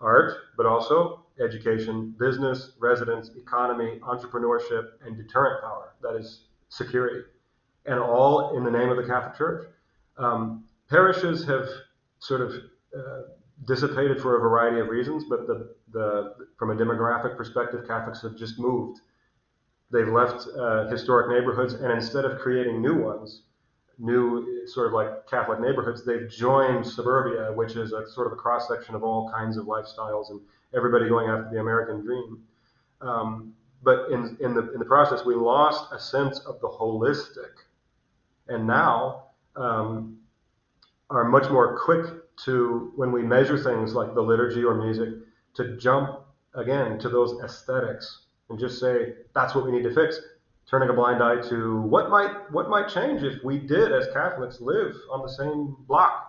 art, 0.00 0.32
but 0.56 0.64
also 0.64 1.26
education, 1.40 2.14
business, 2.20 2.74
residence, 2.78 3.32
economy, 3.36 3.98
entrepreneurship, 4.04 4.84
and 5.04 5.16
deterrent 5.16 5.60
power. 5.60 5.94
That 6.02 6.14
is 6.14 6.44
security, 6.68 7.22
and 7.84 7.98
all 7.98 8.56
in 8.56 8.62
the 8.62 8.70
name 8.70 8.90
of 8.90 8.96
the 8.96 9.02
Catholic 9.02 9.36
Church. 9.36 9.66
Um, 10.18 10.66
parishes 10.88 11.44
have 11.46 11.68
sort 12.20 12.42
of 12.42 12.52
uh, 12.96 13.22
dissipated 13.64 14.20
for 14.20 14.36
a 14.36 14.40
variety 14.40 14.80
of 14.80 14.88
reasons, 14.88 15.24
but 15.28 15.46
the, 15.46 15.74
the, 15.92 16.34
from 16.58 16.70
a 16.70 16.74
demographic 16.74 17.36
perspective, 17.36 17.86
Catholics 17.86 18.22
have 18.22 18.36
just 18.36 18.58
moved. 18.58 19.00
They've 19.90 20.08
left 20.08 20.46
uh, 20.58 20.88
historic 20.88 21.28
neighborhoods, 21.28 21.74
and 21.74 21.90
instead 21.92 22.24
of 22.24 22.38
creating 22.38 22.82
new 22.82 22.96
ones, 22.96 23.42
new 23.98 24.66
sort 24.66 24.88
of 24.88 24.92
like 24.92 25.26
Catholic 25.26 25.60
neighborhoods, 25.60 26.04
they've 26.04 26.28
joined 26.28 26.86
suburbia, 26.86 27.52
which 27.52 27.76
is 27.76 27.92
a 27.92 28.06
sort 28.10 28.26
of 28.26 28.34
a 28.34 28.36
cross 28.36 28.68
section 28.68 28.94
of 28.94 29.02
all 29.02 29.30
kinds 29.30 29.56
of 29.56 29.66
lifestyles 29.66 30.30
and 30.30 30.40
everybody 30.76 31.08
going 31.08 31.28
after 31.28 31.48
the 31.50 31.60
American 31.60 32.02
dream. 32.02 32.42
Um, 33.00 33.54
but 33.82 34.10
in, 34.10 34.36
in, 34.40 34.54
the, 34.54 34.72
in 34.72 34.78
the 34.78 34.84
process, 34.84 35.24
we 35.24 35.34
lost 35.34 35.92
a 35.92 35.98
sense 35.98 36.40
of 36.40 36.60
the 36.60 36.68
holistic. 36.68 37.52
And 38.48 38.66
now 38.66 39.26
um, 39.54 40.18
are 41.08 41.24
much 41.24 41.50
more 41.50 41.78
quick 41.78 42.06
to, 42.44 42.92
when 42.96 43.12
we 43.12 43.22
measure 43.22 43.58
things 43.58 43.94
like 43.94 44.14
the 44.14 44.20
liturgy 44.20 44.64
or 44.64 44.74
music, 44.74 45.10
to 45.54 45.76
jump 45.76 46.20
again 46.54 46.98
to 46.98 47.08
those 47.08 47.40
aesthetics 47.42 48.24
and 48.50 48.58
just 48.58 48.78
say, 48.78 49.14
that's 49.34 49.54
what 49.54 49.64
we 49.64 49.72
need 49.72 49.82
to 49.82 49.94
fix. 49.94 50.18
Turning 50.68 50.88
a 50.88 50.92
blind 50.92 51.22
eye 51.22 51.40
to 51.48 51.80
what 51.82 52.10
might 52.10 52.50
what 52.50 52.68
might 52.68 52.88
change 52.88 53.22
if 53.22 53.42
we 53.44 53.56
did, 53.56 53.92
as 53.92 54.08
Catholics, 54.12 54.60
live 54.60 54.96
on 55.12 55.22
the 55.22 55.28
same 55.28 55.76
block 55.86 56.26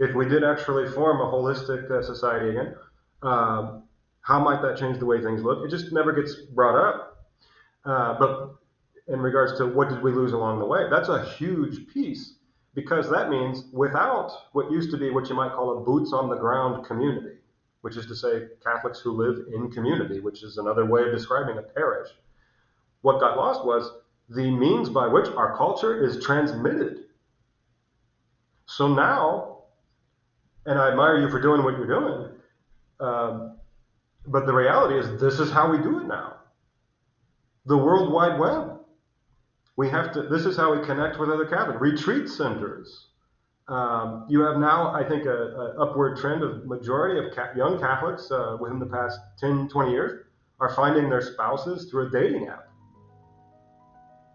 if 0.00 0.14
we 0.14 0.26
did 0.26 0.42
actually 0.42 0.88
form 0.90 1.20
a 1.20 1.24
holistic 1.24 1.90
uh, 1.90 2.02
society 2.02 2.48
again, 2.50 2.74
um, 3.22 3.84
how 4.22 4.42
might 4.42 4.62
that 4.62 4.78
change 4.78 4.98
the 4.98 5.04
way 5.04 5.22
things 5.22 5.42
look? 5.42 5.64
It 5.64 5.70
just 5.70 5.92
never 5.92 6.12
gets 6.12 6.34
brought 6.34 6.76
up. 6.76 7.26
Uh, 7.84 8.18
but 8.18 8.54
in 9.08 9.20
regards 9.20 9.58
to 9.58 9.66
what 9.66 9.90
did 9.90 10.02
we 10.02 10.10
lose 10.10 10.32
along 10.32 10.58
the 10.58 10.64
way, 10.64 10.86
that's 10.90 11.10
a 11.10 11.22
huge 11.24 11.86
piece 11.92 12.36
because 12.74 13.10
that 13.10 13.30
means 13.30 13.64
without 13.72 14.32
what 14.52 14.70
used 14.70 14.90
to 14.92 14.96
be 14.96 15.10
what 15.10 15.28
you 15.28 15.34
might 15.34 15.52
call 15.52 15.78
a 15.78 15.80
boots 15.80 16.12
on 16.12 16.28
the 16.28 16.36
ground 16.36 16.84
community, 16.86 17.36
which 17.80 17.96
is 17.96 18.06
to 18.06 18.14
say 18.14 18.48
Catholics 18.64 19.00
who 19.00 19.12
live 19.12 19.46
in 19.52 19.70
community, 19.70 20.20
which 20.20 20.42
is 20.42 20.58
another 20.58 20.84
way 20.84 21.02
of 21.02 21.12
describing 21.12 21.58
a 21.58 21.62
parish, 21.62 22.08
what 23.02 23.20
got 23.20 23.36
lost 23.36 23.64
was 23.64 23.90
the 24.28 24.50
means 24.50 24.88
by 24.88 25.06
which 25.06 25.26
our 25.28 25.56
culture 25.56 26.04
is 26.04 26.22
transmitted. 26.22 27.04
So 28.66 28.86
now 28.86 29.50
and 30.66 30.78
I 30.78 30.88
admire 30.88 31.20
you 31.20 31.28
for 31.28 31.40
doing 31.40 31.64
what 31.64 31.76
you're 31.76 31.86
doing. 31.86 32.28
Um, 33.00 33.56
but 34.26 34.46
the 34.46 34.52
reality 34.52 34.98
is, 34.98 35.20
this 35.20 35.40
is 35.40 35.50
how 35.50 35.70
we 35.70 35.78
do 35.78 36.00
it 36.00 36.06
now. 36.06 36.36
The 37.66 37.76
World 37.76 38.12
Wide 38.12 38.38
Web. 38.38 38.79
We 39.80 39.88
have 39.88 40.12
to. 40.12 40.24
This 40.24 40.44
is 40.44 40.58
how 40.58 40.76
we 40.78 40.84
connect 40.84 41.18
with 41.18 41.30
other 41.30 41.46
Catholics. 41.46 41.80
Retreat 41.80 42.28
centers. 42.28 43.06
Um, 43.66 44.26
you 44.28 44.40
have 44.40 44.58
now, 44.58 44.92
I 44.92 45.02
think, 45.08 45.24
a, 45.24 45.30
a 45.30 45.82
upward 45.82 46.18
trend 46.18 46.42
of 46.42 46.66
majority 46.66 47.18
of 47.18 47.34
ca- 47.34 47.52
young 47.56 47.80
Catholics 47.80 48.30
uh, 48.30 48.58
within 48.60 48.78
the 48.78 48.84
past 48.84 49.18
10, 49.38 49.70
20 49.70 49.90
years 49.90 50.26
are 50.60 50.74
finding 50.74 51.08
their 51.08 51.22
spouses 51.22 51.88
through 51.90 52.08
a 52.08 52.10
dating 52.10 52.48
app, 52.48 52.68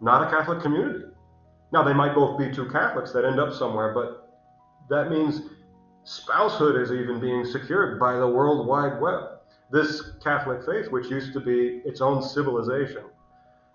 not 0.01 0.25
a 0.27 0.35
Catholic 0.35 0.63
community. 0.63 1.05
Now, 1.71 1.83
they 1.83 1.93
might 1.93 2.15
both 2.15 2.39
be 2.39 2.51
two 2.51 2.67
Catholics 2.69 3.11
that 3.11 3.23
end 3.23 3.39
up 3.39 3.53
somewhere, 3.53 3.93
but 3.93 4.33
that 4.89 5.11
means 5.11 5.41
spousehood 6.05 6.75
is 6.75 6.91
even 6.91 7.19
being 7.19 7.45
secured 7.45 7.99
by 7.99 8.17
the 8.17 8.27
World 8.27 8.65
Wide 8.65 8.99
Web. 8.99 9.25
This 9.71 10.09
Catholic 10.23 10.65
faith, 10.65 10.91
which 10.91 11.11
used 11.11 11.33
to 11.33 11.39
be 11.39 11.83
its 11.85 12.01
own 12.01 12.23
civilization. 12.23 13.03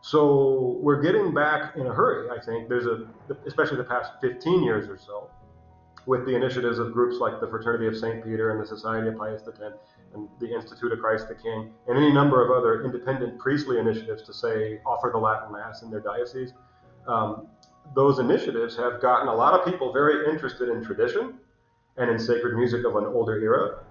So 0.03 0.79
we're 0.81 1.03
getting 1.03 1.35
back 1.35 1.77
in 1.77 1.87
a 1.87 1.93
hurry, 1.93 2.31
I 2.31 2.43
think. 2.43 2.69
There's 2.69 2.87
a, 2.87 3.07
especially 3.47 3.77
the 3.77 3.85
past 3.85 4.13
15 4.21 4.63
years 4.63 4.89
or 4.89 4.97
so, 4.97 5.31
with 6.07 6.25
the 6.25 6.35
initiatives 6.35 6.79
of 6.79 6.93
groups 6.93 7.19
like 7.21 7.41
the 7.41 7.47
Fraternity 7.47 7.87
of 7.87 7.97
St. 7.97 8.25
Peter 8.25 8.51
and 8.51 8.61
the 8.61 8.67
Society 8.67 9.09
of 9.09 9.19
Pius 9.19 9.43
X 9.47 9.61
and 10.15 10.29
the 10.41 10.53
Institute 10.53 10.93
of 10.93 10.99
Christ 11.01 11.29
the 11.29 11.35
King, 11.35 11.71
and 11.87 11.97
any 11.97 12.13
number 12.13 12.45
of 12.45 12.51
other 12.51 12.83
independent 12.85 13.39
priestly 13.39 13.79
initiatives 13.79 14.23
to 14.23 14.33
say 14.33 14.81
offer 14.87 15.11
the 15.13 15.19
Latin 15.19 15.53
Mass 15.53 15.83
in 15.83 15.91
their 15.91 16.01
diocese. 16.01 16.53
Um, 17.07 17.47
those 17.95 18.19
initiatives 18.19 18.77
have 18.77 19.01
gotten 19.01 19.29
a 19.29 19.35
lot 19.35 19.53
of 19.53 19.65
people 19.65 19.93
very 19.93 20.29
interested 20.31 20.69
in 20.69 20.83
tradition 20.83 21.35
and 21.97 22.11
in 22.11 22.19
sacred 22.19 22.57
music 22.57 22.85
of 22.85 22.97
an 22.97 23.05
older 23.05 23.39
era. 23.41 23.85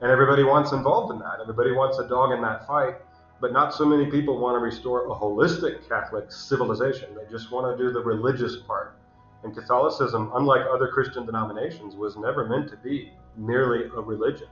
And 0.00 0.10
everybody 0.10 0.44
wants 0.44 0.72
involved 0.72 1.12
in 1.12 1.18
that. 1.20 1.38
Everybody 1.40 1.72
wants 1.72 1.98
a 1.98 2.08
dog 2.08 2.32
in 2.32 2.42
that 2.42 2.66
fight. 2.66 2.96
But 3.40 3.52
not 3.52 3.72
so 3.72 3.84
many 3.84 4.10
people 4.10 4.38
want 4.38 4.54
to 4.56 4.58
restore 4.58 5.06
a 5.06 5.14
holistic 5.14 5.88
Catholic 5.88 6.32
civilization. 6.32 7.14
They 7.14 7.30
just 7.30 7.52
want 7.52 7.76
to 7.76 7.82
do 7.82 7.92
the 7.92 8.00
religious 8.00 8.56
part. 8.56 8.96
And 9.44 9.54
Catholicism, 9.54 10.32
unlike 10.34 10.62
other 10.68 10.88
Christian 10.88 11.24
denominations, 11.24 11.94
was 11.94 12.16
never 12.16 12.48
meant 12.48 12.68
to 12.70 12.76
be 12.76 13.12
merely 13.36 13.84
a 13.84 14.00
religion. 14.00 14.48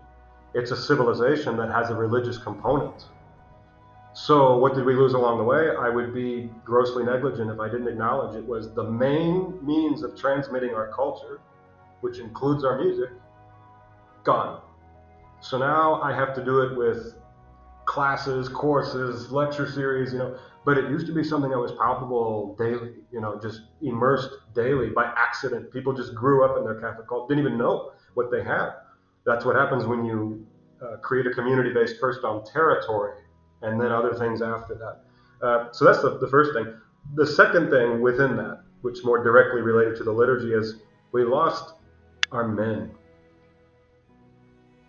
It's 0.54 0.70
a 0.70 0.76
civilization 0.76 1.56
that 1.56 1.70
has 1.70 1.90
a 1.90 1.94
religious 1.94 2.38
component. 2.38 3.06
So, 4.12 4.56
what 4.56 4.74
did 4.74 4.86
we 4.86 4.94
lose 4.94 5.12
along 5.12 5.38
the 5.38 5.44
way? 5.44 5.76
I 5.78 5.90
would 5.90 6.14
be 6.14 6.48
grossly 6.64 7.04
negligent 7.04 7.50
if 7.50 7.60
I 7.60 7.68
didn't 7.68 7.88
acknowledge 7.88 8.34
it 8.34 8.46
was 8.46 8.72
the 8.72 8.82
main 8.82 9.58
means 9.60 10.02
of 10.02 10.18
transmitting 10.18 10.70
our 10.70 10.88
culture, 10.88 11.40
which 12.00 12.18
includes 12.18 12.64
our 12.64 12.78
music, 12.78 13.10
gone. 14.24 14.62
So 15.40 15.58
now 15.58 16.00
I 16.00 16.14
have 16.14 16.34
to 16.36 16.44
do 16.44 16.62
it 16.62 16.76
with 16.78 17.16
classes, 17.86 18.48
courses, 18.48 19.30
lecture 19.32 19.70
series, 19.70 20.12
you 20.12 20.18
know. 20.18 20.38
But 20.64 20.78
it 20.78 20.90
used 20.90 21.06
to 21.06 21.14
be 21.14 21.22
something 21.22 21.50
that 21.50 21.58
was 21.58 21.72
palpable 21.72 22.56
daily, 22.58 22.94
you 23.12 23.20
know, 23.20 23.38
just 23.40 23.62
immersed 23.82 24.30
daily 24.54 24.90
by 24.90 25.04
accident. 25.16 25.72
People 25.72 25.92
just 25.92 26.14
grew 26.14 26.44
up 26.44 26.58
in 26.58 26.64
their 26.64 26.80
Catholic 26.80 27.08
cult, 27.08 27.28
didn't 27.28 27.46
even 27.46 27.56
know 27.56 27.92
what 28.14 28.30
they 28.30 28.42
had. 28.42 28.70
That's 29.24 29.44
what 29.44 29.56
happens 29.56 29.86
when 29.86 30.04
you 30.04 30.46
uh, 30.82 30.96
create 30.96 31.26
a 31.26 31.30
community 31.30 31.72
based 31.72 31.98
first 32.00 32.24
on 32.24 32.44
territory 32.44 33.22
and 33.62 33.80
then 33.80 33.92
other 33.92 34.14
things 34.14 34.42
after 34.42 34.74
that. 34.74 35.46
Uh, 35.46 35.72
so 35.72 35.84
that's 35.84 36.02
the, 36.02 36.18
the 36.18 36.28
first 36.28 36.52
thing. 36.52 36.74
The 37.14 37.26
second 37.26 37.70
thing 37.70 38.00
within 38.00 38.36
that, 38.36 38.62
which 38.82 39.04
more 39.04 39.22
directly 39.22 39.62
related 39.62 39.96
to 39.96 40.04
the 40.04 40.12
liturgy, 40.12 40.52
is 40.52 40.80
we 41.12 41.24
lost 41.24 41.74
our 42.32 42.48
men. 42.48 42.90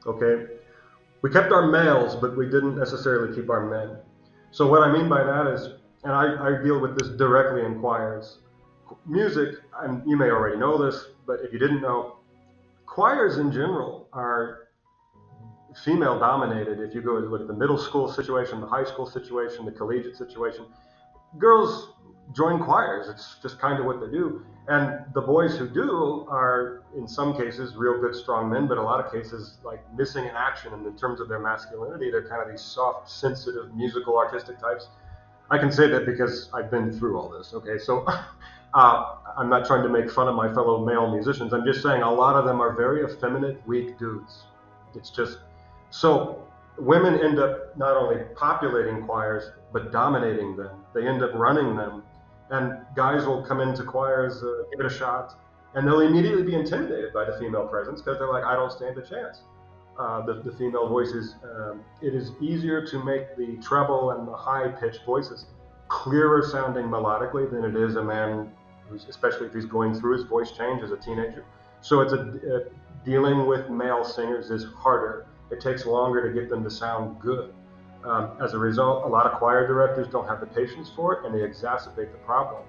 Okay? 0.06 0.57
We 1.22 1.32
kept 1.32 1.51
our 1.51 1.68
males, 1.68 2.15
but 2.15 2.38
we 2.38 2.45
didn't 2.45 2.78
necessarily 2.78 3.36
keep 3.36 3.49
our 3.49 3.65
men. 3.65 3.97
So 4.51 4.68
what 4.68 4.84
I 4.84 4.91
mean 4.91 5.09
by 5.09 5.24
that 5.24 5.47
is, 5.47 5.70
and 6.03 6.13
I, 6.13 6.47
I 6.47 6.63
deal 6.63 6.80
with 6.80 6.97
this 6.97 7.09
directly 7.09 7.65
in 7.65 7.80
choirs. 7.80 8.39
Music, 9.05 9.55
and 9.82 10.07
you 10.07 10.15
may 10.15 10.30
already 10.30 10.57
know 10.57 10.78
this, 10.78 11.07
but 11.26 11.39
if 11.41 11.51
you 11.51 11.59
didn't 11.59 11.82
know, 11.82 12.20
choirs 12.86 13.38
in 13.38 13.51
general 13.51 14.07
are 14.13 14.68
female 15.84 16.20
dominated. 16.20 16.80
If 16.80 16.95
you 16.95 17.01
go 17.01 17.13
look 17.13 17.41
at 17.41 17.47
the 17.47 17.53
middle 17.53 17.78
school 17.78 18.11
situation, 18.11 18.61
the 18.61 18.68
high 18.68 18.86
school 18.86 19.05
situation, 19.05 19.65
the 19.65 19.72
collegiate 19.72 20.15
situation, 20.15 20.65
girls 21.38 21.93
join 22.34 22.63
choirs. 22.63 23.07
It's 23.09 23.38
just 23.41 23.59
kind 23.59 23.80
of 23.80 23.86
what 23.86 23.99
they 23.99 24.07
do. 24.07 24.45
And 24.67 25.05
the 25.13 25.21
boys 25.21 25.57
who 25.57 25.67
do 25.67 26.25
are, 26.30 26.84
in 26.95 27.07
some 27.07 27.38
cases, 27.38 27.75
real 27.75 28.01
good, 28.01 28.15
strong 28.15 28.49
men, 28.49 28.67
but 28.67 28.78
a 28.78 28.82
lot 28.82 29.03
of 29.03 29.11
cases, 29.11 29.57
like 29.63 29.82
missing 29.95 30.25
in 30.25 30.36
action. 30.36 30.73
And 30.73 30.86
in 30.86 30.97
terms 30.97 31.21
of 31.21 31.30
their 31.30 31.39
masculinity, 31.39 32.11
they're 32.11 32.28
kind 32.28 32.41
of 32.41 32.49
these 32.49 32.61
soft, 32.61 33.09
sensitive, 33.09 33.73
musical, 33.75 34.17
artistic 34.17 34.59
types. 34.59 34.88
I 35.49 35.57
can 35.57 35.71
say 35.71 35.88
that 35.88 36.05
because 36.05 36.49
I've 36.53 36.69
been 36.69 36.91
through 36.91 37.17
all 37.17 37.30
this. 37.30 37.53
Okay, 37.53 37.78
so 37.78 38.05
uh, 38.73 39.15
I'm 39.38 39.49
not 39.49 39.65
trying 39.65 39.84
to 39.84 39.89
make 39.89 40.11
fun 40.11 40.28
of 40.28 40.36
my 40.36 40.53
fellow 40.53 40.86
male 40.86 41.09
musicians. 41.09 41.53
I'm 41.53 41.63
just 41.63 41.82
saying 41.82 42.01
a 42.01 42.13
lot 42.13 42.36
of 42.36 42.45
them 42.45 42.59
are 42.59 42.75
very 42.75 43.05
effeminate, 43.05 43.65
weak 43.65 43.97
dudes. 43.97 44.43
It's 44.95 45.09
just 45.09 45.39
so 45.89 46.43
women 46.78 47.19
end 47.19 47.39
up 47.39 47.78
not 47.78 47.95
only 47.95 48.23
populating 48.36 49.05
choirs, 49.05 49.51
but 49.71 49.91
dominating 49.91 50.55
them. 50.55 50.84
They 50.93 51.07
end 51.07 51.23
up 51.23 51.34
running 51.34 51.75
them. 51.75 52.03
And 52.50 52.80
guys 52.95 53.26
will 53.26 53.43
come 53.43 53.60
into 53.62 53.84
choirs, 53.84 54.41
uh, 54.41 54.64
give 54.72 54.80
it 54.80 54.86
a 54.86 54.89
shot, 54.89 55.38
and 55.76 55.88
they'll 55.88 56.00
immediately 56.00 56.43
be 56.43 56.56
intimidated 56.56 57.14
by 57.14 57.26
the 57.26 57.38
female 57.38 57.68
presence 57.68 58.02
because 58.02 58.18
they're 58.20 58.32
like, 58.32 58.43
I 58.43 58.56
don't 58.56 58.72
stand 58.72 58.98
a 58.98 59.02
chance. 59.02 59.41
Uh, 60.00 60.26
the, 60.26 60.36
the, 60.43 60.52
female 60.52 60.88
voices, 60.88 61.36
um, 61.43 61.82
it 62.04 62.14
is 62.14 62.32
easier 62.39 62.86
to 62.86 63.04
make 63.04 63.36
the 63.36 63.58
treble 63.64 64.12
and 64.12 64.28
the 64.28 64.36
high 64.36 64.68
pitched 64.68 65.04
voices 65.06 65.48
clearer 65.88 66.43
sounding 66.43 66.86
melodically 66.86 67.50
than 67.50 67.64
it 67.64 67.76
is 67.76 67.95
a 67.95 68.04
man 68.04 68.52
who's, 68.88 69.08
especially 69.10 69.48
if 69.48 69.54
he's 69.54 69.66
going 69.66 69.95
through 69.95 70.14
his 70.14 70.24
voice 70.24 70.52
change 70.52 70.84
as 70.84 70.91
a 70.91 70.98
teenager. 70.98 71.43
So 71.82 72.02
it's 72.02 72.14
a, 72.14 72.68
dealing 73.04 73.48
with 73.48 73.70
male 73.72 74.04
singers 74.04 74.52
is 74.52 74.66
harder 74.76 75.26
it 75.50 75.62
takes 75.62 75.86
longer 75.86 76.28
to 76.28 76.39
get 76.39 76.50
them 76.50 76.64
to 76.64 76.70
sound 76.70 77.20
good. 77.20 77.54
Um, 78.04 78.32
as 78.41 78.54
a 78.54 78.58
result, 78.58 79.06
a 79.06 79.08
lot 79.08 79.26
of 79.26 79.38
choir 79.38 79.68
directors 79.68 80.08
don't 80.08 80.28
have 80.28 80.39
the 80.39 80.45
patience 80.45 80.89
for 80.95 81.14
it 81.14 81.26
and 81.26 81.34
they 81.34 81.39
exacerbate 81.39 82.12
the 82.12 82.20
problem. 82.26 82.64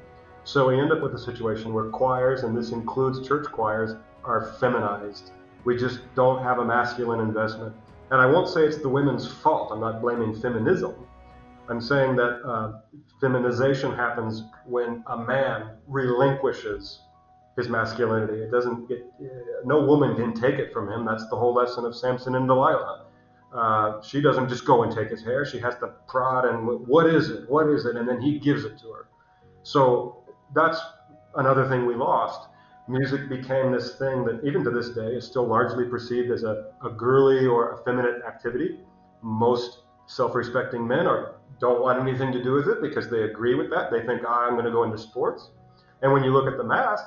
So 0.44 0.68
we 0.68 0.80
end 0.80 0.90
up 0.92 1.02
with 1.02 1.14
a 1.14 1.18
situation 1.18 1.74
where 1.74 1.90
choirs, 1.90 2.42
and 2.42 2.56
this 2.56 2.70
includes 2.70 3.26
church 3.26 3.46
choirs, 3.52 3.96
are 4.24 4.54
feminized. 4.58 5.32
We 5.64 5.76
just 5.76 6.00
don't 6.14 6.42
have 6.42 6.58
a 6.58 6.64
masculine 6.64 7.20
investment. 7.20 7.74
And 8.10 8.20
I 8.20 8.26
won't 8.26 8.48
say 8.48 8.64
it's 8.64 8.78
the 8.78 8.88
women's 8.88 9.30
fault. 9.30 9.70
I'm 9.72 9.80
not 9.80 10.00
blaming 10.00 10.34
feminism. 10.40 10.94
I'm 11.68 11.82
saying 11.82 12.16
that 12.16 12.40
uh, 12.46 12.80
feminization 13.20 13.94
happens 13.94 14.44
when 14.64 15.04
a 15.08 15.18
man 15.18 15.72
relinquishes 15.86 17.00
his 17.58 17.68
masculinity. 17.68 18.40
It 18.40 18.50
doesn't 18.50 18.88
get, 18.88 19.04
no 19.66 19.84
woman 19.84 20.16
can 20.16 20.32
take 20.32 20.54
it 20.54 20.72
from 20.72 20.90
him. 20.90 21.04
That's 21.04 21.28
the 21.28 21.36
whole 21.36 21.52
lesson 21.52 21.84
of 21.84 21.94
Samson 21.94 22.36
and 22.36 22.46
Delilah. 22.46 23.04
Uh, 23.52 24.02
she 24.02 24.20
doesn't 24.20 24.48
just 24.48 24.66
go 24.66 24.82
and 24.82 24.94
take 24.94 25.08
his 25.08 25.22
hair. 25.22 25.44
She 25.44 25.58
has 25.60 25.74
to 25.76 25.88
prod 26.06 26.44
and 26.44 26.66
what 26.86 27.06
is 27.06 27.30
it? 27.30 27.48
What 27.48 27.68
is 27.68 27.86
it? 27.86 27.96
And 27.96 28.06
then 28.06 28.20
he 28.20 28.38
gives 28.38 28.64
it 28.64 28.78
to 28.80 28.90
her. 28.92 29.08
So 29.62 30.24
that's 30.54 30.78
another 31.36 31.68
thing 31.68 31.86
we 31.86 31.94
lost. 31.94 32.48
Music 32.88 33.28
became 33.28 33.72
this 33.72 33.96
thing 33.96 34.24
that, 34.24 34.40
even 34.44 34.64
to 34.64 34.70
this 34.70 34.90
day, 34.90 35.08
is 35.08 35.26
still 35.26 35.46
largely 35.46 35.84
perceived 35.84 36.30
as 36.30 36.42
a, 36.42 36.72
a 36.84 36.90
girly 36.90 37.46
or 37.46 37.78
effeminate 37.78 38.22
activity. 38.26 38.78
Most 39.22 39.80
self-respecting 40.06 40.86
men 40.86 41.06
are 41.06 41.34
don't 41.60 41.82
want 41.82 42.00
anything 42.00 42.32
to 42.32 42.42
do 42.42 42.52
with 42.52 42.68
it 42.68 42.80
because 42.80 43.10
they 43.10 43.22
agree 43.22 43.54
with 43.54 43.68
that. 43.70 43.90
They 43.90 44.06
think, 44.06 44.22
oh, 44.26 44.46
I'm 44.48 44.52
going 44.52 44.64
to 44.64 44.70
go 44.70 44.84
into 44.84 44.96
sports. 44.96 45.50
And 46.02 46.12
when 46.12 46.22
you 46.22 46.32
look 46.32 46.46
at 46.46 46.56
the 46.56 46.64
mass, 46.64 47.02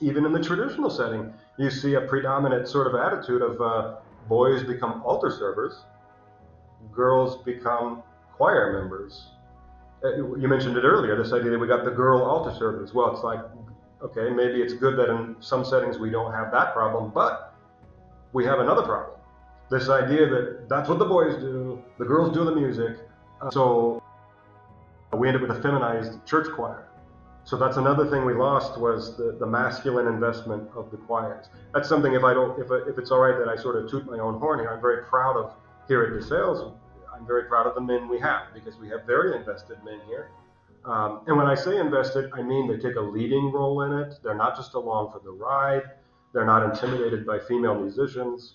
even 0.00 0.24
in 0.24 0.32
the 0.32 0.40
traditional 0.42 0.90
setting, 0.90 1.32
you 1.58 1.70
see 1.70 1.94
a 1.94 2.00
predominant 2.00 2.68
sort 2.68 2.86
of 2.86 2.94
attitude 2.94 3.42
of 3.42 3.60
uh, 3.60 3.96
boys 4.28 4.62
become 4.62 5.02
altar 5.04 5.30
servers, 5.30 5.84
girls 6.92 7.42
become 7.44 8.02
choir 8.32 8.72
members. 8.72 9.28
Uh, 10.04 10.16
you 10.16 10.48
mentioned 10.48 10.76
it 10.76 10.84
earlier, 10.84 11.16
this 11.16 11.32
idea 11.32 11.50
that 11.50 11.58
we 11.58 11.68
got 11.68 11.84
the 11.84 11.90
girl 11.90 12.22
altar 12.22 12.56
servers. 12.58 12.92
Well, 12.92 13.14
it's 13.14 13.22
like, 13.22 13.40
okay, 14.02 14.30
maybe 14.30 14.60
it's 14.60 14.74
good 14.74 14.96
that 14.96 15.10
in 15.10 15.36
some 15.40 15.64
settings 15.64 15.98
we 15.98 16.10
don't 16.10 16.32
have 16.32 16.50
that 16.52 16.72
problem, 16.74 17.12
but 17.14 17.54
we 18.32 18.44
have 18.44 18.58
another 18.58 18.82
problem. 18.82 19.18
This 19.70 19.88
idea 19.88 20.28
that 20.28 20.68
that's 20.68 20.88
what 20.88 20.98
the 20.98 21.04
boys 21.04 21.36
do, 21.36 21.82
the 21.98 22.04
girls 22.04 22.34
do 22.34 22.44
the 22.44 22.54
music. 22.54 22.98
Uh, 23.40 23.50
so 23.50 24.02
we 25.16 25.28
end 25.28 25.36
up 25.36 25.42
with 25.42 25.56
a 25.56 25.62
feminized 25.62 26.24
church 26.26 26.48
choir. 26.54 26.88
So 27.44 27.56
that's 27.56 27.76
another 27.76 28.08
thing 28.08 28.24
we 28.24 28.34
lost 28.34 28.78
was 28.78 29.16
the, 29.16 29.36
the 29.38 29.46
masculine 29.46 30.06
investment 30.06 30.68
of 30.76 30.90
the 30.90 30.96
choirs. 30.96 31.46
That's 31.74 31.88
something 31.88 32.14
if 32.14 32.22
I 32.22 32.32
don't 32.32 32.58
if, 32.60 32.70
if 32.88 32.98
it's 32.98 33.10
all 33.10 33.18
right 33.18 33.36
that 33.38 33.48
I 33.48 33.60
sort 33.60 33.76
of 33.76 33.90
toot 33.90 34.06
my 34.06 34.18
own 34.18 34.38
horn 34.38 34.60
here, 34.60 34.70
I'm 34.70 34.80
very 34.80 35.04
proud 35.04 35.36
of 35.36 35.52
here 35.88 36.02
at 36.04 36.12
DeSales. 36.12 36.72
I'm 37.12 37.26
very 37.26 37.44
proud 37.44 37.66
of 37.66 37.74
the 37.74 37.80
men 37.80 38.08
we 38.08 38.18
have 38.20 38.54
because 38.54 38.76
we 38.78 38.88
have 38.88 39.04
very 39.06 39.36
invested 39.36 39.78
men 39.84 40.00
here. 40.06 40.28
Um, 40.84 41.22
and 41.26 41.36
when 41.36 41.46
I 41.46 41.54
say 41.54 41.78
invested, 41.78 42.30
I 42.32 42.42
mean 42.42 42.68
they 42.68 42.76
take 42.76 42.96
a 42.96 43.00
leading 43.00 43.52
role 43.52 43.82
in 43.82 43.92
it. 43.92 44.18
They're 44.22 44.34
not 44.34 44.56
just 44.56 44.74
along 44.74 45.12
for 45.12 45.20
the 45.20 45.30
ride. 45.30 45.82
They're 46.32 46.46
not 46.46 46.62
intimidated 46.62 47.26
by 47.26 47.38
female 47.40 47.74
musicians. 47.74 48.54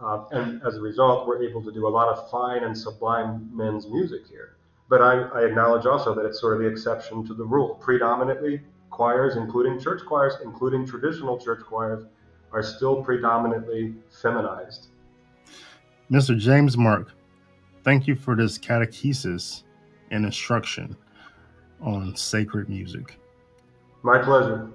Uh, 0.00 0.24
and 0.30 0.62
as 0.64 0.76
a 0.76 0.80
result, 0.80 1.26
we're 1.26 1.42
able 1.42 1.62
to 1.62 1.72
do 1.72 1.86
a 1.86 1.90
lot 1.90 2.08
of 2.08 2.30
fine 2.30 2.62
and 2.62 2.76
sublime 2.76 3.50
men's 3.52 3.88
music 3.88 4.22
here. 4.28 4.57
But 4.88 5.02
I, 5.02 5.22
I 5.34 5.44
acknowledge 5.44 5.86
also 5.86 6.14
that 6.14 6.24
it's 6.24 6.40
sort 6.40 6.54
of 6.54 6.60
the 6.60 6.68
exception 6.68 7.26
to 7.26 7.34
the 7.34 7.44
rule. 7.44 7.74
Predominantly, 7.74 8.62
choirs, 8.90 9.36
including 9.36 9.78
church 9.78 10.02
choirs, 10.06 10.34
including 10.42 10.86
traditional 10.86 11.38
church 11.38 11.62
choirs, 11.64 12.04
are 12.52 12.62
still 12.62 13.02
predominantly 13.02 13.94
feminized. 14.22 14.88
Mr. 16.10 16.38
James 16.38 16.76
Marck, 16.78 17.08
thank 17.84 18.06
you 18.06 18.14
for 18.14 18.34
this 18.34 18.58
catechesis 18.58 19.64
and 20.10 20.24
instruction 20.24 20.96
on 21.82 22.16
sacred 22.16 22.68
music. 22.70 23.18
My 24.02 24.18
pleasure. 24.18 24.70